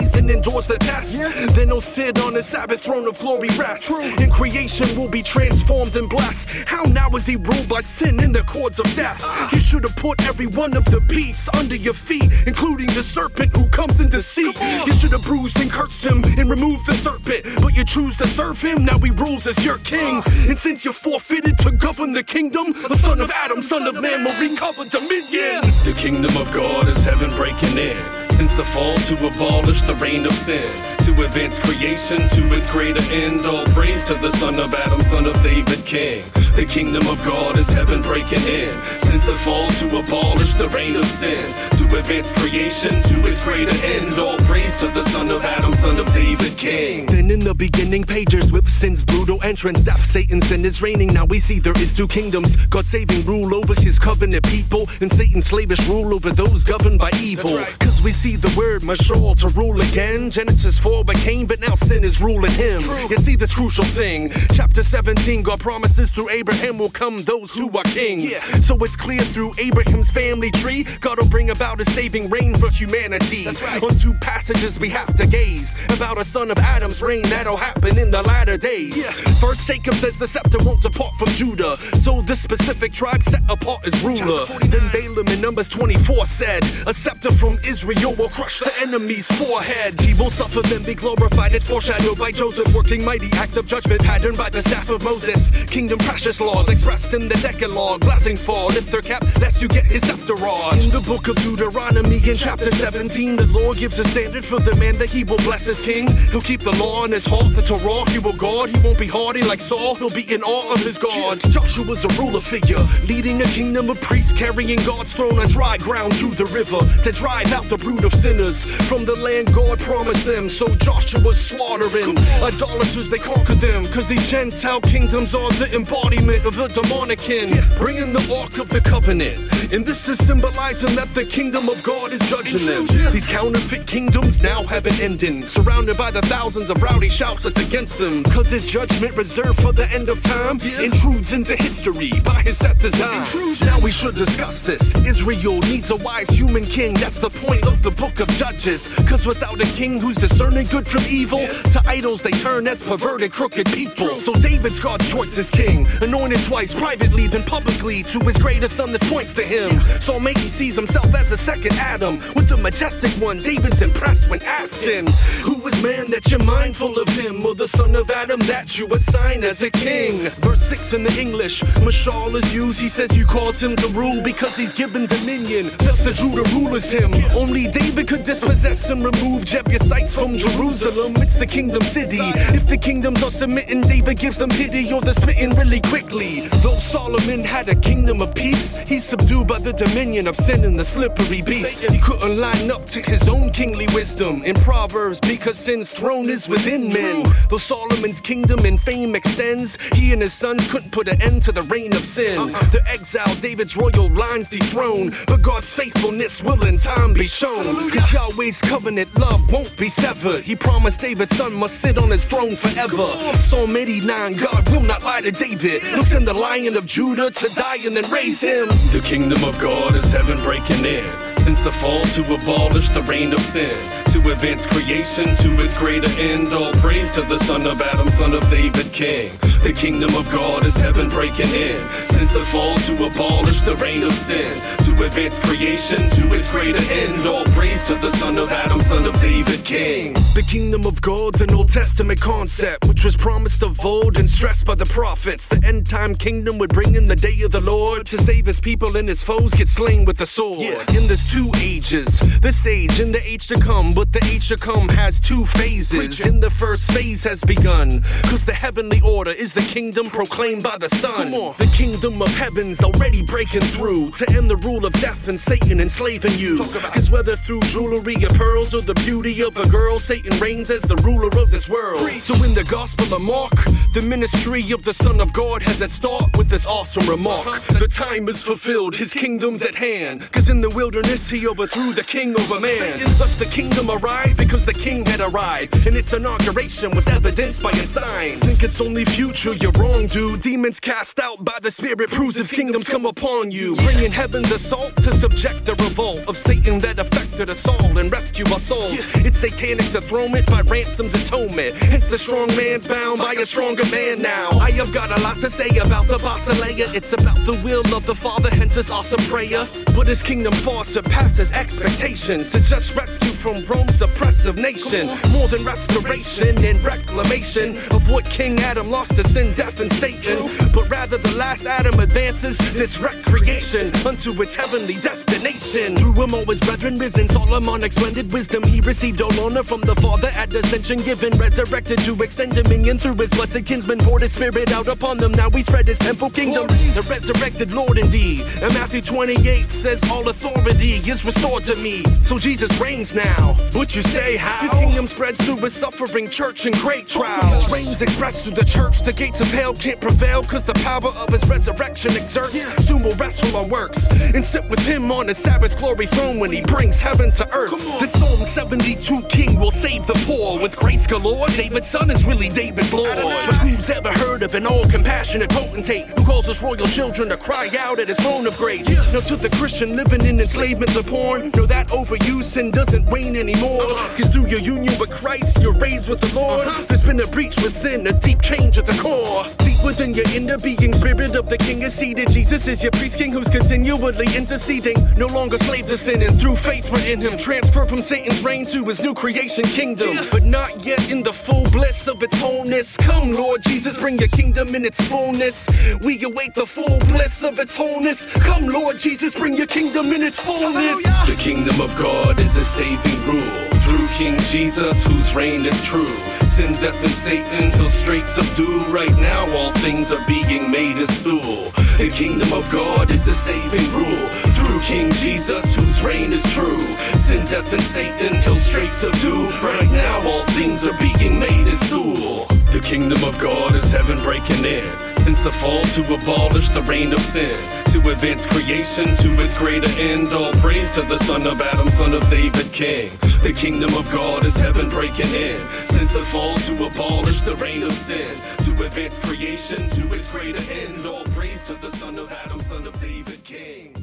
endures 0.52 0.66
the 0.66 0.78
test. 0.78 1.14
Yeah. 1.14 1.46
Then 1.52 1.68
he'll 1.68 1.80
sit 1.80 2.18
on 2.20 2.34
the 2.34 2.42
Sabbath 2.42 2.82
throne 2.82 3.06
of 3.08 3.18
glory 3.18 3.48
rest. 3.58 3.84
True. 3.84 4.00
And 4.00 4.30
creation 4.30 4.86
will 4.96 5.08
be 5.08 5.22
transformed 5.22 5.96
and 5.96 6.08
blessed. 6.08 6.48
How 6.66 6.82
now 6.84 7.08
is 7.10 7.26
he 7.26 7.36
ruled 7.36 7.68
by 7.68 7.80
sin 7.80 8.22
in 8.22 8.32
the 8.32 8.42
cords 8.42 8.78
of 8.78 8.86
death? 8.94 9.20
Uh. 9.24 9.48
You 9.52 9.60
should 9.60 9.84
have 9.84 9.96
put 9.96 10.22
every 10.26 10.46
one 10.46 10.76
of 10.76 10.84
the 10.86 11.00
beasts 11.00 11.48
under 11.54 11.76
your 11.76 11.94
feet, 11.94 12.30
including 12.46 12.86
the 12.88 13.02
serpent 13.02 13.56
who 13.56 13.68
comes 13.68 14.00
in 14.00 14.08
deceit. 14.08 14.58
You 14.86 14.92
should 14.94 15.12
have 15.12 15.24
bruised 15.24 15.58
and 15.60 15.70
cursed 15.70 16.04
him 16.04 16.24
and 16.24 16.50
removed 16.50 16.86
the 16.86 16.94
serpent. 16.94 17.44
But 17.60 17.76
you 17.76 17.84
choose 17.84 18.16
to 18.18 18.26
serve 18.26 18.60
him, 18.60 18.84
now 18.84 18.98
he 18.98 19.10
rules 19.10 19.46
as 19.46 19.64
your 19.64 19.78
king. 19.78 20.22
And 20.48 20.58
since 20.58 20.84
you 20.84 20.92
forfeited 20.92 21.58
to 21.58 21.70
govern 21.70 22.12
the 22.12 22.22
kingdom, 22.22 22.72
the 22.72 22.98
son 22.98 23.20
of 23.20 23.30
Adam, 23.30 23.62
son 23.62 23.86
of 23.86 24.00
man 24.00 24.24
will 24.24 24.38
recover 24.38 24.84
dominion. 24.84 25.62
The 25.84 25.94
kingdom 25.96 26.36
of 26.36 26.52
God 26.52 26.88
is 26.88 26.96
heaven 27.02 27.30
breaking 27.36 27.78
in 27.78 28.21
since 28.42 28.54
the 28.54 28.64
fall 28.64 28.96
to 28.96 29.14
abolish 29.24 29.82
the 29.82 29.94
reign 29.96 30.26
of 30.26 30.32
sin, 30.32 30.66
to 31.06 31.12
advance 31.22 31.60
creation 31.60 32.18
to 32.30 32.52
its 32.52 32.68
greater 32.72 33.02
end. 33.12 33.46
All 33.46 33.64
praise 33.66 34.04
to 34.06 34.14
the 34.14 34.32
Son 34.38 34.58
of 34.58 34.74
Adam, 34.74 35.00
Son 35.02 35.26
of 35.26 35.40
David, 35.44 35.84
King. 35.84 36.24
The 36.56 36.66
kingdom 36.66 37.06
of 37.06 37.22
God 37.24 37.56
is 37.56 37.68
heaven 37.68 38.02
breaking 38.02 38.42
in. 38.42 38.74
Since 39.04 39.24
the 39.26 39.36
fall 39.44 39.70
to 39.70 39.86
abolish 39.96 40.54
the 40.54 40.68
reign 40.70 40.96
of 40.96 41.06
sin, 41.20 41.42
to 41.78 41.84
advance 41.96 42.32
creation 42.32 43.00
to 43.02 43.28
its 43.28 43.40
greater 43.44 43.76
end. 43.84 44.18
All 44.18 44.36
praise 44.50 44.76
to 44.80 44.88
the 44.88 45.04
Son 45.10 45.30
of 45.30 45.44
Adam, 45.44 45.72
Son 45.74 45.98
of 45.98 46.06
David, 46.12 46.56
King. 46.56 47.06
Then 47.06 47.30
in 47.30 47.40
the 47.40 47.54
beginning 47.54 48.02
pages, 48.02 48.50
with 48.50 48.68
sin's 48.68 49.04
brutal 49.04 49.40
entrance, 49.42 49.80
death, 49.82 50.04
Satan's 50.10 50.46
sin 50.48 50.64
is 50.64 50.82
reigning. 50.82 51.12
Now 51.14 51.26
we 51.26 51.38
see 51.38 51.60
there 51.60 51.78
is 51.78 51.94
two 51.94 52.08
kingdoms. 52.08 52.56
God 52.66 52.86
saving 52.86 53.24
rule 53.24 53.54
over 53.54 53.74
his 53.80 53.98
covenant 54.00 54.44
people, 54.44 54.88
and 55.00 55.12
Satan's 55.12 55.46
slavish 55.46 55.86
rule 55.88 56.12
over 56.12 56.32
those 56.32 56.64
governed 56.64 56.98
by 56.98 57.10
evil. 57.22 57.56
Right. 57.56 57.78
Cause 57.78 58.02
we 58.02 58.12
see 58.12 58.31
the 58.36 58.52
word 58.56 58.82
mashal 58.82 59.38
to 59.40 59.48
rule 59.48 59.80
again. 59.80 60.30
Genesis 60.30 60.78
4 60.78 61.04
became, 61.04 61.46
but 61.46 61.60
now 61.60 61.74
sin 61.74 62.04
is 62.04 62.20
ruling 62.20 62.52
him. 62.52 62.82
You 63.10 63.16
see 63.18 63.36
this 63.36 63.54
crucial 63.54 63.84
thing. 63.84 64.30
Chapter 64.54 64.82
17, 64.82 65.42
God 65.42 65.60
promises 65.60 66.10
through 66.10 66.30
Abraham 66.30 66.52
Abraham 66.52 66.78
will 66.78 66.90
come 66.90 67.22
those 67.22 67.54
who 67.54 67.70
are 67.76 67.84
kings. 67.84 68.30
Yeah. 68.30 68.40
So 68.60 68.76
it's 68.78 68.94
clear 68.94 69.22
through 69.22 69.54
Abraham's 69.58 70.10
family 70.10 70.50
tree, 70.50 70.84
God 71.00 71.18
will 71.18 71.28
bring 71.28 71.50
about 71.50 71.80
a 71.80 71.90
saving 71.92 72.30
reign 72.30 72.54
for 72.56 72.70
humanity. 72.70 73.44
That's 73.44 73.62
right. 73.62 73.82
On 73.82 73.96
two 73.96 74.12
passages 74.14 74.78
we 74.78 74.88
have 74.90 75.14
to 75.16 75.26
gaze 75.26 75.74
about 75.88 76.18
a 76.18 76.24
son 76.24 76.50
of 76.50 76.58
Adam's 76.58 77.00
reign 77.00 77.22
that'll 77.22 77.56
happen 77.56 77.98
in 77.98 78.10
the 78.10 78.22
latter 78.22 78.56
days. 78.56 78.96
Yeah. 78.96 79.10
First, 79.40 79.66
Jacob 79.66 79.94
says 79.94 80.18
the 80.18 80.28
scepter 80.28 80.58
won't 80.60 80.82
depart 80.82 81.14
from 81.18 81.28
Judah, 81.28 81.78
so 82.02 82.22
this 82.22 82.40
specific 82.40 82.92
tribe 82.92 83.22
set 83.22 83.42
apart 83.48 83.86
as 83.86 84.02
ruler. 84.02 84.46
Then 84.68 84.88
Balaam 84.92 85.28
in 85.28 85.40
Numbers 85.40 85.68
24 85.68 86.26
said, 86.26 86.64
A 86.86 86.94
scepter 86.94 87.32
from 87.32 87.58
Israel 87.64 88.11
will 88.14 88.28
crush 88.28 88.60
the 88.60 88.72
enemy's 88.80 89.26
forehead. 89.26 90.00
He 90.00 90.14
will 90.14 90.30
suffer, 90.30 90.62
then 90.62 90.82
be 90.82 90.94
glorified. 90.94 91.52
It's 91.52 91.66
foreshadowed 91.66 92.18
by 92.18 92.32
Joseph, 92.32 92.72
working 92.74 93.04
mighty 93.04 93.30
acts 93.34 93.56
of 93.56 93.66
judgment, 93.66 94.02
patterned 94.02 94.36
by 94.36 94.50
the 94.50 94.62
staff 94.62 94.88
of 94.90 95.02
Moses. 95.02 95.50
Kingdom 95.66 95.98
precious 96.00 96.40
laws 96.40 96.68
expressed 96.68 97.12
in 97.14 97.28
the 97.28 97.36
Decalogue. 97.36 98.00
Blessings 98.00 98.44
fall, 98.44 98.68
lift 98.68 98.90
their 98.90 99.02
cap, 99.02 99.22
lest 99.40 99.60
you 99.62 99.68
get 99.68 99.84
his 99.84 100.02
In 100.02 100.90
the 100.90 101.02
book 101.06 101.28
of 101.28 101.36
Deuteronomy, 101.36 102.16
in 102.16 102.36
chapter 102.36 102.70
17, 102.70 103.36
the 103.36 103.46
Lord 103.46 103.78
gives 103.78 103.98
a 103.98 104.04
standard 104.08 104.44
for 104.44 104.58
the 104.58 104.74
man 104.76 104.96
that 104.98 105.08
he 105.08 105.24
will 105.24 105.38
bless 105.38 105.66
his 105.66 105.80
king. 105.80 106.08
He'll 106.30 106.40
keep 106.40 106.60
the 106.60 106.72
law 106.72 107.04
in 107.04 107.12
his 107.12 107.26
heart, 107.26 107.54
the 107.54 107.62
Torah 107.62 108.08
he 108.10 108.18
will 108.18 108.32
guard. 108.32 108.70
He 108.70 108.80
won't 108.82 108.98
be 108.98 109.06
hardy 109.06 109.42
like 109.42 109.60
Saul, 109.60 109.94
he'll 109.94 110.10
be 110.10 110.32
in 110.32 110.42
awe 110.42 110.72
of 110.72 110.80
his 110.80 110.98
God. 110.98 111.40
Joshua's 111.50 112.04
a 112.04 112.08
ruler 112.20 112.40
figure, 112.40 112.82
leading 113.06 113.40
a 113.42 113.46
kingdom 113.46 113.90
of 113.90 114.00
priests, 114.00 114.32
carrying 114.32 114.78
God's 114.84 115.12
throne 115.12 115.38
on 115.38 115.48
dry 115.48 115.76
ground 115.78 116.16
through 116.16 116.34
the 116.34 116.46
river 116.46 116.78
to 117.02 117.12
drive 117.12 117.52
out 117.52 117.68
the 117.68 117.78
of 118.04 118.14
sinners 118.14 118.62
from 118.88 119.04
the 119.04 119.14
land 119.16 119.52
God 119.54 119.78
promised 119.80 120.24
them. 120.24 120.48
So 120.48 120.68
Joshua's 120.76 121.40
slaughtering 121.40 122.16
idolaters, 122.42 123.08
they 123.08 123.18
conquered 123.18 123.60
them, 123.60 123.86
cause 123.86 124.06
these 124.06 124.28
Gentile 124.28 124.80
kingdoms 124.80 125.34
are 125.34 125.50
the 125.52 125.74
embodiment 125.74 126.44
of 126.44 126.56
the 126.56 126.68
demonic 126.68 127.18
kin, 127.18 127.50
bringing 127.78 128.12
the 128.12 128.34
Ark 128.34 128.58
of 128.58 128.68
the 128.68 128.80
Covenant. 128.80 129.40
And 129.72 129.86
this 129.86 130.08
is 130.08 130.18
symbolizing 130.26 130.94
that 130.96 131.14
the 131.14 131.24
kingdom 131.24 131.68
of 131.68 131.82
God 131.82 132.12
is 132.12 132.20
judging 132.28 132.66
them. 132.66 132.86
These 133.12 133.26
counterfeit 133.26 133.86
kingdoms 133.86 134.42
now 134.42 134.64
have 134.64 134.86
an 134.86 135.00
ending, 135.00 135.46
surrounded 135.46 135.96
by 135.96 136.10
the 136.10 136.22
thousands 136.22 136.70
of 136.70 136.82
rowdy 136.82 137.08
shouts 137.08 137.44
that's 137.44 137.58
against 137.58 137.98
them. 137.98 138.24
Cause 138.24 138.48
his 138.48 138.66
judgment 138.66 139.16
reserved 139.16 139.60
for 139.60 139.72
the 139.72 139.88
end 139.92 140.08
of 140.08 140.20
time 140.22 140.60
intrudes 140.60 141.32
into 141.32 141.56
history 141.56 142.12
by 142.24 142.42
his 142.42 142.58
set 142.58 142.78
design. 142.78 143.28
Now 143.60 143.78
we 143.80 143.92
should 143.92 144.14
discuss 144.14 144.62
this. 144.62 144.82
Israel 145.06 145.60
needs 145.60 145.90
a 145.90 145.96
wise 145.96 146.28
human 146.28 146.64
king, 146.64 146.94
that's 146.94 147.18
the 147.18 147.30
point 147.30 147.66
of 147.66 147.82
the 147.82 147.91
book 147.92 148.20
of 148.20 148.28
Judges. 148.30 148.92
Cause 149.06 149.26
without 149.26 149.60
a 149.60 149.66
king 149.76 150.00
who's 150.00 150.16
discerning 150.16 150.66
good 150.66 150.86
from 150.86 151.02
evil, 151.08 151.38
to 151.38 151.82
idols 151.86 152.22
they 152.22 152.30
turn 152.30 152.66
as 152.66 152.82
perverted, 152.82 153.32
crooked 153.32 153.66
people. 153.66 154.16
So 154.16 154.32
David's 154.34 154.80
God's 154.80 155.08
choice 155.10 155.36
is 155.38 155.50
king 155.50 155.86
anointed 156.00 156.40
twice 156.40 156.74
privately, 156.74 157.26
then 157.26 157.42
publicly 157.44 158.02
to 158.04 158.18
his 158.20 158.36
greater 158.38 158.68
son. 158.68 158.92
This 158.92 159.08
points 159.10 159.34
to 159.34 159.42
him. 159.42 159.80
So 160.00 160.18
maybe 160.18 160.40
sees 160.40 160.74
himself 160.74 161.14
as 161.14 161.30
a 161.30 161.36
second 161.36 161.74
Adam 161.74 162.18
with 162.34 162.48
the 162.48 162.56
majestic 162.56 163.10
one. 163.22 163.38
David's 163.38 163.82
impressed 163.82 164.28
when 164.28 164.42
asking, 164.42 165.06
Who 165.42 165.66
is 165.66 165.82
man 165.82 166.10
that 166.10 166.30
you're 166.30 166.42
mindful 166.42 166.98
of 166.98 167.08
him, 167.08 167.44
or 167.44 167.54
the 167.54 167.68
son 167.68 167.94
of 167.94 168.10
Adam 168.10 168.40
that 168.40 168.78
you 168.78 168.86
assign 168.88 169.44
as 169.44 169.62
a 169.62 169.70
king? 169.70 170.18
Verse 170.40 170.62
6 170.68 170.92
in 170.92 171.04
the 171.04 171.20
English, 171.20 171.62
Mashal 171.84 172.34
is 172.34 172.52
used. 172.52 172.80
He 172.80 172.88
says 172.88 173.14
you 173.16 173.26
cause 173.26 173.62
him 173.62 173.76
to 173.76 173.88
rule 173.88 174.22
because 174.22 174.56
he's 174.56 174.72
given 174.72 175.06
dominion. 175.06 175.70
Thus 175.78 176.00
the 176.00 176.12
Judah 176.12 176.48
rulers 176.54 176.90
him. 176.90 177.12
Only 177.34 177.66
David 177.66 177.81
could 178.12 178.24
dispossess 178.24 178.90
and 178.90 179.02
remove 179.02 179.46
Jebusites 179.46 180.14
from 180.14 180.36
Jerusalem. 180.36 181.14
It's 181.16 181.34
the 181.34 181.46
kingdom 181.46 181.82
city. 181.82 182.18
If 182.54 182.66
the 182.66 182.76
kingdoms 182.76 183.22
are 183.22 183.30
submitting, 183.30 183.80
David 183.80 184.18
gives 184.18 184.36
them 184.36 184.50
pity, 184.50 184.92
or 184.92 185.00
the 185.00 185.14
smitten 185.14 185.56
really 185.56 185.80
quickly. 185.80 186.48
Though 186.62 186.78
Solomon 186.78 187.42
had 187.42 187.70
a 187.70 187.74
kingdom 187.74 188.20
of 188.20 188.34
peace, 188.34 188.76
he's 188.86 189.04
subdued 189.04 189.48
by 189.48 189.60
the 189.60 189.72
dominion 189.72 190.26
of 190.26 190.36
sin 190.36 190.64
and 190.64 190.78
the 190.78 190.84
slippery 190.84 191.40
beast. 191.40 191.84
He 191.84 191.98
couldn't 191.98 192.36
line 192.36 192.70
up 192.70 192.84
to 192.86 193.00
his 193.00 193.26
own 193.28 193.50
kingly 193.50 193.86
wisdom 193.94 194.44
in 194.44 194.56
Proverbs 194.56 195.18
because 195.20 195.56
sin's 195.56 195.90
throne 195.90 196.28
is 196.28 196.48
within 196.48 196.92
men. 196.92 197.24
Though 197.48 197.56
Solomon's 197.56 198.20
kingdom 198.20 198.64
and 198.66 198.78
fame 198.80 199.14
extends, 199.14 199.78
he 199.94 200.12
and 200.12 200.20
his 200.20 200.34
sons 200.34 200.70
couldn't 200.70 200.90
put 200.90 201.08
an 201.08 201.22
end 201.22 201.42
to 201.42 201.52
the 201.52 201.62
reign 201.62 201.94
of 201.94 202.04
sin. 202.04 202.52
The 202.72 202.82
exile, 202.86 203.34
David's 203.36 203.74
royal 203.76 204.10
lines 204.10 204.50
dethroned, 204.50 205.16
but 205.26 205.40
God's 205.40 205.72
faithfulness 205.72 206.42
will 206.42 206.62
in 206.66 206.76
time 206.76 207.14
be 207.14 207.26
shown. 207.26 207.71
Cause 207.72 208.12
Yahweh's 208.12 208.60
covenant 208.60 208.82
covenant 208.82 209.18
love 209.18 209.52
won't 209.52 209.76
be 209.76 209.88
severed. 209.88 210.42
He 210.44 210.56
promised 210.56 211.00
David's 211.00 211.36
son 211.36 211.54
must 211.54 211.80
sit 211.80 211.98
on 211.98 212.10
his 212.10 212.24
throne 212.24 212.56
forever. 212.56 213.06
Psalm 213.40 213.76
89, 213.76 214.36
God 214.36 214.68
will 214.70 214.82
not 214.82 215.02
lie 215.02 215.20
to 215.20 215.30
David. 215.30 215.82
He'll 215.82 216.04
send 216.04 216.26
the 216.26 216.34
lion 216.34 216.76
of 216.76 216.84
Judah 216.84 217.30
to 217.30 217.54
die 217.54 217.78
and 217.84 217.96
then 217.96 218.10
raise 218.10 218.40
him. 218.40 218.68
The 218.92 219.02
kingdom 219.04 219.44
of 219.44 219.58
God 219.58 219.94
is 219.94 220.04
heaven 220.10 220.38
breaking 220.38 220.84
in. 220.84 221.04
Since 221.44 221.60
the 221.62 221.72
fall 221.72 222.02
to 222.16 222.34
abolish 222.34 222.88
the 222.90 223.02
reign 223.02 223.32
of 223.32 223.40
sin, 223.40 223.76
to 224.12 224.32
advance 224.32 224.66
creation 224.66 225.36
to 225.36 225.62
its 225.62 225.76
greater 225.78 226.10
end. 226.20 226.52
All 226.52 226.72
praise 226.74 227.12
to 227.14 227.22
the 227.22 227.38
son 227.44 227.66
of 227.66 227.80
Adam, 227.80 228.08
son 228.10 228.34
of 228.34 228.48
David, 228.50 228.92
king. 228.92 229.30
The 229.62 229.72
kingdom 229.72 230.16
of 230.16 230.28
God 230.32 230.66
is 230.66 230.74
heaven 230.74 231.08
breaking 231.08 231.48
in. 231.50 231.78
Since 232.06 232.32
the 232.32 232.44
fall 232.46 232.76
to 232.78 233.06
abolish 233.06 233.60
the 233.62 233.76
reign 233.76 234.02
of 234.02 234.12
sin, 234.26 234.60
to 234.84 235.04
advance 235.04 235.38
creation 235.38 236.10
to 236.10 236.34
its 236.34 236.50
greater 236.50 236.82
end. 236.90 237.26
All 237.28 237.44
praise 237.54 237.84
to 237.86 237.94
the 237.94 238.10
son 238.16 238.38
of 238.38 238.50
Adam, 238.50 238.80
son 238.80 239.06
of 239.06 239.14
David, 239.20 239.64
king. 239.64 240.14
The 240.34 240.44
kingdom 240.48 240.84
of 240.84 241.00
God's 241.00 241.40
an 241.40 241.54
Old 241.54 241.68
Testament 241.68 242.20
concept, 242.20 242.88
which 242.88 243.04
was 243.04 243.14
promised 243.14 243.62
of 243.62 243.78
old 243.84 244.18
and 244.18 244.28
stressed 244.28 244.66
by 244.66 244.74
the 244.74 244.84
prophets. 244.86 245.46
The 245.46 245.64
end 245.64 245.86
time 245.86 246.16
kingdom 246.16 246.58
would 246.58 246.72
bring 246.72 246.96
in 246.96 247.06
the 247.06 247.16
day 247.16 247.40
of 247.42 247.52
the 247.52 247.60
Lord 247.60 248.06
to 248.08 248.18
save 248.18 248.46
his 248.46 248.60
people 248.60 248.96
and 248.96 249.08
his 249.08 249.22
foes 249.22 249.52
get 249.54 249.68
slain 249.68 250.04
with 250.04 250.16
the 250.16 250.26
sword. 250.26 250.58
Yeah. 250.58 250.80
In 250.96 251.06
this 251.06 251.30
two 251.30 251.52
ages, 251.58 252.18
this 252.40 252.66
age 252.66 252.98
and 252.98 253.14
the 253.14 253.24
age 253.24 253.46
to 253.46 253.60
come, 253.60 253.94
but 253.94 254.12
the 254.12 254.24
age 254.24 254.48
to 254.48 254.56
come 254.56 254.88
has 254.88 255.20
two 255.20 255.46
phases. 255.46 256.18
In 256.20 256.40
the 256.40 256.50
first 256.50 256.90
phase 256.90 257.22
has 257.22 257.40
begun, 257.44 258.02
cause 258.24 258.44
the 258.44 258.54
heavenly 258.54 259.00
order 259.02 259.30
is 259.30 259.51
the 259.54 259.60
kingdom 259.62 260.08
proclaimed 260.08 260.62
by 260.62 260.76
the 260.78 260.88
Son. 260.96 261.30
The 261.30 261.74
kingdom 261.76 262.22
of 262.22 262.28
heaven's 262.28 262.80
already 262.80 263.22
breaking 263.22 263.60
through 263.60 264.10
to 264.12 264.30
end 264.30 264.50
the 264.50 264.56
rule 264.56 264.86
of 264.86 264.92
death 264.94 265.28
and 265.28 265.38
Satan 265.38 265.80
enslaving 265.80 266.38
you. 266.38 266.58
Cause 266.58 267.10
whether 267.10 267.36
through 267.36 267.60
jewelry 267.60 268.16
or 268.16 268.28
pearls 268.34 268.72
or 268.74 268.82
the 268.82 268.94
beauty 268.94 269.42
of 269.42 269.56
a 269.56 269.68
girl, 269.68 269.98
Satan 269.98 270.38
reigns 270.38 270.70
as 270.70 270.82
the 270.82 270.96
ruler 270.96 271.28
of 271.40 271.50
this 271.50 271.68
world. 271.68 272.08
So 272.20 272.34
in 272.44 272.54
the 272.54 272.64
gospel 272.64 273.14
of 273.14 273.20
Mark, 273.20 273.52
the 273.94 274.02
ministry 274.02 274.70
of 274.72 274.84
the 274.84 274.94
Son 274.94 275.20
of 275.20 275.32
God 275.32 275.62
has 275.62 275.80
its 275.80 275.94
start 275.94 276.36
with 276.38 276.48
this 276.48 276.66
awesome 276.66 277.06
remark. 277.08 277.60
The 277.78 277.88
time 277.88 278.28
is 278.28 278.42
fulfilled, 278.42 278.94
his 278.94 279.12
kingdom's 279.12 279.62
at 279.62 279.74
hand. 279.74 280.30
Cause 280.32 280.48
in 280.48 280.60
the 280.60 280.70
wilderness 280.70 281.28
he 281.28 281.46
overthrew 281.46 281.92
the 281.92 282.04
king 282.04 282.34
over 282.38 282.60
man. 282.60 283.00
Thus 283.18 283.34
the 283.36 283.46
kingdom 283.46 283.90
arrived 283.90 284.36
because 284.36 284.64
the 284.64 284.74
king 284.74 285.04
had 285.04 285.20
arrived. 285.20 285.86
And 285.86 285.96
its 285.96 286.12
inauguration 286.12 286.94
was 286.94 287.06
evidenced 287.08 287.62
by 287.62 287.70
a 287.70 287.86
sign. 287.86 288.38
Think 288.38 288.62
it's 288.62 288.80
only 288.80 289.04
future, 289.04 289.41
you're 289.50 289.72
wrong, 289.72 290.06
dude. 290.06 290.40
Demons 290.40 290.78
cast 290.78 291.18
out 291.18 291.44
by 291.44 291.58
the 291.60 291.70
spirit 291.70 292.08
proves 292.10 292.36
his 292.36 292.50
kingdom's 292.50 292.88
come 292.88 293.06
upon 293.06 293.50
you. 293.50 293.74
Bringing 293.76 294.12
heaven's 294.12 294.50
assault 294.52 294.94
to 294.96 295.12
subject 295.14 295.64
the 295.64 295.74
revolt 295.74 296.20
of 296.28 296.36
Satan 296.36 296.78
that 296.78 297.00
affected 297.00 297.50
us 297.50 297.66
all 297.66 297.98
and 297.98 298.12
rescue 298.12 298.44
our 298.52 298.60
souls. 298.60 299.00
It's 299.16 299.38
satanic 299.38 299.90
to 299.90 300.00
throw 300.00 300.26
it 300.26 300.46
by 300.46 300.60
ransom's 300.60 301.14
atonement. 301.14 301.74
Hence 301.74 302.06
the 302.06 302.18
strong 302.18 302.46
man's 302.54 302.86
bound 302.86 303.18
by 303.18 303.32
a 303.32 303.44
stronger 303.44 303.84
man 303.86 304.22
now. 304.22 304.50
I 304.60 304.70
have 304.72 304.94
got 304.94 305.10
a 305.10 305.20
lot 305.22 305.40
to 305.40 305.50
say 305.50 305.76
about 305.78 306.06
the 306.06 306.18
Basileia. 306.18 306.94
It's 306.94 307.12
about 307.12 307.44
the 307.44 307.60
will 307.64 307.82
of 307.96 308.06
the 308.06 308.14
Father, 308.14 308.50
hence 308.50 308.76
this 308.76 308.90
awesome 308.90 309.22
prayer. 309.24 309.66
But 309.96 310.06
his 310.06 310.22
kingdom 310.22 310.52
far 310.54 310.84
surpasses 310.84 311.50
expectations 311.50 312.52
to 312.52 312.60
just 312.60 312.94
rescue 312.94 313.32
from 313.32 313.64
Rome's 313.64 314.00
oppressive 314.02 314.56
nation. 314.56 315.08
More 315.32 315.48
than 315.48 315.64
restoration 315.64 316.64
and 316.64 316.78
reclamation 316.84 317.76
of 317.90 318.08
what 318.08 318.24
King 318.26 318.60
Adam 318.60 318.88
lost 318.88 319.16
to 319.16 319.31
sin, 319.32 319.54
death, 319.54 319.80
and 319.80 319.90
Satan. 319.94 320.38
But 320.74 320.90
rather, 320.90 321.16
the 321.16 321.32
last 321.36 321.64
Adam 321.64 321.98
advances 321.98 322.56
this 322.74 322.98
recreation 322.98 323.94
unto 324.06 324.30
its 324.42 324.54
heavenly 324.54 324.94
destination. 324.94 325.96
Through 325.96 326.22
him, 326.22 326.34
all 326.34 326.44
his 326.44 326.60
brethren 326.60 326.98
risen. 326.98 327.28
Solomon 327.28 327.82
expended 327.82 328.30
wisdom. 328.30 328.62
He 328.62 328.80
received 328.80 329.22
all 329.22 329.38
honor 329.40 329.62
from 329.62 329.80
the 329.80 329.94
Father 329.96 330.28
at 330.34 330.52
ascension, 330.52 331.00
given, 331.02 331.32
resurrected 331.38 332.00
to 332.00 332.22
extend 332.22 332.54
dominion 332.54 332.98
through 332.98 333.16
his 333.16 333.30
blessed 333.30 333.64
kinsman. 333.64 333.98
Poured 334.00 334.22
his 334.22 334.32
spirit 334.32 334.70
out 334.70 334.88
upon 334.88 335.16
them. 335.16 335.32
Now 335.32 335.48
we 335.48 335.62
spread 335.62 335.88
his 335.88 335.98
temple 335.98 336.30
kingdom. 336.30 336.66
The 336.94 337.06
resurrected 337.08 337.72
Lord 337.72 337.98
indeed. 337.98 338.42
And 338.60 338.74
Matthew 338.74 339.00
28 339.00 339.68
says, 339.68 340.02
All 340.10 340.28
authority 340.28 340.96
is 341.10 341.24
restored 341.24 341.64
to 341.64 341.76
me. 341.76 342.04
So 342.22 342.38
Jesus 342.38 342.70
reigns 342.78 343.14
now. 343.14 343.56
But 343.72 343.96
you 343.96 344.02
say 344.02 344.36
how? 344.36 344.60
His 344.68 344.72
kingdom 344.72 345.06
spreads 345.06 345.40
through 345.44 345.56
his 345.56 345.72
suffering 345.72 346.28
church 346.28 346.66
and 346.66 346.74
great 346.76 347.06
trials. 347.06 347.62
His 347.62 347.72
reigns 347.72 348.02
expressed 348.02 348.42
through 348.42 348.54
the 348.54 348.64
church. 348.64 349.02
The 349.02 349.21
gates 349.22 349.38
of 349.38 349.52
hell 349.52 349.72
can't 349.72 350.00
prevail 350.00 350.42
because 350.42 350.64
the 350.64 350.74
power 350.82 351.10
of 351.16 351.28
his 351.28 351.46
resurrection 351.48 352.10
exerts. 352.16 352.58
Soon 352.84 353.04
we'll 353.04 353.14
rest 353.14 353.40
from 353.40 353.54
our 353.54 353.64
works 353.64 354.04
and 354.10 354.44
sit 354.44 354.68
with 354.68 354.80
him 354.80 355.12
on 355.12 355.28
his 355.28 355.38
Sabbath 355.38 355.78
glory 355.78 356.06
throne 356.06 356.40
when 356.40 356.50
he 356.50 356.60
brings 356.62 357.00
heaven 357.00 357.30
to 357.30 357.48
earth. 357.54 357.70
The 358.00 358.08
Psalm 358.08 358.40
72 358.44 359.22
king 359.28 359.60
will 359.60 359.70
save 359.70 360.08
the 360.08 360.14
poor 360.26 360.60
with 360.60 360.74
grace 360.74 361.06
galore. 361.06 361.46
David's 361.50 361.86
son 361.86 362.10
is 362.10 362.24
really 362.24 362.48
David's 362.48 362.92
Lord. 362.92 363.14
But 363.14 363.54
who's 363.58 363.88
ever 363.90 364.10
heard 364.10 364.42
of 364.42 364.56
an 364.56 364.66
all 364.66 364.88
compassionate 364.88 365.50
potentate 365.50 366.06
who 366.18 366.24
calls 366.24 366.48
us 366.48 366.60
royal 366.60 366.88
children 366.88 367.28
to 367.28 367.36
cry 367.36 367.68
out 367.78 368.00
at 368.00 368.08
his 368.08 368.16
throne 368.16 368.48
of 368.48 368.56
grace? 368.56 368.88
Now 369.12 369.20
to 369.20 369.36
the 369.36 369.50
Christian 369.50 369.94
living 369.94 370.26
in 370.26 370.40
enslavement 370.40 370.90
to 370.94 371.04
porn, 371.04 371.52
know 371.54 371.66
that 371.66 371.86
overused 371.88 372.50
sin 372.54 372.72
doesn't 372.72 373.06
reign 373.06 373.36
anymore. 373.36 373.86
Cause 374.16 374.30
through 374.30 374.48
your 374.48 374.60
union 374.60 374.98
with 374.98 375.10
Christ, 375.10 375.62
you're 375.62 375.74
raised 375.74 376.08
with 376.08 376.20
the 376.20 376.34
Lord. 376.34 376.66
There's 376.88 377.04
been 377.04 377.20
a 377.20 377.26
breach 377.28 377.54
with 377.62 377.80
sin, 377.80 378.04
a 378.08 378.12
deep 378.12 378.42
change 378.42 378.78
at 378.78 378.86
the 378.86 378.94
core. 378.94 379.11
Deep 379.58 379.84
within 379.84 380.14
your 380.14 380.28
inner 380.30 380.58
being, 380.58 380.92
spirit 380.94 381.36
of 381.36 381.48
the 381.48 381.58
king 381.58 381.82
is 381.82 381.94
seated. 381.94 382.30
Jesus 382.30 382.66
is 382.66 382.82
your 382.82 382.92
priest 382.92 383.16
king 383.16 383.32
who's 383.32 383.48
continually 383.48 384.26
interceding. 384.36 384.96
No 385.16 385.26
longer 385.26 385.58
slaves 385.58 385.90
of 385.90 386.00
sin, 386.00 386.22
and 386.22 386.40
through 386.40 386.56
faith 386.56 386.90
we're 386.90 387.06
in 387.06 387.20
him. 387.20 387.36
Transfer 387.36 387.84
from 387.86 388.00
Satan's 388.02 388.42
reign 388.42 388.66
to 388.66 388.84
his 388.84 389.00
new 389.00 389.14
creation 389.14 389.64
kingdom. 389.64 390.28
But 390.30 390.44
not 390.44 390.84
yet 390.84 391.10
in 391.10 391.22
the 391.22 391.32
full 391.32 391.64
bliss 391.70 392.08
of 392.08 392.22
its 392.22 392.38
wholeness. 392.38 392.96
Come, 392.96 393.32
Lord 393.32 393.62
Jesus, 393.62 393.96
bring 393.96 394.18
your 394.18 394.28
kingdom 394.28 394.74
in 394.74 394.84
its 394.84 395.00
fullness. 395.08 395.66
We 396.00 396.22
await 396.24 396.54
the 396.54 396.66
full 396.66 396.98
bliss 397.10 397.42
of 397.42 397.58
its 397.58 397.76
wholeness. 397.76 398.24
Come, 398.34 398.66
Lord 398.66 398.98
Jesus, 398.98 399.34
bring 399.34 399.56
your 399.56 399.66
kingdom 399.66 400.12
in 400.12 400.22
its 400.22 400.38
fullness. 400.38 401.02
The 401.26 401.36
kingdom 401.38 401.80
of 401.80 401.94
God 401.96 402.40
is 402.40 402.56
a 402.56 402.64
saving 402.64 403.20
rule. 403.26 403.68
Through 403.84 404.06
King 404.18 404.38
Jesus, 404.50 405.02
whose 405.04 405.34
reign 405.34 405.66
is 405.66 405.82
true. 405.82 406.31
Sin, 406.56 406.74
death, 406.74 407.02
and 407.02 407.10
Satan, 407.24 407.72
he'll 407.72 407.88
straight 407.88 408.26
subdue. 408.26 408.84
Right 408.92 409.16
now, 409.16 409.50
all 409.56 409.72
things 409.80 410.12
are 410.12 410.22
being 410.26 410.70
made 410.70 410.98
as 410.98 411.08
stool. 411.16 411.72
The 411.96 412.12
kingdom 412.12 412.52
of 412.52 412.68
God 412.70 413.10
is 413.10 413.26
a 413.26 413.34
saving 413.36 413.90
rule. 413.92 414.28
Through 414.56 414.80
King 414.80 415.10
Jesus, 415.12 415.64
whose 415.74 416.02
reign 416.02 416.30
is 416.30 416.42
true. 416.52 416.84
Sin, 417.24 417.46
death, 417.46 417.72
and 417.72 417.82
Satan, 417.94 418.42
he'll 418.42 418.56
straight 418.56 418.92
subdue. 418.92 419.48
Right 419.62 419.90
now, 419.92 420.28
all 420.28 420.44
things 420.48 420.84
are 420.84 420.96
being 420.98 421.40
made 421.40 421.68
as 421.68 421.80
stool. 421.86 422.46
The 422.70 422.82
kingdom 422.84 423.24
of 423.24 423.38
God 423.38 423.74
is 423.74 423.84
heaven 423.84 424.22
breaking 424.22 424.64
in. 424.64 424.84
Since 425.24 425.40
the 425.40 425.52
fall 425.52 425.82
to 425.94 426.14
abolish 426.14 426.68
the 426.70 426.82
reign 426.82 427.12
of 427.14 427.20
sin, 427.20 427.56
to 427.92 428.10
advance 428.10 428.44
creation 428.46 429.16
to 429.22 429.42
its 429.42 429.56
greater 429.56 429.88
end. 429.98 430.32
All 430.32 430.52
praise 430.54 430.90
to 430.94 431.02
the 431.02 431.18
son 431.20 431.46
of 431.46 431.60
Adam, 431.60 431.88
son 431.90 432.12
of 432.12 432.28
David, 432.28 432.72
king. 432.72 433.10
The 433.42 433.52
kingdom 433.52 433.94
of 433.94 434.10
God 434.10 434.46
is 434.46 434.54
heaven 434.54 434.88
breaking 434.88 435.32
in. 435.34 435.60
Since 436.02 436.14
the 436.14 436.24
fall 436.24 436.58
to 436.58 436.86
abolish 436.86 437.42
the 437.42 437.54
reign 437.58 437.84
of 437.84 437.92
sin, 437.92 438.36
to 438.64 438.84
advance 438.84 439.20
creation 439.20 439.88
to 439.90 440.12
its 440.12 440.28
greater 440.32 440.58
end. 440.68 441.06
All 441.06 441.22
praise 441.26 441.64
to 441.68 441.74
the 441.74 441.96
son 441.98 442.18
of 442.18 442.28
Adam, 442.32 442.60
son 442.62 442.88
of 442.88 443.00
David, 443.00 443.44
king. 443.44 443.94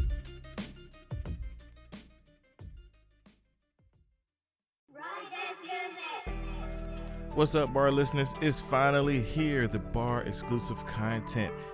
What's 7.36 7.54
up, 7.56 7.74
bar 7.74 7.92
listeners? 7.92 8.34
It's 8.40 8.62
finally 8.62 9.20
here, 9.20 9.68
the 9.68 9.80
bar 9.80 10.24
exclusive 10.24 10.78
content. 10.88 11.54